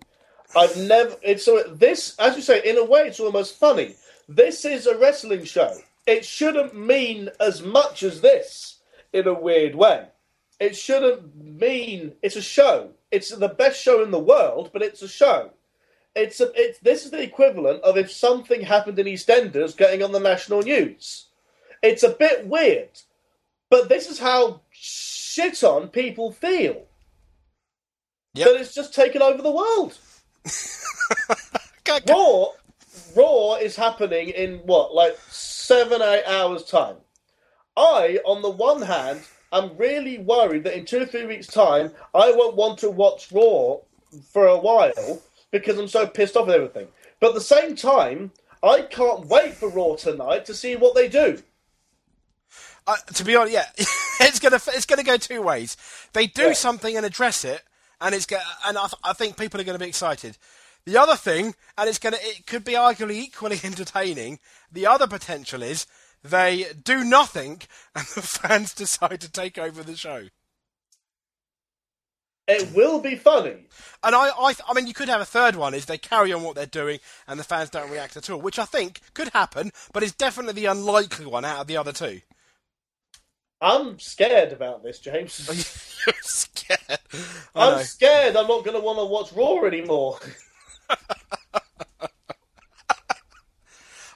I've 0.55 0.77
never. 0.77 1.15
It's 1.23 1.49
this, 1.71 2.15
as 2.19 2.35
you 2.35 2.41
say, 2.43 2.61
in 2.63 2.77
a 2.77 2.85
way, 2.85 3.07
it's 3.07 3.19
almost 3.19 3.55
funny. 3.55 3.95
This 4.29 4.63
is 4.63 4.85
a 4.85 4.97
wrestling 4.97 5.45
show. 5.45 5.75
It 6.05 6.23
shouldn't 6.23 6.75
mean 6.75 7.29
as 7.39 7.63
much 7.63 8.03
as 8.03 8.21
this 8.21 8.77
in 9.11 9.27
a 9.27 9.33
weird 9.33 9.73
way 9.73 10.09
it 10.59 10.75
shouldn't 10.75 11.35
mean 11.35 12.13
it's 12.21 12.35
a 12.35 12.41
show. 12.41 12.91
It's 13.11 13.29
the 13.29 13.49
best 13.49 13.81
show 13.81 14.03
in 14.03 14.11
the 14.11 14.19
world, 14.19 14.69
but 14.73 14.81
it's 14.81 15.01
a 15.01 15.07
show. 15.07 15.51
It's 16.15 16.39
a, 16.39 16.51
it's 16.55 16.79
this 16.79 17.03
is 17.03 17.11
the 17.11 17.21
equivalent 17.21 17.83
of 17.83 17.97
if 17.97 18.11
something 18.11 18.61
happened 18.61 18.97
in 18.99 19.07
EastEnders 19.07 19.75
getting 19.75 20.01
on 20.01 20.13
the 20.13 20.19
national 20.19 20.61
news. 20.61 21.27
It's 21.81 22.03
a 22.03 22.09
bit 22.09 22.47
weird, 22.47 23.01
but 23.69 23.89
this 23.89 24.09
is 24.09 24.19
how 24.19 24.61
shit 24.71 25.63
on 25.63 25.89
people 25.89 26.31
feel. 26.31 26.85
Yep. 28.33 28.47
That 28.47 28.61
it's 28.61 28.73
just 28.73 28.93
taken 28.93 29.21
over 29.21 29.41
the 29.41 29.51
world. 29.51 29.97
Raw, 32.09 32.47
Raw 33.15 33.55
is 33.55 33.75
happening 33.75 34.29
in 34.29 34.59
what, 34.59 34.93
like 34.93 35.17
seven, 35.29 36.01
eight 36.01 36.25
hours 36.25 36.63
time. 36.63 36.97
I, 37.77 38.19
on 38.25 38.41
the 38.41 38.49
one 38.49 38.81
hand, 38.81 39.21
I'm 39.55 39.77
really 39.77 40.17
worried 40.17 40.65
that 40.65 40.77
in 40.77 40.83
two 40.83 41.01
or 41.01 41.05
three 41.05 41.25
weeks' 41.25 41.47
time, 41.47 41.93
I 42.13 42.31
won't 42.31 42.57
want 42.57 42.77
to 42.79 42.91
watch 42.91 43.31
Raw 43.31 43.77
for 44.33 44.47
a 44.47 44.57
while 44.57 45.21
because 45.49 45.79
I'm 45.79 45.87
so 45.87 46.05
pissed 46.05 46.35
off 46.35 46.47
with 46.47 46.55
everything. 46.55 46.89
But 47.21 47.29
at 47.29 47.35
the 47.35 47.41
same 47.41 47.77
time, 47.77 48.31
I 48.61 48.81
can't 48.81 49.27
wait 49.27 49.53
for 49.53 49.69
Raw 49.69 49.95
tonight 49.95 50.43
to 50.47 50.53
see 50.53 50.75
what 50.75 50.93
they 50.93 51.07
do. 51.07 51.41
Uh, 52.85 52.97
to 53.13 53.23
be 53.23 53.37
honest, 53.37 53.53
yeah, 53.53 53.65
it's 54.19 54.39
gonna 54.41 54.59
it's 54.73 54.85
gonna 54.85 55.03
go 55.03 55.15
two 55.15 55.41
ways. 55.41 55.77
They 56.11 56.27
do 56.27 56.47
yeah. 56.47 56.53
something 56.53 56.97
and 56.97 57.05
address 57.05 57.45
it, 57.45 57.63
and 58.01 58.13
it's 58.13 58.25
go- 58.25 58.37
and 58.65 58.77
I, 58.77 58.87
th- 58.87 58.99
I 59.05 59.13
think 59.13 59.37
people 59.37 59.61
are 59.61 59.63
going 59.63 59.79
to 59.79 59.83
be 59.83 59.87
excited. 59.87 60.37
The 60.85 60.97
other 60.97 61.15
thing, 61.15 61.55
and 61.77 61.87
it's 61.87 61.97
gonna 61.97 62.17
it 62.19 62.45
could 62.45 62.65
be 62.65 62.73
arguably 62.73 63.15
equally 63.15 63.59
entertaining. 63.63 64.39
The 64.69 64.85
other 64.85 65.07
potential 65.07 65.63
is 65.63 65.87
they 66.29 66.65
do 66.83 67.03
nothing, 67.03 67.61
and 67.95 68.05
the 68.07 68.21
fans 68.21 68.73
decide 68.73 69.21
to 69.21 69.31
take 69.31 69.57
over 69.57 69.83
the 69.83 69.95
show. 69.95 70.27
It 72.47 72.73
will 72.75 72.99
be 72.99 73.15
funny. 73.15 73.65
And 74.03 74.13
I, 74.13 74.29
I, 74.29 74.53
I 74.67 74.73
mean, 74.75 74.85
you 74.85 74.93
could 74.93 75.09
have 75.09 75.21
a 75.21 75.25
third 75.25 75.55
one: 75.55 75.73
is 75.73 75.85
they 75.85 75.97
carry 75.97 76.31
on 76.31 76.43
what 76.43 76.55
they're 76.55 76.67
doing, 76.67 76.99
and 77.27 77.39
the 77.39 77.43
fans 77.43 77.69
don't 77.69 77.89
react 77.89 78.17
at 78.17 78.29
all, 78.29 78.39
which 78.39 78.59
I 78.59 78.65
think 78.65 79.01
could 79.13 79.29
happen, 79.29 79.71
but 79.93 80.03
it's 80.03 80.13
definitely 80.13 80.53
the 80.61 80.67
unlikely 80.67 81.25
one 81.25 81.45
out 81.45 81.61
of 81.61 81.67
the 81.67 81.77
other 81.77 81.91
two. 81.91 82.21
I'm 83.61 83.97
scared 83.99 84.51
about 84.51 84.83
this, 84.83 84.99
James. 84.99 85.97
You're 86.05 86.13
scared. 86.21 86.99
I'm 87.55 87.83
scared. 87.83 88.35
I'm 88.35 88.47
not 88.47 88.63
going 88.63 88.77
to 88.77 88.83
want 88.83 88.99
to 88.99 89.05
watch 89.05 89.33
Raw 89.33 89.65
anymore. 89.65 90.19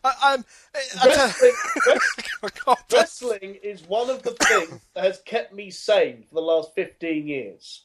I, 0.03 0.38
wrestling, 1.05 1.51
wrestling, 1.88 2.75
wrestling 2.91 3.55
is 3.62 3.83
one 3.83 4.09
of 4.09 4.23
the 4.23 4.31
things 4.31 4.81
that 4.93 5.03
has 5.03 5.21
kept 5.25 5.53
me 5.53 5.69
sane 5.69 6.23
for 6.29 6.35
the 6.35 6.41
last 6.41 6.73
15 6.75 7.27
years. 7.27 7.83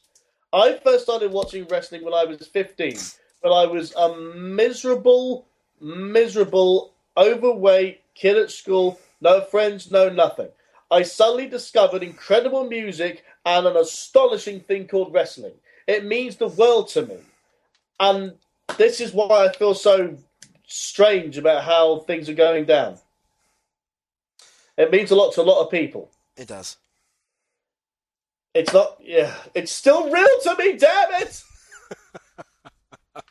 I 0.53 0.79
first 0.83 1.03
started 1.03 1.31
watching 1.31 1.65
wrestling 1.67 2.03
when 2.03 2.13
I 2.13 2.23
was 2.23 2.45
15, 2.47 2.97
but 3.43 3.51
I 3.51 3.65
was 3.65 3.93
a 3.95 4.15
miserable, 4.15 5.47
miserable, 5.81 6.93
overweight 7.17 8.01
kid 8.13 8.37
at 8.37 8.51
school, 8.51 8.99
no 9.19 9.41
friends, 9.41 9.91
no 9.91 10.09
nothing. 10.09 10.49
I 10.89 11.01
suddenly 11.01 11.47
discovered 11.47 12.03
incredible 12.03 12.65
music 12.65 13.25
and 13.45 13.67
an 13.67 13.75
astonishing 13.75 14.61
thing 14.61 14.87
called 14.87 15.13
wrestling. 15.13 15.53
It 15.87 16.05
means 16.05 16.37
the 16.37 16.47
world 16.47 16.87
to 16.89 17.05
me. 17.05 17.17
And 17.99 18.33
this 18.77 19.01
is 19.01 19.13
why 19.13 19.45
I 19.45 19.51
feel 19.51 19.73
so 19.73 20.17
strange 20.67 21.37
about 21.37 21.63
how 21.63 21.99
things 21.99 22.29
are 22.29 22.33
going 22.33 22.65
down. 22.65 22.97
It 24.77 24.91
means 24.91 25.11
a 25.11 25.15
lot 25.15 25.33
to 25.33 25.41
a 25.41 25.43
lot 25.43 25.61
of 25.63 25.71
people. 25.71 26.11
It 26.35 26.47
does. 26.47 26.77
It's 28.53 28.73
not. 28.73 28.97
Yeah, 29.01 29.33
it's 29.53 29.71
still 29.71 30.09
real 30.11 30.39
to 30.43 30.55
me. 30.57 30.73
Damn 30.73 31.21
it! 31.21 31.41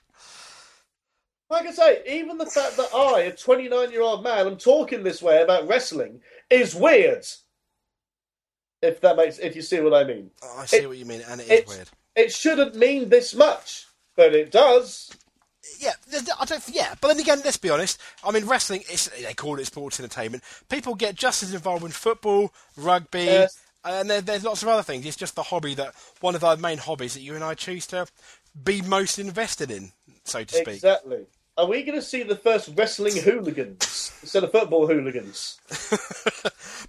like 1.51 1.67
I 1.67 1.73
say, 1.73 2.03
even 2.07 2.39
the 2.39 2.47
fact 2.47 2.77
that 2.77 2.89
I, 2.95 3.21
a 3.23 3.33
29 3.37 3.91
year 3.91 4.03
old 4.03 4.23
man, 4.25 4.47
am 4.47 4.57
talking 4.57 5.03
this 5.03 5.23
way 5.23 5.43
about 5.43 5.69
wrestling 5.69 6.21
is 6.51 6.75
weird. 6.75 7.25
If 8.83 9.01
that 9.01 9.17
makes, 9.17 9.39
if 9.39 9.57
you 9.57 9.63
see 9.63 9.81
what 9.81 9.95
I 9.95 10.05
mean, 10.05 10.31
Oh, 10.43 10.59
I 10.59 10.67
see 10.67 10.79
It- 10.79 10.89
what 10.89 10.99
you 10.99 11.07
mean, 11.07 11.23
and 11.29 11.41
it 11.41 11.45
is 11.45 11.51
it's- 11.51 11.69
weird. 11.77 11.89
it 12.17 12.33
shouldn't 12.33 12.75
mean 12.75 13.09
this 13.09 13.35
much, 13.35 13.87
but 14.17 14.35
it 14.35 14.51
does. 14.51 15.11
Yeah, 15.79 15.93
I 16.41 16.45
don't. 16.45 16.63
Yeah, 16.69 16.95
but 17.01 17.09
then 17.09 17.21
again, 17.21 17.41
let's 17.45 17.57
be 17.57 17.71
honest. 17.71 18.01
I 18.25 18.31
mean, 18.31 18.47
wrestling. 18.47 18.83
It's, 18.89 19.09
they 19.09 19.35
call 19.35 19.59
it 19.59 19.67
sports 19.67 19.99
entertainment. 20.01 20.43
People 20.69 20.95
get 20.95 21.15
just 21.15 21.43
as 21.43 21.53
involved 21.55 21.85
in 21.85 21.91
football, 21.91 22.53
rugby, 22.77 23.25
Yes. 23.25 23.59
and 23.85 24.09
there, 24.09 24.21
there's 24.21 24.45
lots 24.45 24.63
of 24.63 24.69
other 24.69 24.83
things. 24.83 25.05
It's 25.07 25.17
just 25.17 25.35
the 25.35 25.43
hobby 25.45 25.75
that 25.75 25.95
one 26.21 26.35
of 26.35 26.45
our 26.45 26.57
main 26.57 26.79
hobbies 26.79 27.15
that 27.15 27.21
you 27.21 27.35
and 27.35 27.45
I 27.45 27.55
choose 27.55 27.87
to 27.89 28.07
be 28.63 28.83
most 28.83 29.19
invested 29.19 29.71
in, 29.71 29.93
so 30.25 30.45
to 30.45 30.55
speak. 30.55 30.69
Exactly. 30.69 31.27
Are 31.57 31.67
we 31.67 31.83
going 31.85 31.99
to 31.99 32.03
see 32.05 32.25
the 32.25 32.35
first 32.37 32.71
wrestling 32.77 33.15
hooligans 33.17 34.13
instead 34.23 34.43
of 34.43 34.51
football 34.53 34.87
hooligans? 34.87 35.61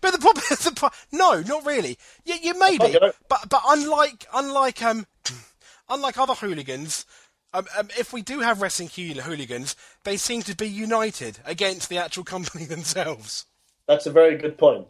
But 0.01 0.11
the 0.11 0.19
problem, 0.19 0.43
the, 0.49 0.71
pro- 0.75 0.89
no, 1.11 1.41
not 1.41 1.65
really. 1.65 1.97
You, 2.25 2.35
you 2.41 2.59
may 2.59 2.77
be, 2.77 2.97
but 2.99 3.49
but 3.49 3.61
unlike 3.67 4.25
unlike 4.33 4.83
um 4.83 5.07
unlike 5.89 6.17
other 6.17 6.33
hooligans, 6.33 7.05
um, 7.55 7.65
um, 7.77 7.87
if 7.97 8.13
we 8.13 8.21
do 8.21 8.39
have 8.41 8.61
wrestling 8.61 8.89
hooligans, 8.89 9.75
they 10.03 10.17
seem 10.17 10.41
to 10.43 10.55
be 10.55 10.67
united 10.67 11.39
against 11.45 11.89
the 11.89 11.97
actual 11.97 12.23
company 12.23 12.65
themselves. 12.75 13.45
That's 13.87 14.05
a 14.05 14.11
very 14.11 14.37
good 14.37 14.57
point. 14.57 14.87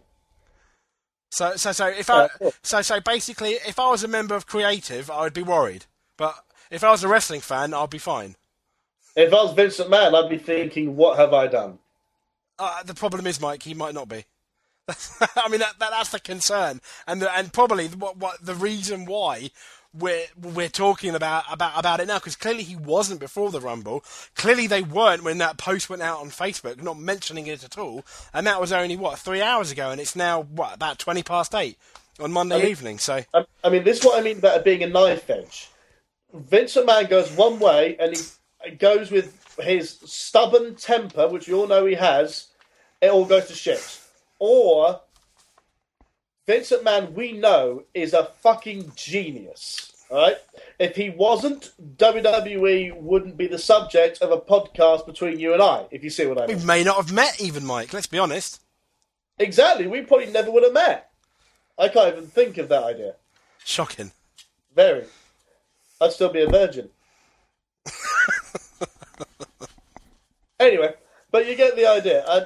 So 1.31 1.55
so 1.57 1.71
so 1.71 1.87
if 1.87 2.09
I 2.09 2.25
Uh, 2.25 2.27
cool. 2.39 2.53
so 2.63 2.81
so 2.81 2.99
basically, 3.01 3.51
if 3.67 3.77
I 3.77 3.89
was 3.89 4.03
a 4.03 4.07
member 4.07 4.35
of 4.35 4.45
Creative, 4.47 5.09
I 5.11 5.21
would 5.21 5.33
be 5.33 5.43
worried. 5.43 5.85
But 6.17 6.35
if 6.71 6.83
I 6.83 6.91
was 6.91 7.03
a 7.03 7.07
wrestling 7.07 7.41
fan, 7.41 7.73
I'd 7.73 7.89
be 7.89 7.97
fine. 7.97 8.35
If 9.15 9.33
I 9.33 9.43
was 9.43 9.53
Vince 9.53 9.79
McMahon, 9.79 10.13
I'd 10.15 10.29
be 10.29 10.37
thinking, 10.37 10.95
"What 10.95 11.17
have 11.17 11.33
I 11.33 11.47
done?" 11.47 11.79
Uh, 12.57 12.83
the 12.83 12.93
problem 12.93 13.27
is, 13.27 13.41
Mike, 13.41 13.63
he 13.63 13.73
might 13.73 13.93
not 13.93 14.07
be. 14.07 14.25
I 15.35 15.49
mean, 15.49 15.59
that, 15.59 15.79
that, 15.79 15.89
that's 15.91 16.11
the 16.11 16.19
concern, 16.19 16.79
and 17.07 17.21
the, 17.21 17.35
and 17.35 17.51
probably 17.51 17.87
what, 17.87 18.17
what 18.17 18.45
the 18.45 18.53
reason 18.55 19.05
why 19.05 19.49
we're 19.99 20.25
we're 20.41 20.69
talking 20.69 21.15
about 21.15 21.43
about 21.51 21.77
about 21.77 21.99
it 21.99 22.07
now, 22.07 22.17
because 22.17 22.35
clearly 22.35 22.63
he 22.63 22.75
wasn't 22.75 23.19
before 23.19 23.51
the 23.51 23.61
Rumble. 23.61 24.03
Clearly 24.35 24.67
they 24.67 24.81
weren't 24.81 25.23
when 25.23 25.37
that 25.39 25.57
post 25.57 25.89
went 25.89 26.01
out 26.01 26.19
on 26.19 26.29
Facebook, 26.29 26.81
not 26.81 26.97
mentioning 26.99 27.47
it 27.47 27.63
at 27.63 27.77
all, 27.77 28.05
and 28.33 28.45
that 28.47 28.59
was 28.59 28.71
only 28.71 28.97
what 28.97 29.19
three 29.19 29.41
hours 29.41 29.71
ago, 29.71 29.91
and 29.91 30.01
it's 30.01 30.15
now 30.15 30.43
what 30.43 30.73
about 30.75 30.99
twenty 30.99 31.23
past 31.23 31.55
eight 31.55 31.77
on 32.19 32.31
Monday 32.31 32.59
mean- 32.59 32.67
evening. 32.67 32.99
So 32.99 33.23
I, 33.33 33.45
I 33.63 33.69
mean, 33.69 33.83
this 33.83 33.99
is 33.99 34.05
what 34.05 34.19
I 34.19 34.23
mean 34.23 34.37
about 34.37 34.57
it 34.57 34.63
being 34.63 34.83
a 34.83 34.87
knife 34.87 35.29
edge. 35.29 35.69
Vince 36.33 36.75
McMahon 36.75 37.09
goes 37.09 37.31
one 37.31 37.59
way, 37.59 37.95
and 37.97 38.15
he 38.63 38.71
goes 38.71 39.09
with 39.11 39.55
his 39.59 39.97
stubborn 40.05 40.75
temper, 40.75 41.27
which 41.27 41.47
we 41.47 41.53
all 41.53 41.67
know 41.67 41.85
he 41.85 41.95
has. 41.95 42.47
It 43.01 43.09
all 43.09 43.25
goes 43.25 43.47
to 43.47 43.53
shit. 43.53 44.01
Or 44.39 44.99
Vince 46.47 46.71
McMahon, 46.71 47.13
we 47.13 47.31
know, 47.31 47.83
is 47.93 48.13
a 48.13 48.25
fucking 48.41 48.91
genius. 48.95 49.91
All 50.11 50.17
right. 50.17 50.37
If 50.77 50.95
he 50.95 51.09
wasn't, 51.09 51.71
WWE 51.97 53.01
wouldn't 53.01 53.37
be 53.37 53.47
the 53.47 53.57
subject 53.57 54.21
of 54.21 54.31
a 54.31 54.37
podcast 54.37 55.07
between 55.07 55.39
you 55.39 55.53
and 55.53 55.61
I. 55.61 55.87
If 55.89 56.03
you 56.03 56.11
see 56.11 56.27
what 56.27 56.39
I 56.39 56.45
mean. 56.45 56.59
we 56.59 56.65
may 56.65 56.83
not 56.83 56.97
have 56.97 57.11
met 57.11 57.41
even, 57.41 57.65
Mike. 57.65 57.93
Let's 57.93 58.05
be 58.05 58.19
honest. 58.19 58.61
Exactly. 59.39 59.87
We 59.87 60.01
probably 60.01 60.27
never 60.27 60.51
would 60.51 60.63
have 60.63 60.73
met. 60.73 61.09
I 61.79 61.89
can't 61.89 62.15
even 62.15 62.27
think 62.27 62.59
of 62.59 62.69
that 62.69 62.83
idea. 62.83 63.15
Shocking. 63.63 64.11
Very. 64.75 65.05
I'd 65.99 66.11
still 66.11 66.29
be 66.29 66.43
a 66.43 66.49
virgin. 66.49 66.89
anyway, 70.59 70.93
but 71.31 71.47
you 71.47 71.55
get 71.55 71.75
the 71.75 71.87
idea. 71.87 72.23
Uh, 72.25 72.45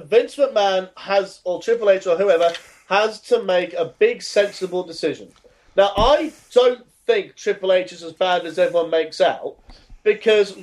Vince 0.00 0.36
McMahon 0.36 0.90
has, 0.96 1.40
or 1.44 1.62
Triple 1.62 1.90
H 1.90 2.06
or 2.06 2.16
whoever, 2.16 2.52
has 2.88 3.20
to 3.20 3.42
make 3.42 3.72
a 3.74 3.86
big, 3.98 4.22
sensible 4.22 4.82
decision. 4.82 5.28
Now, 5.76 5.92
I 5.96 6.32
don't 6.52 6.86
think 7.06 7.34
Triple 7.34 7.72
H 7.72 7.92
is 7.92 8.02
as 8.02 8.12
bad 8.12 8.46
as 8.46 8.58
everyone 8.58 8.90
makes 8.90 9.20
out, 9.20 9.56
because 10.02 10.56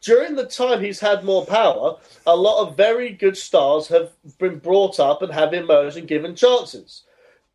during 0.00 0.36
the 0.36 0.46
time 0.46 0.80
he's 0.80 1.00
had 1.00 1.24
more 1.24 1.44
power, 1.44 1.96
a 2.26 2.36
lot 2.36 2.66
of 2.66 2.76
very 2.76 3.10
good 3.10 3.36
stars 3.36 3.88
have 3.88 4.10
been 4.38 4.58
brought 4.58 4.98
up 4.98 5.22
and 5.22 5.32
have 5.32 5.52
emerged 5.52 5.96
and 5.96 6.08
given 6.08 6.34
chances. 6.34 7.02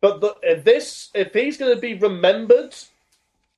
But 0.00 0.20
the, 0.20 0.36
if 0.42 0.64
this, 0.64 1.10
if 1.14 1.32
he's 1.32 1.56
going 1.56 1.74
to 1.74 1.80
be 1.80 1.94
remembered 1.94 2.74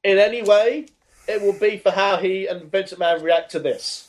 in 0.04 0.18
any 0.18 0.42
way, 0.42 0.86
it 1.28 1.42
will 1.42 1.58
be 1.58 1.78
for 1.78 1.90
how 1.90 2.18
he 2.18 2.46
and 2.46 2.70
Vince 2.70 2.92
McMahon 2.92 3.22
react 3.22 3.50
to 3.52 3.58
this. 3.58 4.05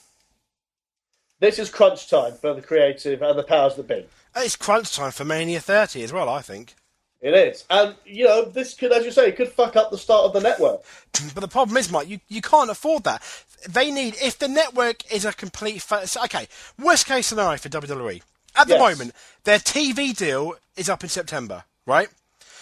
This 1.40 1.60
is 1.60 1.70
crunch 1.70 2.10
time 2.10 2.34
for 2.34 2.54
the 2.54 2.62
creative 2.62 3.22
and 3.22 3.38
the 3.38 3.44
powers 3.44 3.76
that 3.76 3.88
be. 3.88 4.06
It's 4.36 4.56
crunch 4.56 4.96
time 4.96 5.12
for 5.12 5.24
Mania 5.26 5.60
30 5.60 6.04
as 6.04 6.12
well, 6.14 6.30
I 6.30 6.42
think. 6.42 6.76
It 7.20 7.34
is, 7.34 7.66
and 7.72 7.96
you 8.06 8.26
know 8.26 8.46
this 8.46 8.76
could, 8.76 8.92
as 8.92 9.04
you 9.04 9.10
say, 9.12 9.30
it 9.30 9.38
could 9.38 9.50
fuck 9.52 9.76
up 9.76 9.90
the 9.90 9.98
start 9.98 10.26
of 10.26 10.34
the 10.34 10.40
network. 10.40 10.82
But 11.34 11.42
the 11.42 11.48
problem 11.48 11.76
is, 11.78 11.92
Mike, 11.92 12.08
you, 12.08 12.20
you 12.28 12.42
can't 12.42 12.70
afford 12.70 13.06
that. 13.06 13.24
They 13.68 13.90
need, 13.90 14.16
if 14.22 14.38
the 14.38 14.48
network 14.48 15.12
is 15.12 15.26
a 15.26 15.34
complete. 15.34 15.82
Fa- 15.82 16.06
okay, 16.26 16.48
worst 16.78 17.08
case 17.08 17.26
scenario 17.26 17.58
for 17.58 17.70
WWE. 17.70 18.22
At 18.56 18.68
the 18.68 18.74
Yes. 18.76 18.80
moment, 18.80 19.16
their 19.46 19.58
TV 19.58 20.16
deal 20.16 20.56
is 20.76 20.90
up 20.90 21.04
in 21.04 21.10
September, 21.10 21.64
right? 21.88 22.10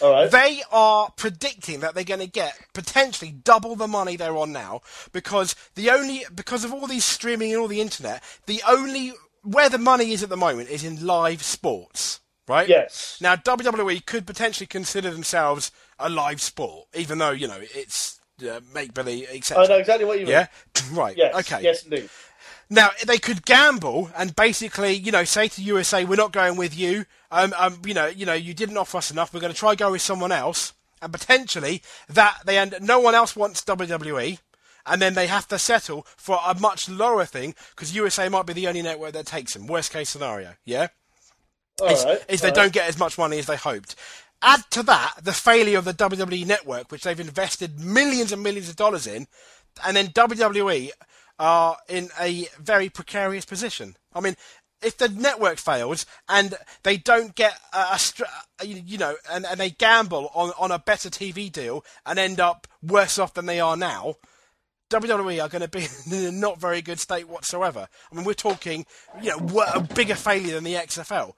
All 0.00 0.12
right, 0.12 0.30
They 0.30 0.62
are 0.70 1.10
predicting 1.16 1.80
that 1.80 1.94
they're 1.94 2.04
going 2.04 2.20
to 2.20 2.26
get 2.26 2.58
potentially 2.74 3.30
double 3.30 3.76
the 3.76 3.86
money 3.86 4.16
they're 4.16 4.36
on 4.36 4.52
now 4.52 4.82
because 5.12 5.54
the 5.74 5.90
only 5.90 6.24
because 6.34 6.64
of 6.64 6.72
all 6.72 6.86
these 6.86 7.04
streaming 7.04 7.52
and 7.52 7.60
all 7.60 7.68
the 7.68 7.80
internet, 7.80 8.22
the 8.46 8.62
only 8.68 9.12
where 9.42 9.68
the 9.68 9.78
money 9.78 10.12
is 10.12 10.22
at 10.22 10.28
the 10.28 10.36
moment 10.36 10.68
is 10.70 10.84
in 10.84 11.06
live 11.06 11.42
sports, 11.42 12.20
right? 12.48 12.68
yes, 12.68 13.18
Now 13.20 13.36
WWE 13.36 14.04
could 14.04 14.26
potentially 14.26 14.66
consider 14.66 15.10
themselves 15.10 15.70
a 15.98 16.10
live 16.10 16.42
sport, 16.42 16.88
even 16.94 17.18
though 17.18 17.30
you 17.30 17.46
know 17.48 17.60
it's 17.60 18.20
uh, 18.42 18.60
make 18.74 18.94
believe, 18.94 19.28
I 19.30 19.66
know 19.66 19.76
exactly 19.78 20.04
what 20.04 20.18
you 20.18 20.26
mean. 20.26 20.32
Yeah, 20.32 20.46
right. 20.92 21.16
Yes, 21.16 21.34
Okay. 21.34 21.62
yes, 21.62 21.84
indeed. 21.84 22.08
Now 22.68 22.90
they 23.06 23.18
could 23.18 23.44
gamble 23.44 24.10
and 24.16 24.34
basically, 24.34 24.92
you 24.94 25.12
know, 25.12 25.24
say 25.24 25.48
to 25.48 25.62
USA, 25.62 26.04
"We're 26.04 26.16
not 26.16 26.32
going 26.32 26.56
with 26.56 26.76
you. 26.76 27.06
Um, 27.30 27.54
um, 27.56 27.80
you 27.84 27.94
know, 27.94 28.06
you 28.06 28.26
know, 28.26 28.34
you 28.34 28.54
didn't 28.54 28.76
offer 28.76 28.98
us 28.98 29.10
enough. 29.10 29.32
We're 29.32 29.40
going 29.40 29.52
to 29.52 29.58
try 29.58 29.74
go 29.74 29.92
with 29.92 30.02
someone 30.02 30.32
else." 30.32 30.72
And 31.02 31.12
potentially 31.12 31.82
that 32.08 32.38
they 32.46 32.58
end, 32.58 32.74
no 32.80 32.98
one 32.98 33.14
else 33.14 33.36
wants 33.36 33.62
WWE, 33.62 34.38
and 34.86 35.00
then 35.02 35.14
they 35.14 35.26
have 35.26 35.46
to 35.48 35.58
settle 35.58 36.06
for 36.16 36.38
a 36.44 36.58
much 36.58 36.88
lower 36.88 37.24
thing 37.26 37.54
because 37.70 37.94
USA 37.94 38.28
might 38.28 38.46
be 38.46 38.54
the 38.54 38.66
only 38.66 38.82
network 38.82 39.12
that 39.12 39.26
takes 39.26 39.52
them. 39.54 39.66
Worst 39.66 39.92
case 39.92 40.08
scenario, 40.08 40.54
yeah 40.64 40.88
All 41.80 41.88
is, 41.88 42.04
right, 42.04 42.24
is 42.28 42.40
they 42.40 42.48
right. 42.48 42.54
don't 42.54 42.72
get 42.72 42.88
as 42.88 42.98
much 42.98 43.18
money 43.18 43.38
as 43.38 43.46
they 43.46 43.56
hoped. 43.56 43.94
Add 44.42 44.62
to 44.70 44.82
that 44.84 45.14
the 45.22 45.32
failure 45.32 45.78
of 45.78 45.84
the 45.84 45.94
WWE 45.94 46.46
network, 46.46 46.92
which 46.92 47.02
they've 47.02 47.18
invested 47.18 47.80
millions 47.80 48.32
and 48.32 48.42
millions 48.42 48.68
of 48.68 48.76
dollars 48.76 49.06
in, 49.06 49.26
and 49.84 49.96
then 49.96 50.08
WWE 50.08 50.90
are 51.38 51.76
in 51.88 52.08
a 52.20 52.46
very 52.58 52.88
precarious 52.88 53.44
position. 53.44 53.96
I 54.14 54.20
mean, 54.20 54.36
if 54.82 54.98
the 54.98 55.08
network 55.08 55.58
fails 55.58 56.06
and 56.28 56.54
they 56.82 56.96
don't 56.96 57.34
get 57.34 57.58
a, 57.72 57.98
a 58.60 58.66
you 58.66 58.98
know, 58.98 59.16
and, 59.30 59.46
and 59.46 59.58
they 59.58 59.70
gamble 59.70 60.30
on, 60.34 60.52
on 60.58 60.70
a 60.70 60.78
better 60.78 61.08
TV 61.08 61.50
deal 61.50 61.84
and 62.04 62.18
end 62.18 62.40
up 62.40 62.66
worse 62.82 63.18
off 63.18 63.34
than 63.34 63.46
they 63.46 63.60
are 63.60 63.76
now, 63.76 64.16
WWE 64.90 65.42
are 65.42 65.48
going 65.48 65.62
to 65.62 65.68
be 65.68 65.88
in 66.16 66.24
a 66.24 66.30
not 66.30 66.60
very 66.60 66.82
good 66.82 67.00
state 67.00 67.28
whatsoever. 67.28 67.88
I 68.10 68.14
mean, 68.14 68.24
we're 68.24 68.34
talking, 68.34 68.86
you 69.20 69.30
know, 69.30 69.64
a 69.74 69.80
bigger 69.80 70.14
failure 70.14 70.54
than 70.54 70.64
the 70.64 70.74
XFL. 70.74 71.32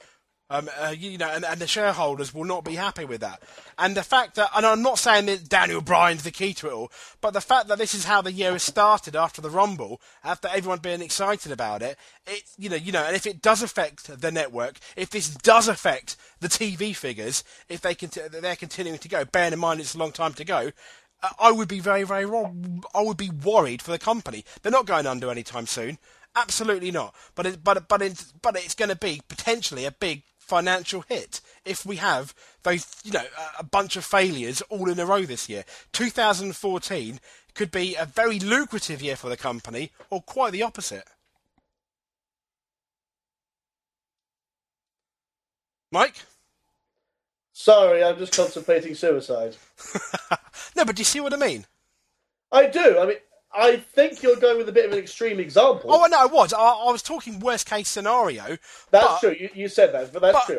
Um, 0.50 0.70
uh, 0.80 0.94
you 0.98 1.18
know, 1.18 1.28
and, 1.28 1.44
and 1.44 1.60
the 1.60 1.66
shareholders 1.66 2.32
will 2.32 2.44
not 2.44 2.64
be 2.64 2.74
happy 2.74 3.04
with 3.04 3.20
that. 3.20 3.42
And 3.76 3.94
the 3.94 4.02
fact 4.02 4.36
that, 4.36 4.48
and 4.56 4.64
I'm 4.64 4.80
not 4.80 4.98
saying 4.98 5.26
that 5.26 5.46
Daniel 5.46 5.82
Bryan's 5.82 6.22
the 6.22 6.30
key 6.30 6.54
to 6.54 6.68
it 6.68 6.72
all, 6.72 6.90
but 7.20 7.34
the 7.34 7.42
fact 7.42 7.68
that 7.68 7.76
this 7.76 7.92
is 7.92 8.06
how 8.06 8.22
the 8.22 8.32
year 8.32 8.52
has 8.52 8.62
started 8.62 9.14
after 9.14 9.42
the 9.42 9.50
Rumble, 9.50 10.00
after 10.24 10.48
everyone 10.48 10.78
being 10.78 11.02
excited 11.02 11.52
about 11.52 11.82
it, 11.82 11.98
it, 12.26 12.44
you 12.56 12.70
know, 12.70 12.76
you 12.76 12.92
know, 12.92 13.04
and 13.04 13.14
if 13.14 13.26
it 13.26 13.42
does 13.42 13.62
affect 13.62 14.20
the 14.22 14.32
network, 14.32 14.78
if 14.96 15.10
this 15.10 15.28
does 15.28 15.68
affect 15.68 16.16
the 16.40 16.48
TV 16.48 16.96
figures, 16.96 17.44
if 17.68 17.82
they 17.82 17.94
can, 17.94 18.10
they're 18.40 18.56
continuing 18.56 18.98
to 19.00 19.08
go, 19.08 19.26
bearing 19.26 19.52
in 19.52 19.58
mind 19.58 19.80
it's 19.80 19.94
a 19.94 19.98
long 19.98 20.12
time 20.12 20.32
to 20.32 20.46
go, 20.46 20.70
uh, 21.22 21.28
I 21.38 21.52
would 21.52 21.68
be 21.68 21.80
very, 21.80 22.04
very 22.04 22.24
wrong. 22.24 22.82
I 22.94 23.02
would 23.02 23.18
be 23.18 23.30
worried 23.30 23.82
for 23.82 23.90
the 23.90 23.98
company. 23.98 24.46
They're 24.62 24.72
not 24.72 24.86
going 24.86 25.06
under 25.06 25.30
anytime 25.30 25.66
soon. 25.66 25.98
Absolutely 26.36 26.90
not. 26.90 27.14
But 27.34 27.46
it, 27.46 27.64
but 27.64 27.88
but 27.88 28.02
it, 28.02 28.24
but 28.40 28.56
it's 28.56 28.74
going 28.74 28.90
to 28.90 28.96
be 28.96 29.20
potentially 29.28 29.84
a 29.84 29.90
big 29.90 30.22
financial 30.48 31.02
hit 31.02 31.40
if 31.64 31.84
we 31.84 31.96
have 31.96 32.34
those, 32.62 32.86
you 33.04 33.12
know, 33.12 33.24
a, 33.58 33.64
bunch 33.64 33.96
of 33.96 34.04
failures 34.04 34.62
all 34.62 34.88
in 34.90 34.98
a 34.98 35.06
row 35.06 35.22
this 35.22 35.48
year. 35.48 35.64
2014 35.92 37.20
could 37.54 37.70
be 37.70 37.94
a 37.94 38.06
very 38.06 38.38
lucrative 38.40 39.02
year 39.02 39.16
for 39.16 39.28
the 39.28 39.36
company, 39.36 39.92
or 40.10 40.22
quite 40.22 40.52
the 40.52 40.62
opposite. 40.62 41.04
Mike, 45.90 46.16
Sorry, 47.60 48.04
I'm 48.04 48.16
just 48.16 48.36
contemplating 48.36 48.94
suicide. 48.94 49.56
no, 50.76 50.84
but 50.84 50.94
do 50.94 51.00
you 51.00 51.04
see 51.04 51.18
what 51.18 51.34
I 51.34 51.36
mean? 51.36 51.66
I 52.52 52.68
do. 52.68 53.00
I 53.00 53.04
mean, 53.04 53.16
I 53.54 53.76
think 53.76 54.22
you're 54.22 54.36
going 54.36 54.58
with 54.58 54.68
a 54.68 54.72
bit 54.72 54.84
of 54.84 54.92
an 54.92 54.98
extreme 54.98 55.40
example. 55.40 55.90
Oh, 55.90 56.06
no, 56.06 56.20
I 56.20 56.26
was. 56.26 56.52
I, 56.52 56.58
I 56.58 56.92
was 56.92 57.02
talking 57.02 57.40
worst 57.40 57.66
case 57.68 57.88
scenario. 57.88 58.58
That's 58.90 59.06
but, 59.06 59.20
true. 59.20 59.36
You, 59.38 59.48
you, 59.54 59.68
said 59.68 59.92
that, 59.94 60.12
but 60.12 60.20
that's 60.20 60.34
but, 60.34 60.46
true. 60.46 60.58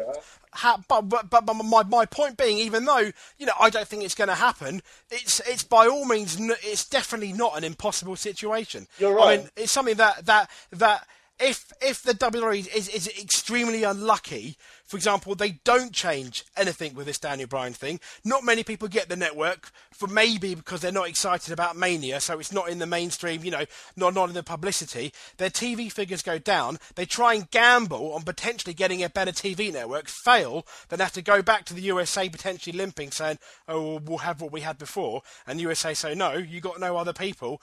Ha, 0.53 0.81
but, 0.87 1.01
but, 1.01 1.29
but 1.29 1.53
my, 1.53 1.83
my 1.83 2.05
point 2.05 2.35
being, 2.35 2.57
even 2.57 2.85
though 2.85 3.11
you 3.37 3.45
know 3.45 3.53
I 3.59 3.69
don't 3.69 3.87
think 3.87 4.03
it's 4.03 4.15
going 4.15 4.29
to 4.29 4.35
happen, 4.35 4.81
it's 5.11 5.39
it's 5.41 5.63
by 5.63 5.85
all 5.85 6.05
means 6.05 6.37
it's 6.39 6.89
definitely 6.89 7.33
not 7.33 7.55
an 7.55 7.63
impossible 7.63 8.15
situation. 8.15 8.87
You're 8.97 9.15
right. 9.15 9.39
I 9.39 9.43
mean, 9.43 9.49
it's 9.55 9.71
something 9.71 9.95
that 9.97 10.25
that 10.25 10.49
that 10.71 11.07
if 11.39 11.71
if 11.81 12.01
the 12.01 12.13
WWE 12.13 12.75
is, 12.75 12.87
is 12.89 13.07
extremely 13.07 13.83
unlucky, 13.83 14.57
for 14.89 14.97
example, 14.97 15.35
they 15.35 15.51
don't 15.63 15.93
change 15.93 16.43
anything 16.57 16.95
with 16.95 17.05
this 17.05 17.19
Daniel 17.19 17.47
Bryan 17.47 17.73
thing. 17.73 17.99
Not 18.25 18.43
many 18.43 18.63
people 18.63 18.87
get 18.87 19.07
the 19.07 19.15
network 19.15 19.69
for 19.91 20.07
maybe 20.07 20.55
because 20.55 20.81
they're 20.81 20.91
not 20.91 21.07
excited 21.07 21.53
about 21.53 21.77
Mania, 21.77 22.19
so 22.19 22.39
it's 22.39 22.51
not 22.51 22.69
in 22.69 22.79
the 22.79 22.87
mainstream, 22.87 23.43
you 23.43 23.51
know, 23.51 23.65
not 23.95 24.15
not 24.15 24.29
in 24.29 24.33
the 24.33 24.41
publicity. 24.41 25.13
Their 25.37 25.51
TV 25.51 25.91
figures 25.91 26.23
go 26.23 26.39
down. 26.39 26.79
They 26.95 27.05
try 27.05 27.35
and 27.35 27.51
gamble 27.51 28.13
on 28.13 28.23
potentially 28.23 28.73
getting 28.73 29.03
a 29.03 29.09
better 29.09 29.31
TV 29.31 29.71
network, 29.71 30.07
fail, 30.07 30.65
then 30.87 30.97
have 31.01 31.13
to 31.13 31.21
go 31.21 31.43
back 31.43 31.65
to 31.65 31.75
the 31.75 31.83
USA 31.83 32.27
potentially 32.27 32.75
limping, 32.75 33.11
saying, 33.11 33.37
"Oh, 33.67 33.99
we'll 33.99 34.17
have 34.17 34.41
what 34.41 34.51
we 34.51 34.61
had 34.61 34.79
before," 34.79 35.21
and 35.45 35.61
USA 35.61 35.93
say, 35.93 36.15
"No, 36.15 36.33
you 36.33 36.61
got 36.61 36.79
no 36.79 36.97
other 36.97 37.13
people. 37.13 37.61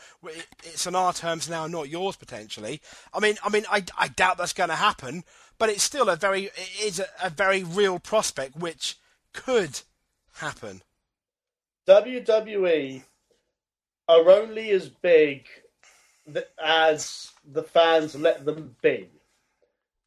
It's 0.63 0.87
on 0.87 0.95
our 0.95 1.13
terms 1.13 1.49
now, 1.49 1.67
not 1.67 1.89
yours 1.89 2.15
potentially." 2.15 2.81
I 3.13 3.19
mean, 3.19 3.37
I 3.43 3.49
mean, 3.49 3.65
I, 3.69 3.83
I 3.99 4.07
doubt 4.07 4.39
that's 4.39 4.53
going 4.53 4.71
to 4.71 4.77
happen, 4.77 5.25
but 5.59 5.69
it's 5.69 5.83
still 5.83 6.09
a 6.09 6.17
very 6.17 6.45
it 6.45 6.83
is 6.83 7.01
a, 7.01 7.07
a 7.23 7.31
very 7.31 7.63
real 7.63 7.99
prospect 7.99 8.57
which 8.57 8.97
could 9.33 9.81
happen. 10.35 10.83
WWE 11.89 13.03
are 14.09 14.31
only 14.31 14.71
as 14.71 14.89
big 14.89 15.47
as 16.63 17.33
the 17.45 17.63
fans 17.63 18.15
let 18.15 18.45
them 18.45 18.77
be. 18.83 19.09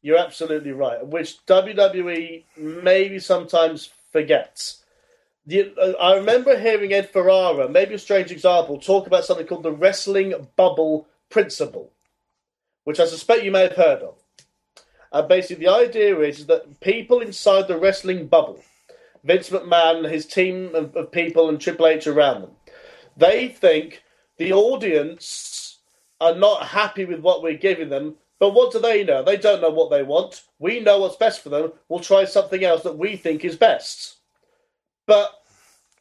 You're 0.02 0.18
absolutely 0.18 0.72
right, 0.72 1.06
which 1.06 1.44
WWE 1.46 2.44
maybe 2.56 3.18
sometimes 3.18 3.90
forgets. 4.12 4.84
The, 5.46 5.74
uh, 5.78 5.92
I 6.02 6.16
remember 6.16 6.58
hearing 6.58 6.92
Ed 6.92 7.10
Ferrara, 7.10 7.68
maybe 7.68 7.94
a 7.94 7.98
strange 7.98 8.30
example, 8.30 8.78
talk 8.78 9.06
about 9.06 9.24
something 9.24 9.46
called 9.46 9.62
the 9.62 9.72
wrestling 9.72 10.48
bubble 10.56 11.06
principle 11.28 11.92
which 12.84 13.00
I 13.00 13.06
suspect 13.06 13.44
you 13.44 13.52
may 13.52 13.62
have 13.62 13.76
heard 13.76 14.02
of. 14.02 14.14
And 15.12 15.28
basically, 15.28 15.66
the 15.66 15.72
idea 15.72 16.18
is 16.20 16.46
that 16.46 16.80
people 16.80 17.20
inside 17.20 17.68
the 17.68 17.78
wrestling 17.78 18.26
bubble, 18.26 18.62
Vince 19.24 19.50
McMahon, 19.50 20.08
his 20.08 20.26
team 20.26 20.74
of, 20.74 20.94
of 20.96 21.10
people, 21.10 21.48
and 21.48 21.60
Triple 21.60 21.86
H 21.86 22.06
around 22.06 22.42
them, 22.42 22.50
they 23.16 23.48
think 23.48 24.02
the 24.38 24.52
audience 24.52 25.78
are 26.20 26.34
not 26.34 26.66
happy 26.66 27.04
with 27.04 27.20
what 27.20 27.42
we're 27.42 27.54
giving 27.54 27.88
them. 27.88 28.16
But 28.38 28.54
what 28.54 28.72
do 28.72 28.78
they 28.78 29.04
know? 29.04 29.22
They 29.22 29.36
don't 29.36 29.60
know 29.60 29.70
what 29.70 29.90
they 29.90 30.02
want. 30.02 30.42
We 30.58 30.80
know 30.80 31.00
what's 31.00 31.16
best 31.16 31.42
for 31.42 31.50
them. 31.50 31.72
We'll 31.88 32.00
try 32.00 32.24
something 32.24 32.64
else 32.64 32.82
that 32.84 32.96
we 32.96 33.16
think 33.16 33.44
is 33.44 33.56
best. 33.56 34.16
But 35.06 35.34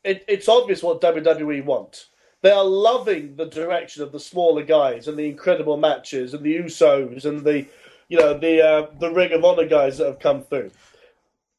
it, 0.06 0.24
it's 0.28 0.48
obvious 0.48 0.82
what 0.82 1.02
WWE 1.02 1.66
want. 1.66 2.06
They 2.42 2.52
are 2.52 2.64
loving 2.64 3.36
the 3.36 3.46
direction 3.46 4.04
of 4.04 4.14
the 4.14 4.20
smaller 4.20 4.64
guys 4.64 5.10
and 5.10 5.18
the 5.18 5.28
incredible 5.28 5.76
matches 5.76 6.34
and 6.34 6.44
the 6.44 6.56
Usos 6.56 7.26
and 7.26 7.44
the, 7.44 7.68
you 8.10 8.18
know, 8.18 8.38
the 8.38 8.62
uh, 8.62 8.88
the 9.00 9.12
Ring 9.12 9.32
of 9.32 9.46
Honor 9.46 9.68
guys 9.68 10.00
that 10.00 10.08
have 10.08 10.20
come 10.20 10.42
through. 10.42 10.72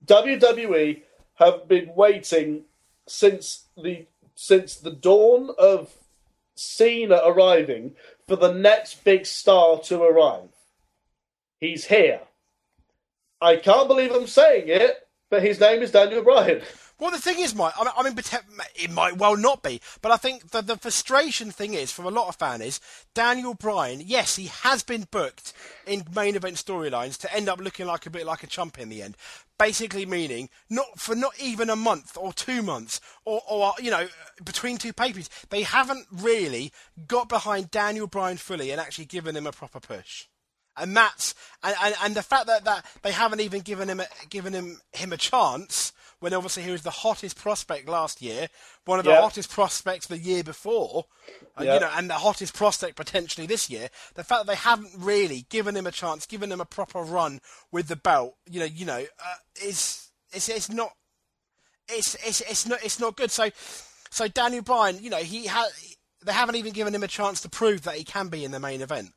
WWE 0.04 1.02
have 1.36 1.68
been 1.68 1.92
waiting 1.94 2.64
since 3.06 3.66
the 3.76 4.06
since 4.34 4.76
the 4.76 4.90
dawn 4.90 5.50
of 5.58 5.94
Cena 6.56 7.20
arriving 7.24 7.94
for 8.26 8.36
the 8.36 8.52
next 8.52 9.04
big 9.04 9.24
star 9.24 9.80
to 9.80 10.02
arrive. 10.02 10.48
He's 11.58 11.86
here. 11.86 12.20
I 13.40 13.56
can't 13.56 13.88
believe 13.88 14.12
I'm 14.12 14.26
saying 14.26 14.64
it, 14.66 15.08
but 15.30 15.42
his 15.42 15.60
name 15.60 15.82
is 15.82 15.92
Daniel 15.92 16.22
Bryan. 16.22 16.62
Well, 17.00 17.10
the 17.10 17.18
thing 17.18 17.40
is, 17.40 17.54
Mike, 17.54 17.72
I 17.78 18.02
mean, 18.02 18.14
it 18.74 18.90
might 18.90 19.16
well 19.16 19.34
not 19.34 19.62
be, 19.62 19.80
but 20.02 20.12
I 20.12 20.18
think 20.18 20.50
the, 20.50 20.60
the 20.60 20.76
frustration 20.76 21.50
thing 21.50 21.72
is, 21.72 21.90
for 21.90 22.02
a 22.02 22.10
lot 22.10 22.28
of 22.28 22.36
fans, 22.36 22.62
is 22.62 22.80
Daniel 23.14 23.54
Bryan, 23.54 24.02
yes, 24.04 24.36
he 24.36 24.48
has 24.48 24.82
been 24.82 25.08
booked 25.10 25.54
in 25.86 26.04
main 26.14 26.36
event 26.36 26.56
storylines 26.56 27.16
to 27.18 27.34
end 27.34 27.48
up 27.48 27.58
looking 27.58 27.86
like 27.86 28.04
a 28.04 28.10
bit 28.10 28.26
like 28.26 28.42
a 28.42 28.46
chump 28.46 28.78
in 28.78 28.90
the 28.90 29.02
end. 29.02 29.16
Basically 29.58 30.04
meaning, 30.04 30.50
not 30.68 31.00
for 31.00 31.14
not 31.14 31.32
even 31.40 31.70
a 31.70 31.76
month 31.76 32.18
or 32.18 32.34
two 32.34 32.60
months, 32.60 33.00
or, 33.24 33.40
or 33.48 33.68
uh, 33.68 33.72
you 33.80 33.90
know, 33.90 34.06
between 34.44 34.76
two 34.76 34.92
papers, 34.92 35.30
they 35.48 35.62
haven't 35.62 36.06
really 36.12 36.70
got 37.06 37.30
behind 37.30 37.70
Daniel 37.70 38.08
Bryan 38.08 38.36
fully 38.36 38.70
and 38.72 38.80
actually 38.80 39.06
given 39.06 39.34
him 39.34 39.46
a 39.46 39.52
proper 39.52 39.80
push 39.80 40.26
and 40.76 40.96
that's 40.96 41.34
and, 41.64 41.74
and, 41.82 41.94
and, 42.04 42.14
the 42.14 42.22
fact 42.22 42.46
that, 42.46 42.64
that 42.64 42.86
they 43.02 43.10
haven't 43.10 43.40
even 43.40 43.60
given 43.60 43.88
him 43.88 43.98
a, 43.98 44.06
given 44.30 44.52
him 44.52 44.80
him 44.92 45.12
a 45.12 45.16
chance 45.16 45.92
when 46.20 46.34
obviously 46.34 46.62
he 46.62 46.70
was 46.70 46.82
the 46.82 46.90
hottest 46.90 47.36
prospect 47.36 47.88
last 47.88 48.22
year, 48.22 48.48
one 48.84 48.98
of 48.98 49.04
the 49.04 49.20
hottest 49.20 49.50
prospects 49.50 50.06
the 50.06 50.18
year 50.18 50.44
before, 50.44 51.06
uh, 51.58 51.64
you 51.74 51.80
know, 51.80 51.90
and 51.96 52.08
the 52.08 52.14
hottest 52.14 52.54
prospect 52.54 52.96
potentially 52.96 53.46
this 53.46 53.68
year. 53.68 53.88
The 54.14 54.24
fact 54.24 54.46
that 54.46 54.52
they 54.52 54.56
haven't 54.56 54.92
really 54.96 55.46
given 55.48 55.76
him 55.76 55.86
a 55.86 55.90
chance, 55.90 56.26
given 56.26 56.52
him 56.52 56.60
a 56.60 56.66
proper 56.66 57.00
run 57.00 57.40
with 57.72 57.88
the 57.88 57.96
belt, 57.96 58.36
you 58.48 58.60
know, 58.60 58.66
you 58.66 58.86
know, 58.86 58.98
uh, 58.98 59.34
is 59.64 60.10
it's 60.32 60.48
it's 60.48 60.70
not 60.70 60.92
it's 61.88 62.14
it's 62.26 62.40
it's 62.42 62.66
not 62.66 62.84
it's 62.84 63.00
not 63.00 63.16
good. 63.16 63.30
So 63.30 63.50
so 64.10 64.28
Daniel 64.28 64.62
Bryan, 64.62 65.02
you 65.02 65.10
know, 65.10 65.18
he 65.18 65.46
has 65.46 65.96
they 66.24 66.32
haven't 66.32 66.56
even 66.56 66.72
given 66.72 66.94
him 66.94 67.02
a 67.02 67.08
chance 67.08 67.40
to 67.40 67.48
prove 67.48 67.82
that 67.82 67.96
he 67.96 68.04
can 68.04 68.28
be 68.28 68.44
in 68.44 68.50
the 68.50 68.60
main 68.60 68.82
event. 68.82 69.12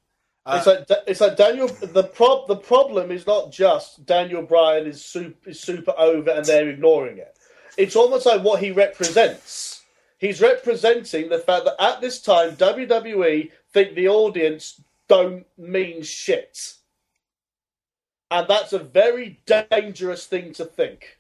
Uh, 0.46 0.58
it's 0.58 0.68
like 0.68 1.04
it's 1.08 1.22
like 1.22 1.38
Daniel. 1.38 1.68
The 1.68 2.04
prob 2.04 2.48
the 2.48 2.58
problem 2.58 3.12
is 3.12 3.26
not 3.26 3.52
just 3.52 4.06
Daniel 4.06 4.42
Bryan 4.42 4.88
is 4.88 5.04
super 5.04 5.50
is 5.50 5.60
super 5.60 5.94
over 5.98 6.32
and 6.32 6.46
they're 6.46 6.70
ignoring 6.70 7.18
it. 7.18 7.38
It's 7.78 7.96
almost 7.96 8.26
like 8.26 8.44
what 8.44 8.62
he 8.62 8.72
represents. 8.72 9.84
He's 10.18 10.42
representing 10.42 11.30
the 11.30 11.40
fact 11.40 11.66
that 11.66 11.82
at 11.82 12.02
this 12.02 12.22
time 12.22 12.56
WWE 12.58 13.52
think 13.72 13.96
the 13.96 14.08
audience 14.10 14.82
don't 15.08 15.46
mean 15.58 16.04
shit, 16.04 16.76
and 18.30 18.48
that's 18.48 18.74
a 18.74 18.80
very 18.80 19.40
dangerous 19.46 20.26
thing 20.26 20.52
to 20.54 20.66
think. 20.66 21.20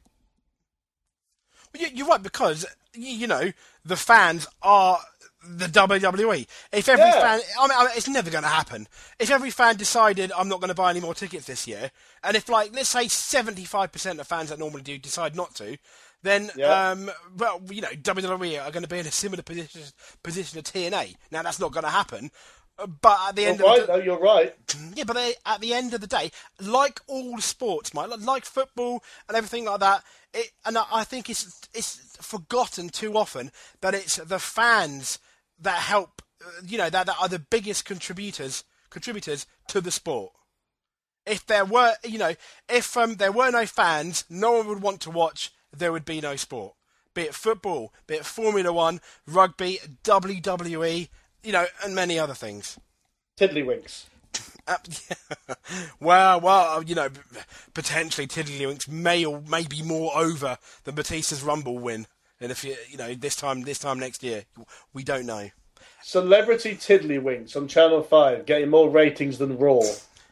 You're 1.77 2.07
right 2.07 2.21
because 2.21 2.65
you 2.93 3.27
know 3.27 3.53
the 3.85 3.95
fans 3.95 4.47
are 4.61 4.99
the 5.45 5.65
WWE. 5.65 6.47
If 6.71 6.89
every 6.89 7.05
yeah. 7.05 7.21
fan, 7.21 7.39
I 7.59 7.67
mean, 7.67 7.77
I 7.77 7.83
mean, 7.83 7.91
it's 7.95 8.07
never 8.07 8.29
going 8.29 8.43
to 8.43 8.49
happen. 8.49 8.87
If 9.19 9.29
every 9.29 9.49
fan 9.49 9.75
decided 9.75 10.31
I'm 10.37 10.47
not 10.47 10.59
going 10.59 10.69
to 10.69 10.75
buy 10.75 10.89
any 10.89 10.99
more 10.99 11.13
tickets 11.13 11.45
this 11.45 11.67
year, 11.67 11.91
and 12.23 12.35
if 12.35 12.49
like 12.49 12.73
let's 12.73 12.89
say 12.89 13.05
75% 13.05 14.19
of 14.19 14.27
fans 14.27 14.49
that 14.49 14.59
normally 14.59 14.83
do 14.83 14.97
decide 14.97 15.35
not 15.35 15.55
to, 15.55 15.77
then 16.21 16.49
yeah. 16.55 16.91
um, 16.91 17.11
well, 17.37 17.61
you 17.69 17.81
know, 17.81 17.89
WWE 17.89 18.65
are 18.65 18.71
going 18.71 18.83
to 18.83 18.89
be 18.89 18.99
in 18.99 19.07
a 19.07 19.11
similar 19.11 19.43
position 19.43 19.81
position 20.23 20.61
to 20.61 20.73
TNA. 20.73 21.15
Now 21.31 21.43
that's 21.43 21.59
not 21.59 21.71
going 21.71 21.83
to 21.83 21.89
happen. 21.89 22.31
But 22.77 23.19
at 23.29 23.35
the 23.35 23.45
end 23.45 23.59
you're 23.59 23.69
of 23.69 23.77
right, 23.77 23.87
the, 23.87 23.97
no, 23.97 24.03
you're 24.03 24.19
right. 24.19 24.55
Yeah, 24.95 25.03
but 25.05 25.13
they, 25.13 25.33
at 25.45 25.61
the 25.61 25.73
end 25.73 25.93
of 25.93 26.01
the 26.01 26.07
day, 26.07 26.31
like 26.59 26.99
all 27.07 27.39
sports, 27.39 27.93
Mike, 27.93 28.09
like 28.19 28.45
football 28.45 29.03
and 29.27 29.37
everything 29.37 29.65
like 29.65 29.79
that, 29.79 30.03
it, 30.33 30.51
and 30.65 30.77
I 30.77 31.03
think 31.03 31.29
it's 31.29 31.61
it's 31.73 32.17
forgotten 32.19 32.89
too 32.89 33.15
often 33.15 33.51
that 33.81 33.93
it's 33.93 34.15
the 34.17 34.39
fans 34.39 35.19
that 35.63 35.79
help, 35.79 36.21
uh, 36.45 36.49
you 36.65 36.77
know, 36.77 36.89
that, 36.89 37.07
that 37.07 37.15
are 37.19 37.27
the 37.27 37.39
biggest 37.39 37.85
contributors 37.85 38.63
contributors 38.93 39.45
to 39.67 39.81
the 39.81 39.91
sport. 39.91 40.31
If 41.25 41.45
there 41.45 41.65
were, 41.65 41.93
you 42.03 42.19
know, 42.19 42.35
if 42.69 42.95
um, 42.95 43.15
there 43.15 43.31
were 43.31 43.49
no 43.49 43.65
fans, 43.65 44.23
no 44.29 44.53
one 44.53 44.67
would 44.67 44.81
want 44.81 45.01
to 45.01 45.09
watch. 45.09 45.51
There 45.75 45.91
would 45.91 46.05
be 46.05 46.21
no 46.21 46.35
sport. 46.35 46.75
Be 47.13 47.23
it 47.23 47.35
football, 47.35 47.93
be 48.07 48.15
it 48.15 48.25
Formula 48.25 48.71
One, 48.71 49.01
rugby, 49.27 49.79
WWE, 50.03 51.09
you 51.43 51.51
know, 51.51 51.65
and 51.83 51.95
many 51.95 52.19
other 52.19 52.33
things. 52.33 52.79
Tiddlywinks. 53.37 54.05
Uh, 54.67 54.77
yeah. 55.09 55.55
well, 55.99 56.39
well, 56.41 56.83
you 56.83 56.95
know, 56.95 57.09
potentially 57.73 58.27
Tiddlywinks 58.27 58.87
may 58.87 59.25
or 59.25 59.41
may 59.41 59.63
be 59.63 59.81
more 59.81 60.11
over 60.15 60.57
than 60.83 60.95
Batista's 60.95 61.43
Rumble 61.43 61.77
win. 61.77 62.07
And 62.43 62.51
if 62.51 62.63
you, 62.65 62.75
you 62.89 62.97
know, 62.97 63.13
this 63.13 63.37
time, 63.37 63.61
this 63.61 63.79
time 63.79 63.99
next 63.99 64.21
year, 64.21 64.43
we 64.93 65.03
don't 65.03 65.25
know. 65.25 65.49
Celebrity 66.01 66.75
Tiddlywinks 66.75 67.55
on 67.55 67.69
Channel 67.69 68.03
Five 68.03 68.45
getting 68.45 68.69
more 68.69 68.89
ratings 68.89 69.37
than 69.37 69.57
Raw. 69.57 69.79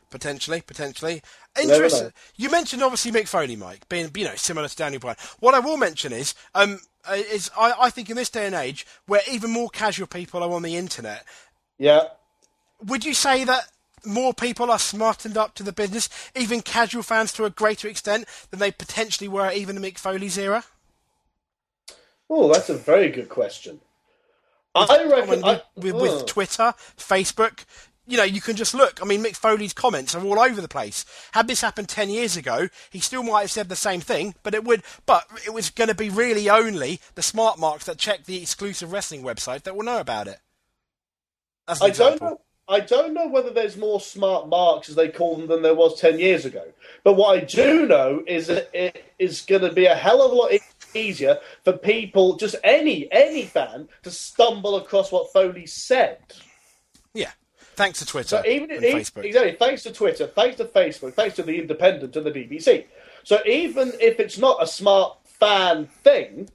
Potentially, 0.10 0.60
potentially. 0.60 1.22
Interesting. 1.60 2.12
You 2.36 2.52
mentioned 2.52 2.84
obviously 2.84 3.14
Mick 3.14 3.30
Foley, 3.30 3.56
Mike, 3.56 3.88
being 3.88 4.12
you 4.14 4.26
know 4.26 4.36
similar 4.36 4.68
to 4.68 4.76
Daniel 4.76 5.00
Bryan. 5.00 5.16
What 5.40 5.56
I 5.56 5.60
will 5.60 5.78
mention 5.78 6.12
is, 6.12 6.36
um, 6.54 6.80
uh, 7.10 7.14
is 7.14 7.50
I, 7.58 7.74
I 7.80 7.90
think 7.90 8.10
in 8.10 8.18
this 8.18 8.30
day 8.30 8.46
and 8.46 8.56
age 8.56 8.86
where 9.08 9.22
even 9.32 9.50
more 9.50 9.70
casual 9.70 10.08
people 10.08 10.44
are 10.44 10.52
on 10.52 10.64
the 10.64 10.76
internet. 10.76 11.24
Yeah. 11.78 12.04
Would 12.86 13.06
you 13.06 13.14
say 13.14 13.46
that 13.46 13.70
more 14.06 14.34
people 14.34 14.70
are 14.70 14.80
smartened 14.80 15.38
up 15.38 15.56
to 15.56 15.64
the 15.64 15.72
business, 15.72 16.10
even 16.36 16.62
casual 16.62 17.04
fans 17.04 17.32
to 17.34 17.46
a 17.46 17.50
greater 17.50 17.88
extent 17.88 18.26
than 18.50 18.60
they 18.60 18.72
potentially 18.72 19.30
were 19.30 19.52
even 19.52 19.78
in 19.78 19.84
Mick 19.84 19.98
Foley's 19.98 20.38
era? 20.38 20.66
Oh, 22.34 22.52
that's 22.52 22.70
a 22.70 22.78
very 22.78 23.10
good 23.10 23.28
question. 23.28 23.82
I 24.74 25.04
reckon 25.04 25.30
with, 25.30 25.44
I- 25.44 25.62
with, 25.76 25.96
oh. 25.96 26.24
Twitter, 26.26 26.74
Facebook, 26.98 27.66
you 28.08 28.16
know, 28.16 28.24
you 28.24 28.40
can 28.40 28.56
just 28.56 28.74
look. 28.74 29.02
I 29.02 29.06
mean, 29.06 29.22
Mick 29.22 29.36
Foley's 29.36 29.74
comments 29.74 30.16
are 30.16 30.24
all 30.24 30.40
over 30.40 30.62
the 30.62 30.70
place. 30.70 31.04
Had 31.34 31.48
this 31.50 31.60
happened 31.60 31.90
ten 31.90 32.10
years 32.10 32.38
ago, 32.38 32.70
he 32.90 33.00
still 33.00 33.22
might 33.22 33.42
have 33.42 33.52
said 33.52 33.68
the 33.68 33.76
same 33.76 34.00
thing, 34.00 34.34
but 34.44 34.54
it 34.54 34.64
would, 34.64 34.84
but 35.06 35.26
it 35.46 35.54
was 35.54 35.70
going 35.70 35.90
to 35.90 35.96
be 35.96 36.10
really 36.10 36.50
only 36.50 37.02
the 37.16 37.22
smart 37.22 37.60
marks 37.60 37.86
that 37.86 37.98
check 37.98 38.24
the 38.24 38.42
exclusive 38.42 38.94
wrestling 38.94 39.24
website 39.24 39.64
that 39.64 39.76
will 39.76 39.84
know 39.84 40.00
about 40.00 40.28
it. 40.28 40.40
I 41.68 41.90
don't 41.90 42.22
know. 42.22 42.40
I 42.70 42.80
don't 42.80 43.14
know 43.14 43.28
whether 43.28 43.50
there's 43.50 43.76
more 43.76 44.00
smart 44.00 44.48
marks, 44.48 44.88
as 44.88 44.96
they 44.96 45.10
call 45.10 45.36
them, 45.36 45.48
than 45.48 45.62
there 45.62 45.76
was 45.76 46.00
ten 46.00 46.18
years 46.18 46.46
ago. 46.46 46.64
But 47.04 47.14
what 47.14 47.38
I 47.38 47.44
do 47.44 47.86
know 47.86 48.24
is 48.26 48.48
that 48.48 48.70
it 48.74 49.04
is 49.20 49.42
going 49.42 49.64
to 49.64 49.74
be 49.74 49.86
a 49.86 49.96
hell 49.96 50.22
of 50.22 50.32
a 50.32 50.36
lot 50.36 50.54
easier 50.96 51.40
for 51.64 51.74
people, 51.74 52.36
just 52.36 52.56
any 52.64 53.12
any 53.12 53.46
fan, 53.46 53.88
to 54.04 54.12
stumble 54.12 54.76
across 54.76 55.12
what 55.12 55.32
Foley 55.32 55.66
said. 55.66 56.20
Yeah, 57.14 57.32
thanks 57.76 58.00
to 58.00 58.06
Twitter 58.06 58.42
So 58.42 58.46
even, 58.46 58.72
and 58.72 58.84
e- 58.84 58.94
Facebook. 58.94 59.26
exactly, 59.26 59.56
thanks 59.60 59.84
to 59.84 59.92
Twitter, 59.92 60.28
thanks 60.28 60.58
to 60.58 60.66
Facebook, 60.66 61.14
thanks 61.14 61.36
to 61.36 61.44
the 61.44 61.60
Independent 61.60 62.16
and 62.16 62.26
the 62.26 62.32
BBC. 62.32 62.86
So 63.24 63.40
even 63.46 63.94
if 64.00 64.20
it's 64.20 64.38
not 64.38 64.62
a 64.62 64.68
smart 64.68 65.18
fan 65.26 65.88
thing, 66.04 66.50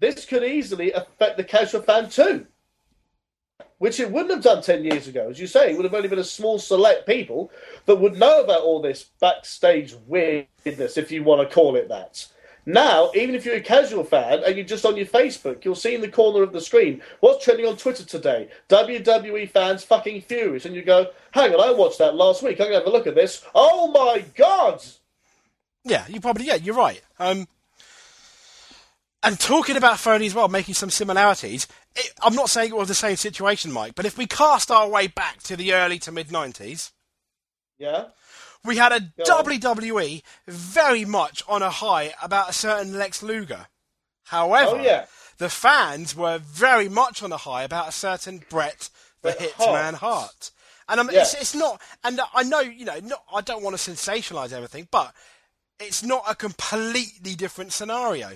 this 0.00 0.24
could 0.24 0.44
easily 0.44 0.92
affect 0.92 1.36
the 1.36 1.44
casual 1.44 1.82
fan 1.82 2.08
too. 2.10 2.46
Which 3.78 4.00
it 4.00 4.10
wouldn't 4.10 4.30
have 4.32 4.42
done 4.42 4.62
10 4.62 4.84
years 4.84 5.08
ago. 5.08 5.28
As 5.30 5.38
you 5.38 5.46
say, 5.46 5.70
it 5.70 5.76
would 5.76 5.84
have 5.84 5.94
only 5.94 6.08
been 6.08 6.18
a 6.18 6.24
small 6.24 6.58
select 6.58 7.06
people 7.06 7.50
that 7.86 7.96
would 7.96 8.16
know 8.16 8.42
about 8.42 8.62
all 8.62 8.80
this 8.80 9.10
backstage 9.20 9.94
weirdness, 10.06 10.96
if 10.96 11.10
you 11.10 11.22
want 11.22 11.46
to 11.46 11.54
call 11.54 11.76
it 11.76 11.88
that. 11.88 12.26
Now, 12.66 13.10
even 13.14 13.34
if 13.34 13.44
you're 13.44 13.56
a 13.56 13.60
casual 13.60 14.04
fan 14.04 14.42
and 14.44 14.56
you're 14.56 14.64
just 14.64 14.86
on 14.86 14.96
your 14.96 15.06
Facebook, 15.06 15.64
you'll 15.64 15.74
see 15.74 15.94
in 15.94 16.00
the 16.00 16.08
corner 16.08 16.42
of 16.42 16.52
the 16.52 16.60
screen 16.60 17.02
what's 17.20 17.44
trending 17.44 17.66
on 17.66 17.76
Twitter 17.76 18.04
today. 18.04 18.48
WWE 18.68 19.50
fans 19.50 19.84
fucking 19.84 20.22
furious. 20.22 20.64
And 20.64 20.74
you 20.74 20.82
go, 20.82 21.08
hang 21.32 21.54
on, 21.54 21.60
I 21.60 21.72
watched 21.72 21.98
that 21.98 22.14
last 22.14 22.42
week. 22.42 22.60
I'm 22.60 22.68
going 22.68 22.72
to 22.72 22.78
have 22.78 22.86
a 22.86 22.90
look 22.90 23.06
at 23.06 23.14
this. 23.14 23.44
Oh 23.54 23.88
my 23.88 24.24
God! 24.34 24.82
Yeah, 25.84 26.04
you 26.08 26.20
probably 26.20 26.46
yeah, 26.46 26.54
you're 26.54 26.74
right. 26.74 27.02
Um, 27.18 27.46
and 29.22 29.38
talking 29.38 29.76
about 29.76 29.98
Foley 29.98 30.26
as 30.26 30.34
well, 30.34 30.48
making 30.48 30.74
some 30.74 30.90
similarities. 30.90 31.66
It, 31.94 32.12
I'm 32.22 32.34
not 32.34 32.50
saying 32.50 32.70
it 32.70 32.76
was 32.76 32.88
the 32.88 32.94
same 32.94 33.16
situation, 33.16 33.72
Mike, 33.72 33.94
but 33.94 34.06
if 34.06 34.16
we 34.18 34.26
cast 34.26 34.70
our 34.70 34.88
way 34.88 35.06
back 35.06 35.42
to 35.44 35.56
the 35.56 35.74
early 35.74 35.98
to 36.00 36.12
mid 36.12 36.28
'90s, 36.28 36.92
Yeah? 37.78 38.06
We 38.64 38.76
had 38.76 38.92
a 38.92 39.00
Go 39.00 39.36
on. 39.36 39.44
WWE 39.44 40.22
very 40.46 41.04
much 41.04 41.42
on 41.48 41.62
a 41.62 41.70
high 41.70 42.14
about 42.22 42.50
a 42.50 42.52
certain 42.52 42.98
Lex 42.98 43.22
Luger. 43.22 43.66
However, 44.24 44.78
Oh, 44.78 44.82
yeah. 44.82 45.06
the 45.38 45.48
fans 45.50 46.16
were 46.16 46.38
very 46.38 46.88
much 46.88 47.22
on 47.22 47.30
a 47.32 47.36
high 47.36 47.62
about 47.64 47.88
a 47.88 47.92
certain 47.92 48.42
Brett 48.48 48.88
the 49.22 49.32
Bret 49.32 49.38
Hitman 49.38 49.94
Hart. 49.94 49.96
Hart. 49.96 50.50
And 50.88 51.00
um, 51.00 51.10
Yeah. 51.12 51.20
it's, 51.22 51.34
it's 51.34 51.54
not, 51.54 51.80
and 52.02 52.20
I 52.34 52.42
know, 52.42 52.60
you 52.60 52.84
know, 52.84 52.98
not, 53.02 53.22
I 53.32 53.40
don't 53.40 53.62
want 53.62 53.76
to 53.76 53.90
sensationalise 53.90 54.52
everything, 54.52 54.88
but 54.90 55.14
it's 55.80 56.02
not 56.02 56.24
a 56.28 56.34
completely 56.34 57.34
different 57.34 57.72
scenario, 57.72 58.30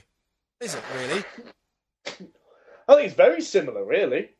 is 0.60 0.74
it? 0.74 0.82
Really? 0.94 1.24
I 2.88 2.94
think 2.94 3.06
it's 3.06 3.14
very 3.14 3.40
similar, 3.42 3.84
really. 3.84 4.30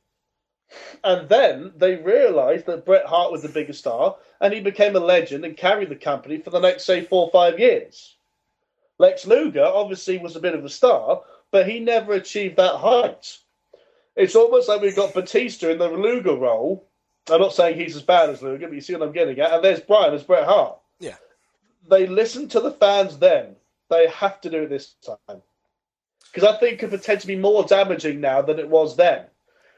And 1.02 1.28
then 1.28 1.72
they 1.76 1.96
realised 1.96 2.66
that 2.66 2.84
Bret 2.84 3.06
Hart 3.06 3.32
was 3.32 3.42
the 3.42 3.48
biggest 3.48 3.80
star, 3.80 4.16
and 4.40 4.52
he 4.52 4.60
became 4.60 4.96
a 4.96 5.00
legend 5.00 5.44
and 5.44 5.56
carried 5.56 5.88
the 5.88 5.96
company 5.96 6.38
for 6.38 6.50
the 6.50 6.60
next, 6.60 6.84
say, 6.84 7.02
four 7.02 7.26
or 7.26 7.30
five 7.30 7.58
years. 7.58 8.16
Lex 8.98 9.26
Luger 9.26 9.64
obviously 9.64 10.18
was 10.18 10.36
a 10.36 10.40
bit 10.40 10.54
of 10.54 10.64
a 10.64 10.68
star, 10.68 11.22
but 11.50 11.68
he 11.68 11.80
never 11.80 12.12
achieved 12.14 12.56
that 12.56 12.76
height. 12.76 13.38
It's 14.16 14.34
almost 14.34 14.68
like 14.68 14.80
we've 14.80 14.96
got 14.96 15.14
Batista 15.14 15.70
in 15.70 15.78
the 15.78 15.88
Luger 15.88 16.34
role. 16.34 16.84
I'm 17.30 17.40
not 17.40 17.54
saying 17.54 17.78
he's 17.78 17.96
as 17.96 18.02
bad 18.02 18.30
as 18.30 18.42
Luger, 18.42 18.66
but 18.66 18.74
you 18.74 18.80
see 18.80 18.94
what 18.94 19.02
I'm 19.02 19.12
getting 19.12 19.38
at. 19.38 19.52
And 19.52 19.64
there's 19.64 19.80
Bryan 19.80 20.14
as 20.14 20.24
Bret 20.24 20.44
Hart. 20.44 20.78
Yeah. 20.98 21.16
They 21.88 22.06
listened 22.06 22.50
to 22.50 22.60
the 22.60 22.72
fans 22.72 23.18
then. 23.18 23.54
They 23.88 24.08
have 24.08 24.40
to 24.42 24.50
do 24.50 24.62
it 24.62 24.70
this 24.70 24.94
time 25.04 25.40
because 26.32 26.54
I 26.54 26.58
think 26.58 26.74
it 26.74 26.78
could 26.78 26.90
potentially 26.90 27.36
be 27.36 27.40
more 27.40 27.64
damaging 27.64 28.20
now 28.20 28.42
than 28.42 28.58
it 28.58 28.68
was 28.68 28.96
then. 28.96 29.24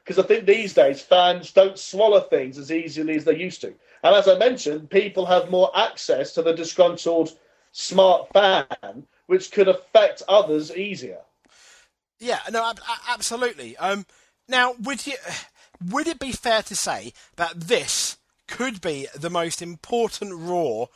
Because 0.05 0.19
I 0.19 0.27
think 0.27 0.47
these 0.47 0.75
days 0.75 1.01
fans 1.01 1.53
don't 1.53 1.79
swallow 1.79 2.21
things 2.21 2.59
as 2.59 2.73
easily 2.73 3.17
as 3.17 3.25
they 3.25 3.37
used 3.37 3.61
to. 3.61 3.75
And 4.03 4.15
as 4.17 4.29
I 4.29 4.39
mentioned, 4.39 4.91
people 4.91 5.27
have 5.27 5.51
more 5.51 5.71
access 5.77 6.33
to 6.35 6.43
the 6.43 6.53
disgruntled 6.55 7.37
smart 7.73 8.29
fan, 8.33 9.07
which 9.27 9.53
could 9.53 9.69
affect 9.69 10.23
others 10.29 10.75
easier. 10.75 11.21
Yeah, 12.19 12.41
no, 12.51 12.65
ab- 12.69 12.81
absolutely. 13.09 13.77
Um, 13.77 14.07
now, 14.49 14.75
would 14.81 15.07
you, 15.07 15.15
would 15.89 16.07
it 16.07 16.19
be 16.19 16.33
fair 16.33 16.63
to 16.63 16.77
say 16.77 17.13
that 17.37 17.59
this 17.59 18.17
could 18.47 18.81
be 18.81 19.07
the 19.15 19.31
most 19.31 19.63
important 19.63 20.33
Raw 20.35 20.87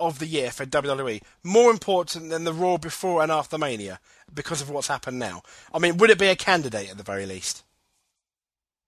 of 0.00 0.18
the 0.18 0.26
year 0.26 0.50
for 0.50 0.66
WWE? 0.66 1.22
More 1.44 1.70
important 1.70 2.30
than 2.30 2.44
the 2.44 2.52
Raw 2.52 2.76
before 2.78 3.22
and 3.22 3.30
after 3.30 3.58
Mania 3.58 4.00
because 4.32 4.60
of 4.60 4.70
what's 4.70 4.88
happened 4.88 5.18
now. 5.18 5.42
I 5.72 5.78
mean, 5.78 5.96
would 5.98 6.10
it 6.10 6.18
be 6.18 6.28
a 6.28 6.36
candidate 6.36 6.90
at 6.90 6.96
the 6.96 7.02
very 7.02 7.26
least? 7.26 7.62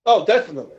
Oh, 0.06 0.24
definitely. 0.24 0.76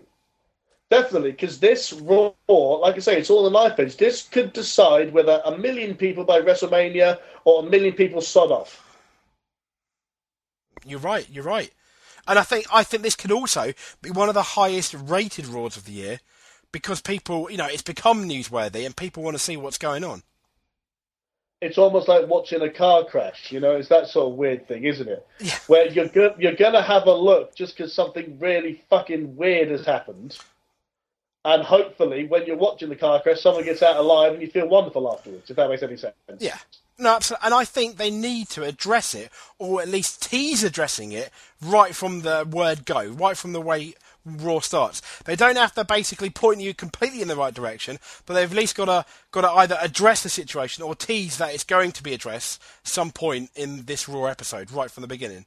Definitely, 0.91 1.32
because 1.32 1.59
this 1.59 1.93
Raw, 1.93 2.32
like 2.47 2.95
I 2.95 2.99
say, 2.99 3.17
it's 3.17 3.32
all 3.32 3.43
the 3.43 3.49
knife 3.49 3.80
edge. 3.80 3.97
This 3.97 4.21
could 4.23 4.53
decide 4.53 5.11
whether 5.13 5.41
a 5.43 5.57
million 5.57 5.95
people 5.95 6.23
by 6.23 6.41
WrestleMania 6.41 7.19
or 7.43 7.65
a 7.65 7.69
million 7.69 7.93
people 7.93 8.21
sod 8.21 8.51
off. 8.51 8.84
You're 10.86 10.99
right. 10.99 11.28
You're 11.30 11.43
right. 11.43 11.71
And 12.28 12.38
I 12.38 12.43
think 12.43 12.65
I 12.71 12.84
think 12.84 13.01
this 13.03 13.15
could 13.15 13.32
also 13.32 13.73
be 14.01 14.11
one 14.11 14.30
of 14.30 14.36
the 14.36 14.41
highest 14.41 14.93
rated 14.93 15.47
Raws 15.47 15.76
of 15.76 15.86
the 15.86 15.91
year 15.91 16.19
because 16.71 17.01
people, 17.01 17.49
you 17.49 17.57
know, 17.57 17.67
it's 17.67 17.82
become 17.82 18.28
newsworthy 18.28 18.86
and 18.86 18.95
people 18.95 19.23
want 19.23 19.36
to 19.36 19.43
see 19.43 19.57
what's 19.57 19.78
going 19.78 20.03
on. 20.03 20.23
It's 21.61 21.77
almost 21.77 22.07
like 22.07 22.27
watching 22.27 22.61
a 22.61 22.69
car 22.69 23.05
crash. 23.05 23.51
You 23.51 23.59
know, 23.59 23.75
it's 23.75 23.89
that 23.89 24.07
sort 24.07 24.31
of 24.31 24.37
weird 24.37 24.67
thing, 24.67 24.83
isn't 24.83 25.07
it? 25.07 25.25
Yeah. 25.39 25.57
Where 25.67 25.87
you're 25.87 26.07
go- 26.09 26.35
you're 26.37 26.55
gonna 26.55 26.81
have 26.81 27.07
a 27.07 27.13
look 27.13 27.55
just 27.55 27.75
because 27.77 27.93
something 27.93 28.37
really 28.39 28.83
fucking 28.89 29.35
weird 29.35 29.69
has 29.69 29.85
happened, 29.85 30.37
and 31.43 31.63
hopefully, 31.63 32.25
when 32.25 32.45
you're 32.45 32.57
watching 32.57 32.89
the 32.89 32.95
car 32.95 33.21
crash, 33.21 33.41
someone 33.41 33.63
gets 33.63 33.83
out 33.83 33.97
alive 33.97 34.33
and 34.33 34.41
you 34.41 34.49
feel 34.49 34.67
wonderful 34.67 35.11
afterwards. 35.11 35.49
If 35.49 35.55
that 35.55 35.69
makes 35.69 35.83
any 35.83 35.97
sense. 35.97 36.15
Yeah. 36.39 36.57
No, 36.97 37.15
absolutely. 37.15 37.45
And 37.45 37.53
I 37.53 37.65
think 37.65 37.97
they 37.97 38.09
need 38.09 38.47
to 38.49 38.63
address 38.63 39.13
it, 39.13 39.29
or 39.59 39.81
at 39.81 39.89
least 39.89 40.21
tease 40.29 40.63
addressing 40.63 41.11
it, 41.11 41.29
right 41.61 41.93
from 41.93 42.21
the 42.21 42.47
word 42.49 42.85
go, 42.85 43.05
right 43.07 43.37
from 43.37 43.51
the 43.51 43.61
way 43.61 43.95
Raw 44.26 44.59
starts. 44.59 45.01
They 45.26 45.36
don't 45.36 45.55
have 45.55 45.73
to 45.76 45.86
basically 45.86 46.30
point 46.30 46.59
you 46.61 46.73
completely 46.73 47.21
in 47.21 47.28
the 47.28 47.36
right 47.36 47.53
direction, 47.53 47.99
but 48.26 48.34
they've 48.34 48.49
at 48.49 48.57
least 48.57 48.76
got 48.76 48.86
to 48.86 49.05
got 49.32 49.41
to 49.41 49.51
either 49.51 49.78
address 49.80 50.23
the 50.23 50.30
situation 50.30 50.84
or 50.84 50.95
tease 50.95 51.38
that 51.38 51.53
it's 51.53 51.63
going 51.63 51.91
to 51.93 52.03
be 52.03 52.13
addressed 52.13 52.61
some 52.84 53.11
point 53.11 53.51
in 53.55 53.86
this 53.86 54.09
Raw 54.09 54.26
episode, 54.26 54.71
right 54.71 54.89
from 54.89 55.01
the 55.01 55.07
beginning. 55.07 55.45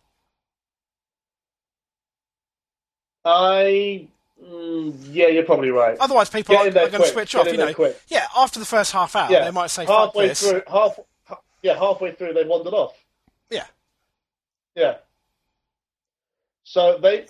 I. 3.25 4.07
Mm, 4.43 4.95
yeah, 5.11 5.27
you're 5.27 5.43
probably 5.43 5.71
right. 5.71 5.97
Otherwise, 5.99 6.31
people 6.31 6.57
are, 6.57 6.69
are 6.69 6.71
going 6.71 6.91
to 6.91 7.07
switch 7.07 7.33
Get 7.33 7.41
off. 7.41 7.53
You 7.53 7.59
know, 7.59 7.75
quick. 7.75 8.01
yeah. 8.07 8.27
After 8.37 8.61
the 8.61 8.65
first 8.65 8.93
half 8.93 9.17
hour, 9.17 9.33
yeah, 9.33 9.45
they 9.45 9.51
might 9.51 9.71
say, 9.71 9.85
"Fuck 9.85 10.15
halfway 10.15 10.29
this." 10.29 10.49
through, 10.49 10.63
half, 10.71 10.97
yeah, 11.61 11.77
halfway 11.77 12.13
through 12.13 12.35
they 12.35 12.45
wandered 12.45 12.73
off. 12.73 12.95
Yeah. 13.51 13.65
Yeah. 14.77 14.99
So 16.63 16.99
they, 16.99 17.27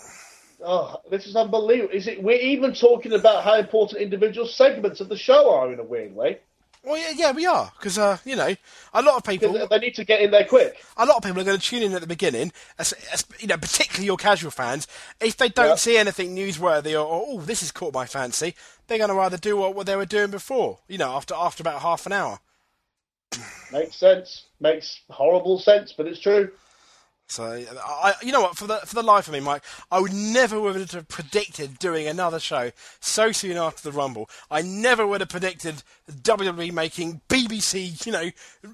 oh, 0.65 1.01
this 1.11 1.27
is 1.27 1.37
unbelievable. 1.37 1.95
Is 1.95 2.07
it? 2.07 2.23
We're 2.23 2.41
even 2.41 2.75
talking 2.75 3.13
about 3.13 3.45
how 3.45 3.55
important 3.55 4.01
individual 4.01 4.47
segments 4.47 5.01
of 5.01 5.09
the 5.09 5.17
show 5.17 5.53
are 5.53 5.73
in 5.73 5.79
a 5.79 5.85
weird 5.85 6.15
way. 6.15 6.41
Well, 6.85 6.97
yeah, 6.97 7.13
yeah, 7.15 7.33
we 7.33 7.45
are 7.45 7.73
because 7.77 7.99
uh, 7.99 8.19
you 8.25 8.37
know 8.37 8.55
a 8.95 9.03
lot 9.03 9.17
of 9.17 9.25
people 9.25 9.67
they 9.69 9.79
need 9.79 9.97
to 9.97 10.05
get 10.05 10.21
in 10.21 10.31
there 10.31 10.45
quick. 10.45 10.77
a 10.97 11.05
lot 11.05 11.17
of 11.17 11.23
people 11.25 11.41
are 11.41 11.45
going 11.45 11.59
to 11.59 11.63
tune 11.63 11.83
in 11.83 11.93
at 11.93 12.01
the 12.01 12.07
beginning, 12.07 12.53
as, 12.79 12.93
as, 13.13 13.25
you 13.41 13.49
know, 13.49 13.57
particularly 13.57 14.07
your 14.07 14.17
casual 14.17 14.53
fans. 14.53 14.87
If 15.21 15.37
they 15.37 15.49
don't 15.49 15.71
Yeah. 15.71 15.75
see 15.75 15.97
anything 15.99 16.37
newsworthy 16.37 16.93
or, 16.93 17.05
or 17.05 17.27
oh, 17.29 17.41
this 17.41 17.61
has 17.61 17.73
caught 17.73 17.93
my 17.93 18.07
fancy, 18.07 18.55
they're 18.87 18.99
going 18.99 19.09
to 19.11 19.15
rather 19.15 19.37
do 19.37 19.57
what, 19.57 19.75
what 19.75 19.87
they 19.87 19.97
were 19.97 20.07
doing 20.07 20.31
before. 20.31 20.79
You 20.87 20.99
know, 20.99 21.11
after 21.17 21.35
after 21.35 21.63
about 21.63 21.83
half 21.83 22.07
an 22.07 22.13
hour. 22.13 22.39
Makes 23.73 23.97
sense. 23.97 24.45
Makes 24.61 25.01
horrible 25.11 25.59
sense, 25.59 25.93
but 25.93 26.07
it's 26.07 26.21
true. 26.21 26.53
So, 27.31 27.45
I, 27.45 28.15
you 28.23 28.33
know 28.33 28.41
what? 28.41 28.57
For 28.57 28.67
the 28.67 28.79
for 28.79 28.95
the 28.95 29.03
life 29.03 29.27
of 29.27 29.35
me, 29.35 29.41
Mike, 29.41 29.63
I 29.91 30.01
would 30.01 30.15
never 30.15 30.59
would 30.59 30.93
have 30.93 31.09
predicted 31.09 31.79
doing 31.79 32.07
another 32.07 32.41
show 32.41 32.71
so 33.01 33.33
soon 33.33 33.59
after 33.59 33.83
the 33.83 33.95
Rumble. 33.95 34.31
I 34.51 34.63
never 34.63 35.07
would 35.07 35.21
have 35.21 35.29
predicted 35.29 35.83
WWE 36.11 36.73
making 36.73 37.21
BBC, 37.29 38.07
you 38.07 38.13
know, 38.13 38.31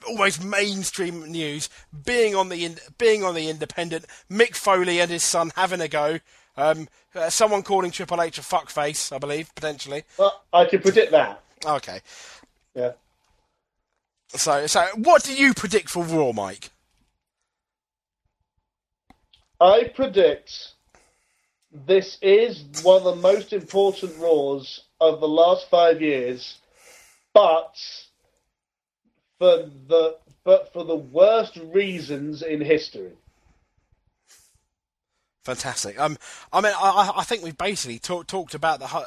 almost 0.08 0.44
mainstream 0.44 1.32
news, 1.32 1.68
being 2.04 2.36
on 2.36 2.48
the 2.48 2.76
being 2.96 3.24
on 3.24 3.34
the 3.34 3.48
Independent, 3.48 4.06
Mick 4.30 4.54
Foley 4.54 5.00
and 5.00 5.10
his 5.10 5.24
son 5.24 5.50
having 5.56 5.80
a 5.80 5.88
go. 5.88 6.20
Um, 6.56 6.88
uh, 7.16 7.30
someone 7.30 7.64
calling 7.64 7.90
Triple 7.90 8.22
H 8.22 8.38
a 8.38 8.42
fuckface, 8.42 9.12
I 9.12 9.18
believe, 9.18 9.52
potentially. 9.56 10.04
Well, 10.16 10.44
I 10.52 10.64
can 10.66 10.80
predict 10.80 11.10
that. 11.10 11.42
Okay. 11.66 12.00
Yeah. 12.76 12.92
So, 14.28 14.68
so 14.68 14.86
what 14.96 15.24
do 15.24 15.34
you 15.34 15.54
predict 15.54 15.90
for 15.90 16.04
Raw, 16.04 16.30
Mike? 16.32 16.70
I 19.64 19.84
predict 19.84 20.72
this 21.72 22.18
is 22.20 22.62
one 22.82 22.98
of 22.98 23.04
the 23.04 23.22
most 23.22 23.54
important 23.54 24.18
Raws 24.18 24.82
of 25.00 25.20
the 25.20 25.28
last 25.28 25.70
five 25.70 26.02
years, 26.02 26.58
but 27.32 27.74
for 29.38 29.70
the 29.88 30.18
but 30.44 30.70
for 30.74 30.84
the 30.84 30.94
worst 30.94 31.58
reasons 31.72 32.42
in 32.42 32.60
history. 32.60 33.12
Fantastic. 35.44 35.98
Um, 35.98 36.18
I 36.52 36.60
mean, 36.60 36.74
I, 36.76 37.12
I 37.16 37.24
think 37.24 37.42
we've 37.42 37.56
basically 37.56 37.98
talk, 37.98 38.26
talked 38.26 38.54
about 38.54 38.80
the 38.80 39.06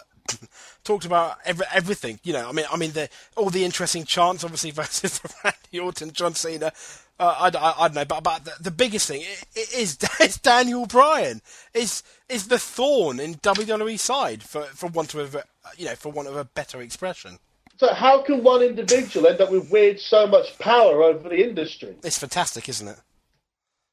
talked 0.84 1.06
about 1.06 1.38
every, 1.46 1.68
everything. 1.72 2.20
You 2.24 2.34
know, 2.34 2.50
I 2.50 2.52
mean, 2.52 2.66
I 2.72 2.78
mean, 2.78 2.94
the, 2.94 3.10
all 3.36 3.52
the 3.52 3.64
interesting 3.64 4.06
chants, 4.06 4.44
obviously, 4.44 4.72
versus 4.82 5.22
Randy 5.44 5.80
Orton, 5.80 6.12
John 6.14 6.34
Cena. 6.34 6.74
Uh, 7.20 7.50
I, 7.54 7.58
I, 7.58 7.74
I, 7.86 7.88
don't 7.88 7.96
know, 7.96 8.06
but, 8.06 8.24
but 8.24 8.46
the, 8.46 8.54
the 8.62 8.72
biggest 8.72 9.08
thing 9.08 9.24
is, 9.56 9.98
is 10.20 10.38
Daniel 10.38 10.86
Bryan 10.86 11.42
is 11.74 12.04
is 12.30 12.48
the 12.48 12.60
thorn 12.60 13.20
in 13.20 13.36
WWE 13.36 13.98
side 14.00 14.44
for 14.44 14.64
for 14.64 14.88
want 14.88 15.14
of 15.16 15.34
a, 15.36 15.44
you 15.78 15.86
know 15.86 15.96
for 15.96 16.12
want 16.12 16.28
of 16.28 16.36
a 16.38 16.46
better 16.46 16.82
expression. 16.82 17.40
So 17.78 17.94
how 17.94 18.22
can 18.24 18.44
one 18.44 18.62
individual 18.62 19.28
end 19.28 19.40
up 19.42 19.52
with 19.52 19.72
weird 19.72 20.00
so 20.00 20.26
much 20.28 20.58
power 20.60 21.04
over 21.04 21.30
the 21.30 21.44
industry? 21.44 21.96
It's 22.04 22.18
fantastic, 22.18 22.68
isn't 22.70 22.88
it? 22.88 22.98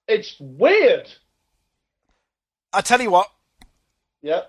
It's 0.09 0.37
weird. 0.39 1.09
I 2.73 2.81
tell 2.81 3.01
you 3.01 3.11
what, 3.11 3.29
Yeah. 4.23 4.43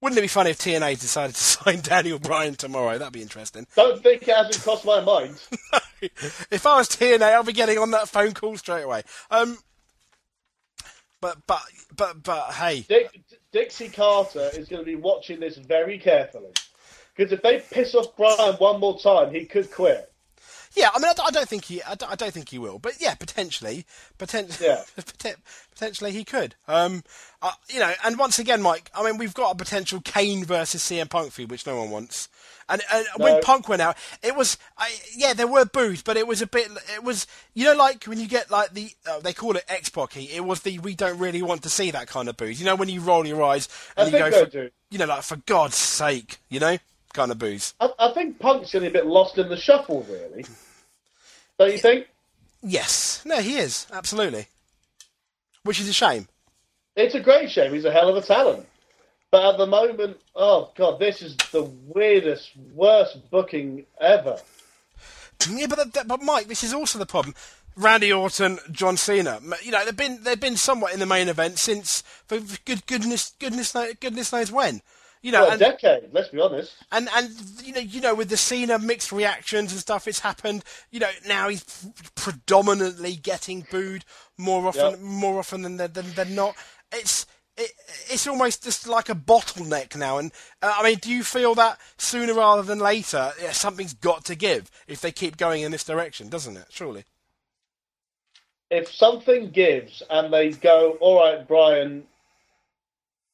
wouldn't 0.00 0.18
it 0.18 0.22
be 0.22 0.28
funny 0.28 0.50
if 0.50 0.58
TNA 0.58 0.98
decided 1.00 1.34
to 1.36 1.42
sign 1.44 1.80
Daniel 1.80 2.18
Bryan 2.18 2.54
tomorrow? 2.54 2.96
That'd 2.96 3.12
be 3.12 3.22
interesting. 3.22 3.66
Don't 3.76 4.02
think 4.02 4.22
it 4.22 4.34
hasn't 4.34 4.62
crossed 4.62 4.84
my 4.84 5.00
mind. 5.00 5.36
if 6.50 6.66
I 6.66 6.76
was 6.78 6.88
TNA, 6.88 7.22
I'll 7.22 7.42
be 7.44 7.52
getting 7.52 7.78
on 7.78 7.90
that 7.92 8.08
phone 8.08 8.32
call 8.34 8.56
straight 8.56 8.82
away. 8.82 9.02
Um, 9.30 9.58
but 11.20 11.38
but 11.46 11.62
but 11.96 12.22
but 12.22 12.52
hey, 12.54 12.84
Dick, 12.88 13.20
Dixie 13.52 13.88
Carter 13.88 14.50
is 14.54 14.68
going 14.68 14.82
to 14.82 14.86
be 14.86 14.94
watching 14.96 15.40
this 15.40 15.56
very 15.56 15.98
carefully. 15.98 16.52
Because 17.16 17.32
if 17.32 17.42
they 17.42 17.58
piss 17.58 17.94
off 17.96 18.16
Bryan 18.16 18.54
one 18.54 18.78
more 18.78 18.98
time, 19.00 19.34
he 19.34 19.44
could 19.44 19.72
quit. 19.72 20.12
yeah, 20.76 20.90
I 20.94 21.00
mean, 21.00 21.08
I, 21.10 21.14
don't- 21.14 21.26
I 21.26 21.30
don't 21.32 21.48
think 21.48 21.64
he, 21.64 21.82
I 21.82 21.96
don't, 21.96 22.12
I 22.12 22.14
don't 22.14 22.32
think 22.32 22.50
he 22.50 22.58
will, 22.60 22.78
but 22.78 23.00
yeah, 23.00 23.16
potentially, 23.16 23.84
potentially, 24.18 24.68
Yeah. 24.68 24.84
potentially 25.74 26.12
he 26.12 26.22
could. 26.24 26.54
Um, 26.68 27.02
uh, 27.42 27.50
you 27.68 27.80
know, 27.80 27.92
and 28.04 28.16
once 28.20 28.38
again, 28.38 28.62
Mike, 28.62 28.88
I 28.94 29.02
mean, 29.04 29.18
we've 29.18 29.34
got 29.34 29.50
a 29.52 29.56
potential 29.56 30.00
Kane 30.04 30.44
versus 30.44 30.80
CM 30.80 31.10
Punk 31.10 31.32
feud, 31.32 31.50
which 31.50 31.66
no 31.66 31.76
one 31.76 31.90
wants. 31.90 32.28
And, 32.68 32.82
and 32.92 33.06
when 33.16 33.40
Punk 33.42 33.68
went 33.68 33.80
out, 33.80 33.96
it 34.22 34.36
was, 34.36 34.58
I, 34.76 34.94
yeah, 35.16 35.32
there 35.32 35.46
were 35.46 35.64
boos, 35.64 36.02
but 36.02 36.16
it 36.16 36.26
was 36.26 36.42
a 36.42 36.46
bit, 36.46 36.68
it 36.94 37.02
was, 37.02 37.26
you 37.54 37.64
know, 37.64 37.74
like 37.74 38.04
when 38.04 38.20
you 38.20 38.28
get 38.28 38.50
like 38.50 38.74
the, 38.74 38.90
uh, 39.08 39.20
they 39.20 39.32
call 39.32 39.56
it 39.56 39.64
X-Pac 39.68 40.12
heat, 40.12 40.30
it 40.34 40.44
was 40.44 40.60
the 40.60 40.78
we 40.78 40.94
don't 40.94 41.18
really 41.18 41.40
want 41.40 41.62
to 41.62 41.70
see 41.70 41.90
that 41.90 42.08
kind 42.08 42.28
of 42.28 42.36
boos. 42.36 42.60
You 42.60 42.66
know, 42.66 42.76
when 42.76 42.88
you 42.88 43.00
roll 43.00 43.26
your 43.26 43.42
eyes 43.42 43.68
I 43.96 44.02
and 44.02 44.12
you 44.12 44.18
go, 44.18 44.44
for, 44.44 44.70
you 44.90 44.98
know, 44.98 45.06
like 45.06 45.22
for 45.22 45.36
God's 45.46 45.76
sake, 45.76 46.38
you 46.50 46.60
know, 46.60 46.76
kind 47.14 47.30
of 47.30 47.38
boos. 47.38 47.72
I, 47.80 47.90
I 47.98 48.12
think 48.12 48.38
Punk's 48.38 48.72
getting 48.72 48.88
a 48.88 48.92
bit 48.92 49.06
lost 49.06 49.38
in 49.38 49.48
the 49.48 49.56
shuffle, 49.56 50.06
really. 50.08 50.44
Don't 51.58 51.72
you 51.72 51.78
think? 51.78 52.06
Yes. 52.62 53.22
No, 53.24 53.40
he 53.40 53.56
is. 53.56 53.86
Absolutely. 53.92 54.46
Which 55.62 55.80
is 55.80 55.88
a 55.88 55.92
shame. 55.92 56.28
It's 56.96 57.14
a 57.14 57.20
great 57.20 57.50
shame. 57.50 57.72
He's 57.72 57.84
a 57.84 57.92
hell 57.92 58.08
of 58.08 58.16
a 58.16 58.26
talent. 58.26 58.66
But 59.30 59.52
at 59.54 59.58
the 59.58 59.66
moment, 59.66 60.18
oh 60.34 60.70
god, 60.76 60.98
this 60.98 61.20
is 61.22 61.36
the 61.52 61.62
weirdest, 61.62 62.52
worst 62.74 63.30
booking 63.30 63.84
ever. 64.00 64.38
Yeah, 65.50 65.66
but, 65.68 65.92
that, 65.92 66.08
but 66.08 66.22
Mike, 66.22 66.48
this 66.48 66.64
is 66.64 66.72
also 66.74 66.98
the 66.98 67.06
problem. 67.06 67.34
Randy 67.76 68.12
Orton, 68.12 68.58
John 68.72 68.96
Cena. 68.96 69.38
You 69.62 69.70
know, 69.70 69.84
they've 69.84 69.96
been 69.96 70.22
they've 70.24 70.40
been 70.40 70.56
somewhat 70.56 70.92
in 70.94 70.98
the 70.98 71.06
main 71.06 71.28
event 71.28 71.58
since 71.58 72.02
for 72.26 72.40
good 72.64 72.86
goodness 72.86 73.34
goodness 73.38 73.74
goodness 74.00 74.32
knows 74.32 74.50
when. 74.50 74.80
You 75.22 75.32
know, 75.32 75.42
Well, 75.42 75.48
a 75.50 75.52
and, 75.52 75.60
decade, 75.60 76.08
let's 76.12 76.28
be 76.28 76.40
honest. 76.40 76.74
and 76.90 77.08
and 77.14 77.28
you 77.62 77.72
know 77.74 77.80
you 77.80 78.00
know 78.00 78.14
with 78.14 78.30
the 78.30 78.36
Cena 78.36 78.78
mixed 78.78 79.12
reactions 79.12 79.70
and 79.72 79.80
stuff, 79.80 80.08
it's 80.08 80.20
happened. 80.20 80.64
You 80.90 81.00
know, 81.00 81.10
now 81.26 81.48
he's 81.48 81.64
predominantly 82.16 83.14
getting 83.16 83.66
booed 83.70 84.04
more 84.36 84.66
often 84.66 84.90
Yep. 84.92 85.00
more 85.00 85.38
often 85.38 85.62
than 85.62 85.76
than, 85.76 85.92
than, 85.92 86.12
than 86.14 86.34
not. 86.34 86.56
It's 86.92 87.26
it, 87.58 87.72
it's 88.08 88.26
almost 88.26 88.64
just 88.64 88.86
like 88.86 89.08
a 89.08 89.14
bottleneck 89.14 89.96
now. 89.96 90.18
And 90.18 90.32
uh, 90.62 90.74
I 90.78 90.84
mean, 90.84 90.98
do 90.98 91.10
you 91.10 91.22
feel 91.22 91.54
that 91.56 91.78
sooner 91.98 92.34
rather 92.34 92.62
than 92.62 92.78
later, 92.78 93.32
yeah, 93.42 93.52
something's 93.52 93.94
got 93.94 94.24
to 94.26 94.34
give 94.34 94.70
if 94.86 95.00
they 95.00 95.12
keep 95.12 95.36
going 95.36 95.62
in 95.62 95.72
this 95.72 95.84
direction, 95.84 96.28
doesn't 96.28 96.56
it? 96.56 96.66
Surely. 96.70 97.04
If 98.70 98.90
something 98.92 99.50
gives 99.50 100.02
and 100.08 100.32
they 100.32 100.50
go, 100.50 100.96
all 101.00 101.20
right, 101.20 101.46
Bryan, 101.46 102.04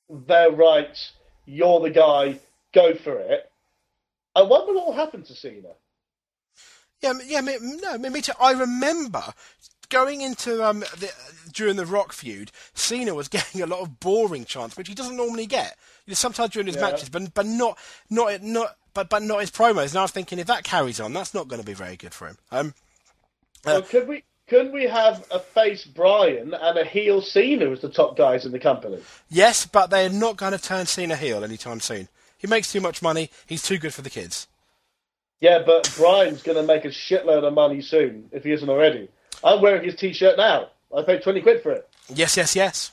they're 0.08 0.50
right, 0.50 0.96
you're 1.44 1.80
the 1.80 1.90
guy, 1.90 2.38
go 2.72 2.94
for 2.94 3.18
it. 3.18 3.50
I 4.36 4.42
wonder 4.42 4.72
what 4.72 4.86
will 4.86 4.94
happen 4.94 5.22
to 5.24 5.34
Cena. 5.34 5.68
Yeah, 7.02 7.14
yeah, 7.26 7.40
me, 7.42 7.56
no, 7.60 7.98
me, 7.98 8.08
me 8.08 8.22
too. 8.22 8.32
I 8.40 8.52
remember 8.52 9.22
going 9.94 10.22
into 10.22 10.62
um 10.66 10.80
the, 10.80 11.10
during 11.52 11.76
the 11.76 11.86
Rock 11.86 12.12
feud, 12.12 12.50
Cena 12.74 13.14
was 13.14 13.28
getting 13.36 13.62
a 13.62 13.66
lot 13.66 13.80
of 13.80 14.00
boring 14.00 14.44
chants, 14.44 14.76
which 14.76 14.88
he 14.88 14.94
doesn't 14.94 15.16
normally 15.16 15.46
get. 15.46 15.76
You 16.04 16.10
know, 16.10 16.14
sometimes 16.16 16.50
during 16.50 16.66
his 16.66 16.76
Yeah. 16.76 16.82
matches, 16.90 17.08
but 17.08 17.32
but 17.32 17.46
not 17.46 17.78
not 18.10 18.42
not 18.42 18.76
but 18.92 19.08
but 19.08 19.22
not 19.22 19.40
his 19.40 19.50
promos. 19.52 19.90
And 19.90 19.98
I 19.98 20.02
was 20.02 20.10
thinking, 20.10 20.38
if 20.38 20.48
that 20.48 20.64
carries 20.64 21.00
on, 21.00 21.12
that's 21.12 21.32
not 21.32 21.48
going 21.48 21.60
to 21.60 21.66
be 21.66 21.74
very 21.74 21.96
good 21.96 22.12
for 22.12 22.26
him. 22.26 22.38
Um, 22.50 22.74
Well, 23.64 23.82
could 23.82 24.08
we 24.08 24.24
could 24.48 24.72
we 24.72 24.84
have 24.84 25.24
a 25.30 25.38
face 25.38 25.84
Bryan 25.84 26.52
and 26.54 26.78
a 26.78 26.84
heel 26.84 27.22
Cena 27.22 27.70
as 27.70 27.80
the 27.80 27.88
top 27.88 28.16
guys 28.16 28.44
in 28.44 28.52
the 28.52 28.58
company? 28.58 29.00
yes, 29.30 29.64
but 29.64 29.90
they're 29.90 30.10
not 30.10 30.36
going 30.36 30.52
to 30.52 30.58
turn 30.58 30.86
Cena 30.86 31.16
heel 31.16 31.44
anytime 31.44 31.80
soon. 31.80 32.08
He 32.36 32.46
makes 32.48 32.70
too 32.72 32.80
much 32.80 33.00
money. 33.00 33.30
He's 33.46 33.62
too 33.62 33.78
good 33.78 33.94
for 33.94 34.02
the 34.02 34.10
kids. 34.10 34.48
Yeah, 35.40 35.62
but 35.64 35.94
Bryan's 35.96 36.42
going 36.42 36.56
to 36.56 36.62
make 36.62 36.84
a 36.84 36.88
shitload 36.88 37.44
of 37.44 37.52
money 37.54 37.80
soon 37.80 38.28
if 38.32 38.44
he 38.44 38.52
isn't 38.52 38.68
already. 38.68 39.08
I'm 39.44 39.60
wearing 39.60 39.84
his 39.84 39.94
T-shirt 39.94 40.36
now. 40.36 40.70
I 40.96 41.02
paid 41.02 41.22
twenty 41.22 41.40
quid 41.42 41.62
for 41.62 41.70
it. 41.72 41.88
Yes, 42.12 42.36
yes, 42.36 42.56
yes. 42.56 42.90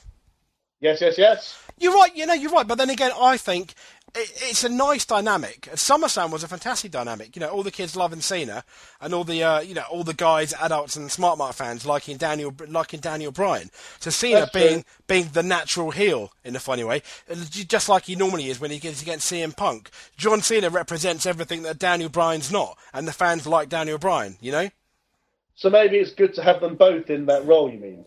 Yes, 0.80 1.00
yes, 1.00 1.16
yes. 1.16 1.58
You're 1.78 1.94
right, 1.94 2.14
you 2.14 2.26
know, 2.26 2.34
you're 2.34 2.50
right. 2.50 2.66
But 2.66 2.78
then 2.78 2.90
again, 2.90 3.12
I 3.18 3.36
think 3.36 3.74
it, 4.14 4.30
it's 4.42 4.64
a 4.64 4.68
nice 4.68 5.04
dynamic. 5.06 5.62
SummerSlam 5.72 6.30
was 6.30 6.42
a 6.42 6.48
fantastic 6.48 6.90
dynamic. 6.90 7.34
You 7.36 7.40
know, 7.40 7.48
all 7.48 7.62
the 7.62 7.70
kids 7.70 7.94
loving 7.94 8.20
Cena, 8.20 8.64
and 9.00 9.14
all 9.14 9.22
the 9.24 9.42
uh, 9.42 9.60
you 9.60 9.74
know 9.74 9.84
all 9.90 10.04
the 10.04 10.14
guys, 10.14 10.52
adults, 10.60 10.96
and 10.96 11.10
Smart 11.10 11.38
Mark 11.38 11.54
fans 11.54 11.86
liking 11.86 12.16
Daniel 12.16 12.52
liking 12.68 13.00
Daniel 13.00 13.32
Bryan. 13.32 13.70
So 14.00 14.10
Cena 14.10 14.40
That's 14.40 14.52
being 14.52 14.82
true. 14.82 15.04
being 15.06 15.28
the 15.32 15.42
natural 15.42 15.92
heel 15.92 16.32
in 16.44 16.56
a 16.56 16.60
funny 16.60 16.84
way, 16.84 17.02
uh, 17.30 17.36
just 17.36 17.88
like 17.88 18.04
he 18.04 18.16
normally 18.16 18.48
is 18.48 18.60
when 18.60 18.72
he 18.72 18.78
gets 18.78 19.00
against 19.02 19.30
CM 19.30 19.56
Punk. 19.56 19.90
John 20.16 20.42
Cena 20.42 20.68
represents 20.68 21.24
everything 21.26 21.62
that 21.62 21.78
Daniel 21.78 22.10
Bryan's 22.10 22.50
not, 22.52 22.76
and 22.92 23.06
the 23.08 23.12
fans 23.12 23.46
like 23.46 23.68
Daniel 23.68 23.98
Bryan. 23.98 24.36
You 24.40 24.52
know. 24.52 24.70
So 25.62 25.70
maybe 25.70 25.98
it's 25.98 26.10
good 26.10 26.34
to 26.34 26.42
have 26.42 26.60
them 26.60 26.74
both 26.74 27.08
in 27.08 27.26
that 27.26 27.46
role. 27.46 27.70
You 27.70 27.78
mean? 27.78 28.04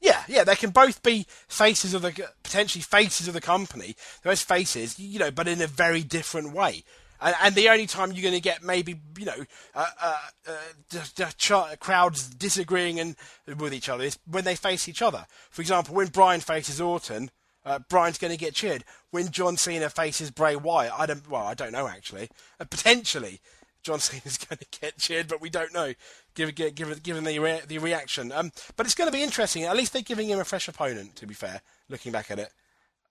Yeah, 0.00 0.24
yeah, 0.26 0.42
they 0.42 0.56
can 0.56 0.70
both 0.70 1.04
be 1.04 1.24
faces 1.46 1.94
of 1.94 2.02
the 2.02 2.10
potentially 2.42 2.82
faces 2.82 3.28
of 3.28 3.34
the 3.34 3.40
company. 3.40 3.94
Those 4.24 4.42
faces, 4.42 4.98
you 4.98 5.20
know, 5.20 5.30
but 5.30 5.46
in 5.46 5.62
a 5.62 5.68
very 5.68 6.02
different 6.02 6.52
way. 6.52 6.82
And, 7.20 7.36
and 7.40 7.54
the 7.54 7.68
only 7.68 7.86
time 7.86 8.10
you're 8.10 8.24
going 8.24 8.34
to 8.34 8.40
get 8.40 8.64
maybe 8.64 9.00
you 9.16 9.24
know 9.24 9.44
uh, 9.72 9.86
uh, 10.02 10.16
uh, 10.48 10.52
the, 10.90 11.32
ch- 11.38 11.78
crowds 11.78 12.26
disagreeing 12.26 12.98
and 12.98 13.14
with 13.56 13.72
each 13.72 13.88
other 13.88 14.02
is 14.02 14.18
when 14.28 14.42
they 14.42 14.56
face 14.56 14.88
each 14.88 15.00
other. 15.00 15.26
For 15.50 15.62
example, 15.62 15.94
when 15.94 16.08
Bryan 16.08 16.40
faces 16.40 16.80
Orton, 16.80 17.30
uh, 17.64 17.78
Bryan's 17.88 18.18
going 18.18 18.32
to 18.32 18.36
get 18.36 18.54
cheered. 18.56 18.82
When 19.12 19.30
John 19.30 19.56
Cena 19.56 19.90
faces 19.90 20.32
Bray 20.32 20.56
Wyatt, 20.56 20.92
I 20.98 21.06
don't. 21.06 21.30
Well, 21.30 21.46
I 21.46 21.54
don't 21.54 21.72
know 21.72 21.86
actually. 21.86 22.30
Uh, 22.58 22.64
potentially, 22.64 23.40
John 23.86 24.00
Cena's 24.00 24.36
going 24.36 24.58
to 24.58 24.80
get 24.80 24.98
cheered, 24.98 25.28
but 25.28 25.40
we 25.40 25.48
don't 25.48 25.72
know. 25.72 25.94
Given 26.34 26.54
given 26.74 26.98
given 26.98 27.22
the 27.24 27.38
rea- 27.38 27.62
the 27.66 27.78
reaction, 27.78 28.32
um, 28.32 28.50
but 28.76 28.84
it's 28.84 28.96
going 28.96 29.08
to 29.10 29.16
be 29.16 29.22
interesting. 29.22 29.62
At 29.64 29.76
least 29.76 29.92
they're 29.92 30.02
giving 30.02 30.28
him 30.28 30.40
a 30.40 30.44
fresh 30.44 30.66
opponent. 30.68 31.14
To 31.16 31.26
be 31.26 31.34
fair, 31.34 31.60
looking 31.88 32.10
back 32.10 32.30
at 32.32 32.38
it 32.40 32.50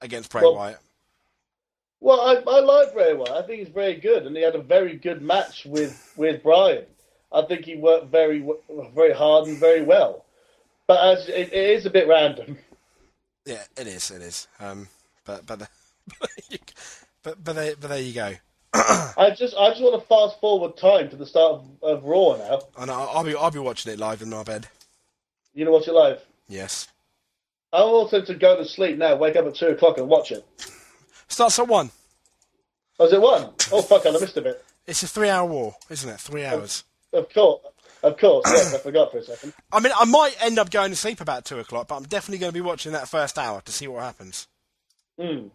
against 0.01 0.31
Bray 0.31 0.41
Well- 0.41 0.55
Wyatt. 0.55 0.79
Well, 2.01 2.21
I, 2.21 2.33
I 2.35 2.59
like 2.59 2.93
Bray 2.93 3.13
Wyatt. 3.13 3.31
I 3.31 3.41
think 3.47 3.59
he's 3.59 3.73
very 3.73 3.95
good, 3.95 4.27
and 4.27 4.35
he 4.35 4.43
had 4.43 4.53
a 4.53 4.61
very 4.61 4.97
good 4.97 5.21
match 5.21 5.65
with 5.65 6.13
with 6.17 6.43
Bryan. 6.43 6.83
I 7.31 7.41
think 7.43 7.65
he 7.65 7.77
worked 7.77 8.11
very 8.11 8.45
very 8.93 9.13
hard 9.13 9.47
and 9.47 9.57
very 9.57 9.81
well. 9.81 10.25
But 10.87 11.17
as 11.17 11.29
it, 11.29 11.53
it 11.53 11.69
is 11.71 11.85
a 11.85 11.89
bit 11.89 12.07
random. 12.07 12.57
Yeah, 13.45 13.63
it 13.77 13.87
is. 13.87 14.11
It 14.11 14.21
is. 14.21 14.47
Um, 14.59 14.89
but 15.25 15.45
but 15.45 15.59
but 17.23 17.43
but 17.43 17.55
there, 17.55 17.75
but 17.79 17.89
there 17.89 18.01
you 18.01 18.13
go. 18.13 18.33
I 19.17 19.33
just 19.37 19.55
I 19.55 19.69
just 19.69 19.81
want 19.81 20.01
to 20.01 20.07
fast 20.07 20.39
forward 20.39 20.75
time 20.75 21.09
to 21.09 21.15
the 21.15 21.25
start 21.25 21.53
of, 21.53 21.65
of 21.81 22.03
Raw 22.03 22.35
now. 22.37 22.59
And 22.77 22.91
I'll, 22.91 23.09
I'll 23.09 23.23
be 23.23 23.35
I'll 23.35 23.51
be 23.51 23.59
watching 23.59 23.93
it 23.93 23.99
live 23.99 24.21
in 24.21 24.29
my 24.29 24.43
bed. 24.43 24.67
You 25.53 25.65
know 25.65 25.71
watch 25.71 25.87
it 25.87 25.93
live. 25.93 26.21
Yes. 26.47 26.87
I 27.71 27.77
also 27.77 28.21
to 28.21 28.33
go 28.33 28.57
to 28.57 28.65
sleep 28.65 28.97
now, 28.97 29.15
wake 29.15 29.35
up 29.35 29.45
at 29.45 29.55
two 29.55 29.67
o'clock 29.67 29.97
and 29.97 30.07
watch 30.07 30.31
it. 30.31 30.45
Starts 31.27 31.59
at 31.59 31.67
one. 31.67 31.91
Was 32.99 33.13
it 33.13 33.21
one? 33.21 33.49
Oh 33.71 33.81
fuck! 33.81 34.05
I 34.05 34.11
missed 34.11 34.37
a 34.37 34.41
bit. 34.41 34.63
It's 34.87 35.03
a 35.03 35.07
three-hour 35.07 35.47
war, 35.49 35.75
isn't 35.89 36.09
it? 36.09 36.19
Three 36.19 36.45
hours. 36.45 36.83
Of 37.11 37.33
course, 37.33 37.61
Of 38.03 38.17
course, 38.17 38.45
yes, 38.47 38.75
I 38.75 38.77
forgot 38.77 39.11
for 39.11 39.17
a 39.17 39.23
second. 39.23 39.53
I 39.71 39.79
mean, 39.79 39.93
I 39.97 40.05
might 40.05 40.35
end 40.41 40.59
up 40.59 40.69
going 40.69 40.91
to 40.91 40.95
sleep 40.95 41.21
about 41.21 41.45
two 41.45 41.59
o'clock, 41.59 41.87
but 41.87 41.95
I'm 41.95 42.03
definitely 42.03 42.37
going 42.39 42.51
to 42.51 42.53
be 42.53 42.61
watching 42.61 42.91
that 42.91 43.07
first 43.09 43.37
hour 43.37 43.61
to 43.61 43.71
see 43.71 43.87
what 43.87 44.03
happens. 44.03 44.47
Hmm. 45.19 45.47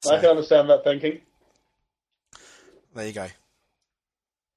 So, 0.00 0.14
I 0.14 0.20
can 0.20 0.30
understand 0.30 0.70
that 0.70 0.84
thinking. 0.84 1.20
There 2.96 3.06
you 3.06 3.12
go. 3.12 3.28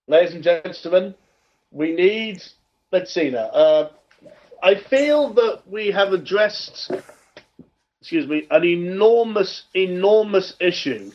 Ladies 0.07 0.33
and 0.33 0.43
gentlemen, 0.43 1.13
we 1.71 1.93
need. 1.93 2.41
Let's 2.91 3.13
see 3.13 3.29
now. 3.29 3.45
Uh, 3.45 3.89
I 4.63 4.75
feel 4.75 5.33
that 5.33 5.61
we 5.67 5.91
have 5.91 6.13
addressed, 6.13 6.91
excuse 8.01 8.27
me, 8.27 8.47
an 8.49 8.63
enormous, 8.63 9.63
enormous 9.73 10.55
issue 10.59 11.11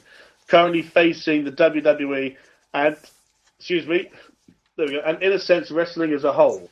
currently 0.47 0.83
facing 0.83 1.45
the 1.45 1.53
WWE 1.53 2.37
and, 2.73 2.97
excuse 3.59 3.87
me, 3.87 4.11
there 4.77 4.87
we 4.87 4.93
go, 4.93 5.01
and 5.05 5.23
in 5.23 5.33
a 5.33 5.39
sense, 5.39 5.71
wrestling 5.71 6.13
as 6.13 6.25
a 6.25 6.33
whole. 6.33 6.71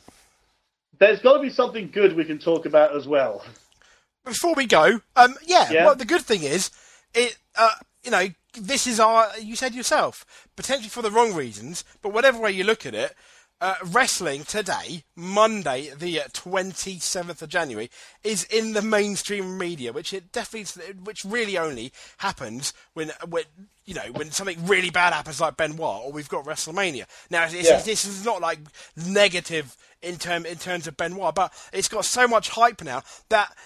There's 0.99 1.21
got 1.21 1.35
to 1.35 1.43
be 1.43 1.51
something 1.51 1.91
good 1.91 2.15
we 2.15 2.25
can 2.25 2.39
talk 2.39 2.67
about 2.67 2.95
as 2.95 3.09
well. 3.09 3.45
Before 4.25 4.55
we 4.55 4.67
go, 4.67 5.01
um, 5.17 5.35
yeah, 5.45 5.71
Yeah. 5.71 5.87
Well, 5.87 5.97
the 5.97 6.05
good 6.05 6.23
thing 6.23 6.43
is, 6.43 6.71
it, 7.15 7.37
uh, 7.57 7.71
you 8.05 8.11
know, 8.11 8.29
this 8.55 8.87
is 8.87 9.01
our. 9.01 9.29
You 9.39 9.57
said 9.57 9.75
yourself, 9.75 10.47
potentially 10.57 10.89
for 10.89 11.03
the 11.03 11.11
wrong 11.11 11.35
reasons, 11.35 11.85
but 12.03 12.13
whatever 12.13 12.39
way 12.41 12.53
you 12.53 12.65
look 12.65 12.85
at 12.87 12.95
it, 12.95 13.15
uh, 13.61 13.77
wrestling 13.85 14.45
today, 14.45 15.05
Monday, 15.15 15.91
the 15.97 16.21
twenty 16.33 16.99
seventh 16.99 17.43
of 17.43 17.49
January, 17.49 17.91
is 18.25 18.45
in 18.45 18.73
the 18.73 18.83
mainstream 18.83 19.57
media, 19.57 19.93
which 19.93 20.13
it 20.13 20.33
definitely, 20.33 20.95
which 21.05 21.25
really 21.25 21.57
only 21.57 21.93
happens 22.19 22.73
when, 22.95 23.13
when 23.29 23.45
you 23.85 23.95
know, 23.95 24.13
when 24.13 24.31
something 24.31 24.67
really 24.67 24.91
bad 24.91 25.13
happens, 25.13 25.41
like 25.41 25.57
Benoit, 25.57 26.03
or 26.05 26.13
we've 26.13 26.29
got 26.29 26.45
WrestleMania. 26.45 27.05
Now, 27.31 27.45
it's, 27.45 27.55
Yeah. 27.55 27.81
this 27.81 28.05
is 28.05 28.25
not 28.25 28.41
like 28.41 28.59
negative 28.97 29.77
in 30.03 30.17
term 30.19 30.45
in 30.45 30.57
terms 30.57 30.87
of 30.87 30.97
Benoit, 30.97 31.35
but 31.35 31.53
it's 31.73 31.89
got 31.89 32.05
so 32.05 32.27
much 32.27 32.49
hype 32.51 32.83
now 32.83 33.03
that 33.29 33.57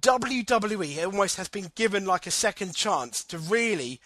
WWE 0.00 1.04
almost 1.04 1.36
has 1.36 1.48
been 1.48 1.70
given 1.74 2.06
like 2.06 2.26
a 2.26 2.30
second 2.30 2.74
chance 2.74 3.24
to 3.24 3.38
really 3.38 4.00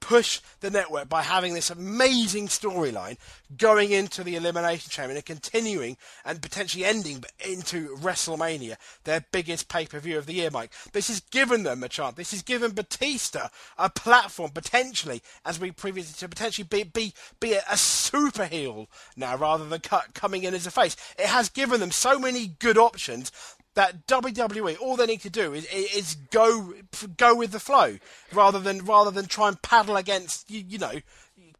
push 0.00 0.40
the 0.60 0.70
network 0.70 1.08
by 1.08 1.22
having 1.22 1.54
this 1.54 1.70
amazing 1.70 2.48
storyline 2.48 3.16
going 3.56 3.90
into 3.90 4.22
the 4.22 4.36
Elimination 4.36 4.90
Chamber 4.90 5.14
and 5.14 5.24
continuing 5.24 5.96
and 6.24 6.42
potentially 6.42 6.84
ending 6.84 7.24
into 7.46 7.96
WrestleMania, 7.96 8.76
their 9.04 9.24
biggest 9.32 9.68
pay 9.68 9.86
per 9.86 9.98
view 9.98 10.18
of 10.18 10.26
the 10.26 10.34
year, 10.34 10.50
Mike. 10.50 10.72
This 10.92 11.08
has 11.08 11.20
given 11.20 11.62
them 11.62 11.82
a 11.82 11.88
chance. 11.88 12.16
This 12.16 12.32
has 12.32 12.42
given 12.42 12.72
Batista 12.72 13.48
a 13.78 13.90
platform 13.90 14.50
potentially, 14.50 15.22
as 15.44 15.58
we 15.58 15.70
previously 15.70 16.14
to 16.18 16.28
potentially 16.28 16.66
be 16.68 16.82
be, 16.82 17.14
be 17.40 17.54
a, 17.54 17.62
a 17.70 17.76
super 17.76 18.46
heel 18.46 18.88
now 19.16 19.36
rather 19.36 19.66
than 19.66 19.80
cut, 19.80 20.14
coming 20.14 20.44
in 20.44 20.54
as 20.54 20.66
a 20.66 20.70
face. 20.70 20.96
It 21.18 21.26
has 21.26 21.48
given 21.48 21.80
them 21.80 21.90
so 21.90 22.18
many 22.18 22.48
good 22.58 22.78
options 22.78 23.32
that 23.74 24.06
WWE 24.06 24.80
all 24.80 24.96
they 24.96 25.06
need 25.06 25.20
to 25.22 25.30
do 25.30 25.52
is, 25.52 25.64
is 25.72 26.16
go 26.30 26.74
go 27.16 27.34
with 27.34 27.52
the 27.52 27.60
flow 27.60 27.98
rather 28.32 28.58
than 28.58 28.84
rather 28.84 29.10
than 29.10 29.26
try 29.26 29.48
and 29.48 29.60
paddle 29.62 29.96
against 29.96 30.50
you, 30.50 30.64
you 30.66 30.78
know 30.78 31.00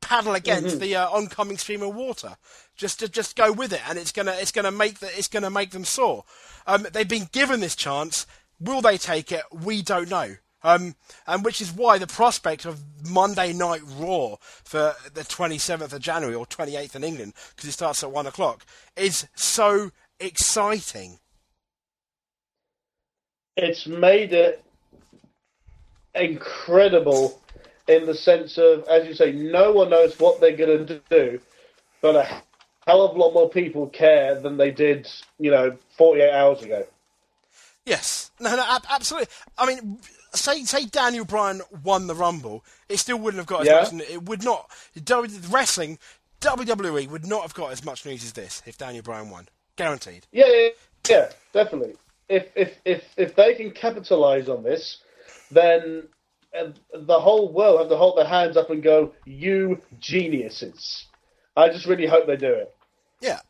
paddle 0.01 0.35
against 0.35 0.81
the 0.81 0.97
uh, 0.97 1.09
oncoming 1.11 1.59
stream 1.59 1.83
of 1.83 1.95
water. 1.95 2.37
Just 2.77 3.01
to 3.01 3.09
just 3.09 3.37
go 3.37 3.53
with 3.53 3.73
it, 3.73 3.83
and 3.89 3.99
it's 3.99 4.13
gonna 4.13 4.35
it's 4.39 4.53
gonna 4.53 4.71
make 4.71 4.99
the, 4.99 5.07
it's 5.17 5.29
gonna 5.29 5.51
make 5.51 5.71
them 5.71 5.85
soar. 5.85 6.25
Um, 6.67 6.87
they've 6.93 7.07
been 7.07 7.29
given 7.33 7.61
this 7.61 7.77
chance. 7.77 8.27
Will 8.59 8.81
they 8.81 8.99
take 8.99 9.31
it? 9.33 9.43
We 9.53 9.83
don't 9.83 10.09
know. 10.09 10.37
Um, 10.63 10.95
and 11.27 11.45
which 11.45 11.63
is 11.63 11.73
why 11.73 11.97
the 11.97 12.07
prospect 12.07 12.67
of 12.67 12.81
Monday 13.09 13.55
Night 13.55 13.81
Raw 13.99 14.37
for 14.63 14.95
the 15.15 15.23
27th 15.23 15.95
of 15.95 16.03
January 16.03 16.35
or 16.35 16.45
28th 16.45 16.97
in 16.97 17.05
England, 17.05 17.33
because 17.51 17.69
it 17.69 17.73
starts 17.73 18.03
at 18.03 18.11
one 18.11 18.27
o'clock, 18.27 18.67
is 18.95 19.27
so 19.35 19.91
exciting. 20.19 21.19
It's 23.63 23.87
made 23.87 24.33
it 24.33 24.63
incredible 26.15 27.41
in 27.89 28.07
the 28.07 28.15
sense 28.15 28.59
of, 28.59 28.85
as 28.89 29.07
you 29.07 29.15
say, 29.15 29.33
no 29.33 29.73
one 29.73 29.91
knows 29.91 30.19
what 30.19 30.41
they're 30.41 30.57
going 30.57 30.87
to 30.87 31.01
do, 31.11 31.41
but 32.01 32.17
a 32.17 32.23
hell 32.87 33.03
of 33.03 33.17
a 33.17 33.19
lot 33.19 33.33
more 33.33 33.51
people 33.51 33.87
care 33.89 34.41
than 34.41 34.57
they 34.57 34.71
did, 34.71 35.09
you 35.39 35.51
know, 35.51 35.77
48 35.97 36.31
hours 36.31 36.63
ago. 36.63 36.87
Yes, 37.85 38.31
no, 38.39 38.55
no, 38.55 38.65
ab- 38.69 38.85
absolutely. 38.91 39.29
I 39.59 39.67
mean, 39.67 39.99
say 40.35 40.63
say 40.65 40.85
Daniel 40.87 41.25
Bryan 41.25 41.63
won 41.83 42.07
the 42.07 42.15
Rumble, 42.15 42.65
it 42.89 42.99
still 42.99 43.19
wouldn't 43.19 43.39
have 43.41 43.47
got 43.47 43.63
as 43.63 43.67
Yeah. 43.93 43.99
much. 43.99 44.09
It 44.09 44.23
would 44.25 44.45
not. 44.45 44.71
Wrestling, 45.51 45.99
WWE 46.41 47.09
would 47.09 47.27
not 47.27 47.43
have 47.43 47.55
got 47.55 47.73
as 47.73 47.85
much 47.85 48.05
news 48.07 48.23
as 48.23 48.33
this 48.35 48.63
if 48.67 48.79
Daniel 48.79 49.03
Bryan 49.03 49.31
won. 49.31 49.49
Guaranteed. 49.77 50.27
Yeah, 50.31 50.47
yeah, 50.47 50.69
yeah, 51.09 51.33
definitely. 51.53 51.97
If 52.31 52.47
if 52.55 52.79
if 52.85 53.03
if 53.17 53.35
they 53.35 53.55
can 53.55 53.73
capitalize 53.73 54.49
on 54.49 54.63
this, 54.63 54.99
then 55.51 56.05
uh, 56.59 56.69
the 56.95 57.19
whole 57.19 57.53
world 57.53 57.81
have 57.81 57.89
to 57.89 57.97
hold 57.97 58.17
their 58.17 58.25
hands 58.27 58.57
up 58.57 58.71
and 58.71 58.83
go, 58.83 59.13
"You 59.27 59.83
geniuses!" 59.99 61.07
I 61.57 61.69
just 61.69 61.87
really 61.87 62.07
hope 62.07 62.27
they 62.27 62.37
do 62.37 62.55
it. 62.55 62.75
Yeah, 63.21 63.41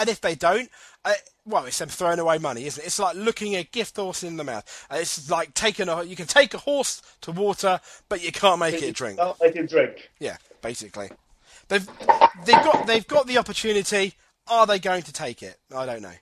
and 0.00 0.08
if 0.08 0.20
they 0.20 0.34
don't, 0.34 0.68
uh, 1.04 1.12
well, 1.44 1.64
it's 1.66 1.78
them 1.78 1.88
throwing 1.88 2.18
away 2.18 2.38
money, 2.38 2.66
isn't 2.66 2.82
it? 2.82 2.86
It's 2.86 2.98
like 2.98 3.14
looking 3.14 3.54
a 3.54 3.62
gift 3.62 3.96
horse 3.96 4.24
in 4.24 4.36
the 4.36 4.44
mouth. 4.44 4.86
Uh, 4.90 4.96
It's 4.96 5.30
like 5.30 5.54
taking 5.54 5.88
a. 5.88 6.02
You 6.02 6.16
can 6.16 6.26
take 6.26 6.54
a 6.54 6.58
horse 6.58 7.02
to 7.20 7.30
water, 7.32 7.80
but 8.08 8.24
you 8.24 8.32
can't 8.32 8.58
make 8.58 8.82
it 8.82 8.94
drink. 8.96 9.18
Oh, 9.22 9.36
they 9.40 9.52
can 9.52 9.66
drink. 9.66 10.10
Yeah, 10.18 10.38
basically. 10.62 11.10
They've 11.68 11.86
they've 12.44 12.64
got 12.64 12.86
they've 12.86 13.06
got 13.06 13.26
the 13.26 13.38
opportunity. 13.38 14.14
Are 14.48 14.66
they 14.66 14.78
going 14.78 15.02
to 15.02 15.12
take 15.12 15.42
it? 15.42 15.58
I 15.74 15.86
don't 15.86 16.02
know. 16.02 16.14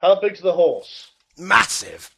How 0.00 0.20
big's 0.20 0.40
the 0.40 0.52
horse? 0.52 1.10
Massive. 1.36 2.14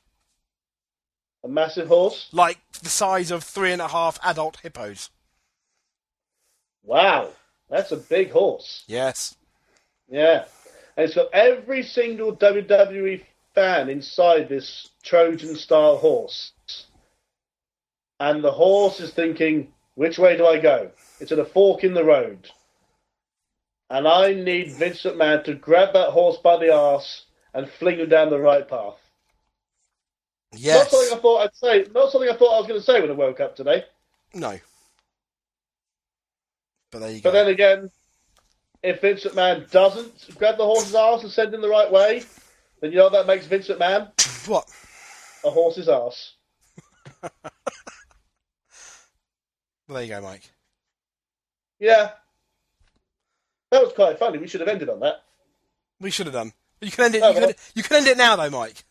A 1.43 1.49
massive 1.49 1.89
horse? 1.89 2.29
like 2.33 2.59
the 2.83 2.91
size 2.91 3.31
of 3.31 3.43
three 3.43 3.73
and 3.73 3.81
a 3.81 3.89
half 3.89 4.19
adult 4.23 4.59
hippos. 4.63 5.11
Wow, 6.83 7.31
that's 7.71 7.93
a 7.93 7.97
big 7.97 8.31
horse. 8.31 8.85
Yes. 8.87 9.37
Yeah. 10.09 10.45
And 10.97 11.07
it's 11.07 11.15
got 11.15 11.33
every 11.33 11.83
single 11.83 12.37
WWE 12.37 13.23
fan 13.55 13.89
inside 13.89 14.49
this 14.49 14.89
Trojan 15.03 15.57
style 15.57 15.97
horse. 15.97 16.53
And 18.19 18.45
the 18.45 18.53
horse 18.53 19.01
is 19.01 19.13
thinking, 19.13 19.73
which 19.95 20.19
way 20.19 20.37
do 20.37 20.47
I 20.47 20.59
go? 20.59 20.91
It's 21.21 21.33
at 21.33 21.39
a 21.39 21.45
fork 21.45 21.85
in 21.85 21.95
the 21.95 22.05
road. 22.05 22.51
And 23.89 24.07
I 24.07 24.35
need 24.35 24.73
Vince 24.73 25.03
McMahon 25.03 25.43
to 25.45 25.55
grab 25.55 25.95
that 25.95 26.11
horse 26.11 26.37
by 26.37 26.59
the 26.59 26.73
arse 26.75 27.25
and 27.55 27.69
fling 27.69 27.99
him 27.99 28.09
down 28.09 28.31
the 28.31 28.39
right 28.39 28.67
path. 28.69 28.97
Yes. 30.53 30.85
Not 30.85 30.91
something 30.91 31.19
I 31.19 31.21
thought 31.21 31.41
I'd 31.43 31.55
say. 31.55 31.87
Not 31.95 32.11
something 32.13 32.31
I 32.31 32.37
thought 32.37 32.55
I 32.55 32.59
was 32.59 32.67
going 32.67 32.81
to 32.81 32.85
say 32.87 33.01
when 33.01 33.11
I 33.11 33.15
woke 33.15 33.41
up 33.41 33.55
today. 33.57 33.85
No. 34.35 34.59
But 36.91 36.99
there 37.01 37.11
you 37.11 37.21
But 37.23 37.23
go. 37.23 37.31
But 37.31 37.33
then 37.33 37.49
again, 37.49 37.91
if 38.83 39.01
Vince 39.01 39.25
McMahon 39.25 39.71
doesn't 39.71 40.37
grab 40.39 40.57
the 40.57 40.65
horse's 40.65 40.95
arse 40.95 41.23
and 41.23 41.31
send 41.31 41.55
him 41.55 41.61
the 41.61 41.69
right 41.69 41.91
way, 41.91 42.25
then 42.81 42.91
you 42.91 42.97
know 42.99 43.05
what 43.05 43.13
that 43.13 43.27
makes 43.27 43.47
Vince 43.47 43.69
McMahon 43.69 44.09
what? 44.49 44.69
a 45.45 45.51
horse's 45.51 45.89
arse. 45.89 46.35
Well, 49.89 49.97
there 49.97 50.05
you 50.05 50.11
go, 50.11 50.21
Mike. 50.21 50.49
Yeah. 51.81 52.13
That 53.73 53.83
was 53.83 53.93
quite 53.93 54.21
funny. 54.21 54.39
We 54.39 54.47
should 54.47 54.61
have 54.61 54.69
ended 54.69 54.89
on 54.89 55.01
that. 55.01 55.17
We 56.01 56.13
should 56.13 56.27
have 56.27 56.33
done. 56.33 56.53
You 56.81 56.91
can 56.91 57.05
end 57.07 57.15
it. 57.17 57.23
Oh, 57.23 57.29
You 57.29 57.35
can, 57.35 57.43
well. 57.43 57.53
you 57.75 57.83
can 57.83 57.97
end 57.99 58.07
it 58.07 58.17
now, 58.17 58.37
though, 58.37 58.51
Mike. 58.51 58.85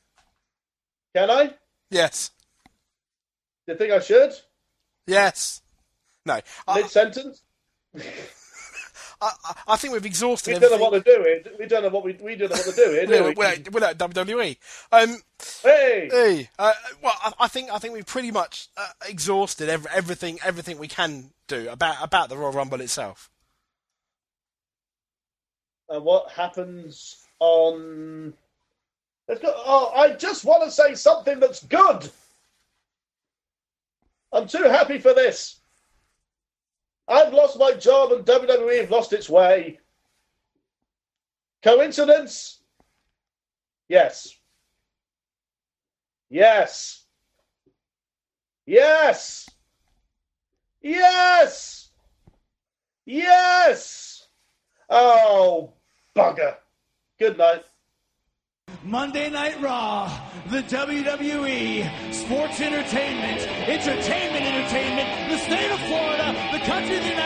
Can 1.16 1.30
I? 1.30 1.54
Yes. 1.90 2.32
Do 3.66 3.74
you 3.74 3.78
think 3.78 3.92
I 3.92 4.00
should? 4.00 4.34
Yes. 5.08 5.62
No. 6.26 6.40
Mid 6.76 6.90
sentence? 6.90 7.42
I, 9.22 9.32
I- 9.68 9.76
think 9.76 9.94
we've 9.94 10.06
exhausted 10.06 10.54
We 10.54 10.60
don't 10.60 10.72
know 10.80 10.86
what 10.86 10.94
to 10.94 11.02
do 11.02 11.22
here. 11.24 11.44
We 11.60 11.66
don't 11.66 11.84
know 11.84 11.90
what 11.90 12.06
we 12.06 12.14
we 12.14 12.36
don't 12.38 12.50
know 12.52 12.56
what 12.56 12.66
to 12.68 12.72
do 12.76 12.92
here, 12.92 13.06
do 13.06 13.12
We're, 13.12 13.24
we? 13.30 13.34
we're, 13.34 13.58
we're 13.72 13.84
at 13.84 13.98
WWE. 13.98 14.56
Um, 14.94 15.18
Hey! 15.64 16.08
hey, 16.12 16.50
uh, 16.58 16.72
well, 17.02 17.14
I, 17.22 17.34
I 17.42 17.48
think 17.50 17.70
I 17.70 17.80
think 17.80 17.94
we've 17.94 18.06
pretty 18.06 18.32
much 18.32 18.68
uh, 18.78 18.88
exhausted 19.10 19.68
ev- 19.70 19.88
everything 19.94 20.40
everything 20.44 20.78
we 20.80 20.88
can 20.88 21.32
do 21.48 21.68
about 21.70 21.96
about 22.02 22.30
the 22.30 22.38
Royal 22.38 22.52
Rumble 22.54 22.80
itself. 22.82 23.30
And 25.90 26.04
what 26.06 26.32
happens 26.32 27.18
on? 27.40 28.34
Let's 29.28 29.42
go. 29.42 29.54
Oh, 29.56 29.92
I 29.96 30.14
just 30.14 30.46
want 30.46 30.64
to 30.64 30.72
say 30.72 30.96
something 30.96 31.40
that's 31.40 31.64
good. 31.64 32.10
I'm 34.32 34.48
too 34.48 34.64
happy 34.64 35.00
for 35.00 35.14
this. 35.14 35.60
I've 37.08 37.34
lost 37.34 37.58
my 37.58 37.74
job 37.74 38.12
and 38.12 38.26
WWE 38.26 38.82
have 38.82 38.92
lost 38.92 39.14
its 39.14 39.30
way. 39.30 39.80
Coincidence? 41.64 42.60
Yes. 43.88 44.36
Yes. 46.30 47.06
Yes. 48.66 49.50
Yes. 50.82 51.90
Yes. 53.06 54.28
Oh, 54.90 55.74
bugger. 56.16 56.56
Good 57.20 57.38
night. 57.38 57.66
Monday 58.86 59.30
Night 59.30 59.62
Raw, 59.62 60.10
the 60.48 60.62
WWE, 60.62 62.14
sports 62.14 62.62
entertainment, 62.62 63.42
entertainment 63.68 64.46
entertainment, 64.46 65.30
the 65.30 65.38
state 65.40 65.70
of 65.70 65.80
Florida, 65.82 66.34
the 66.54 66.60
country 66.60 66.96
of 66.96 67.04
the 67.04 67.19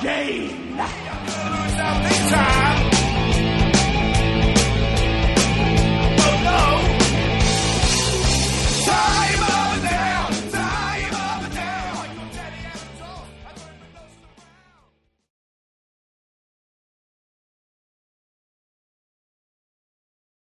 again. 0.00 0.59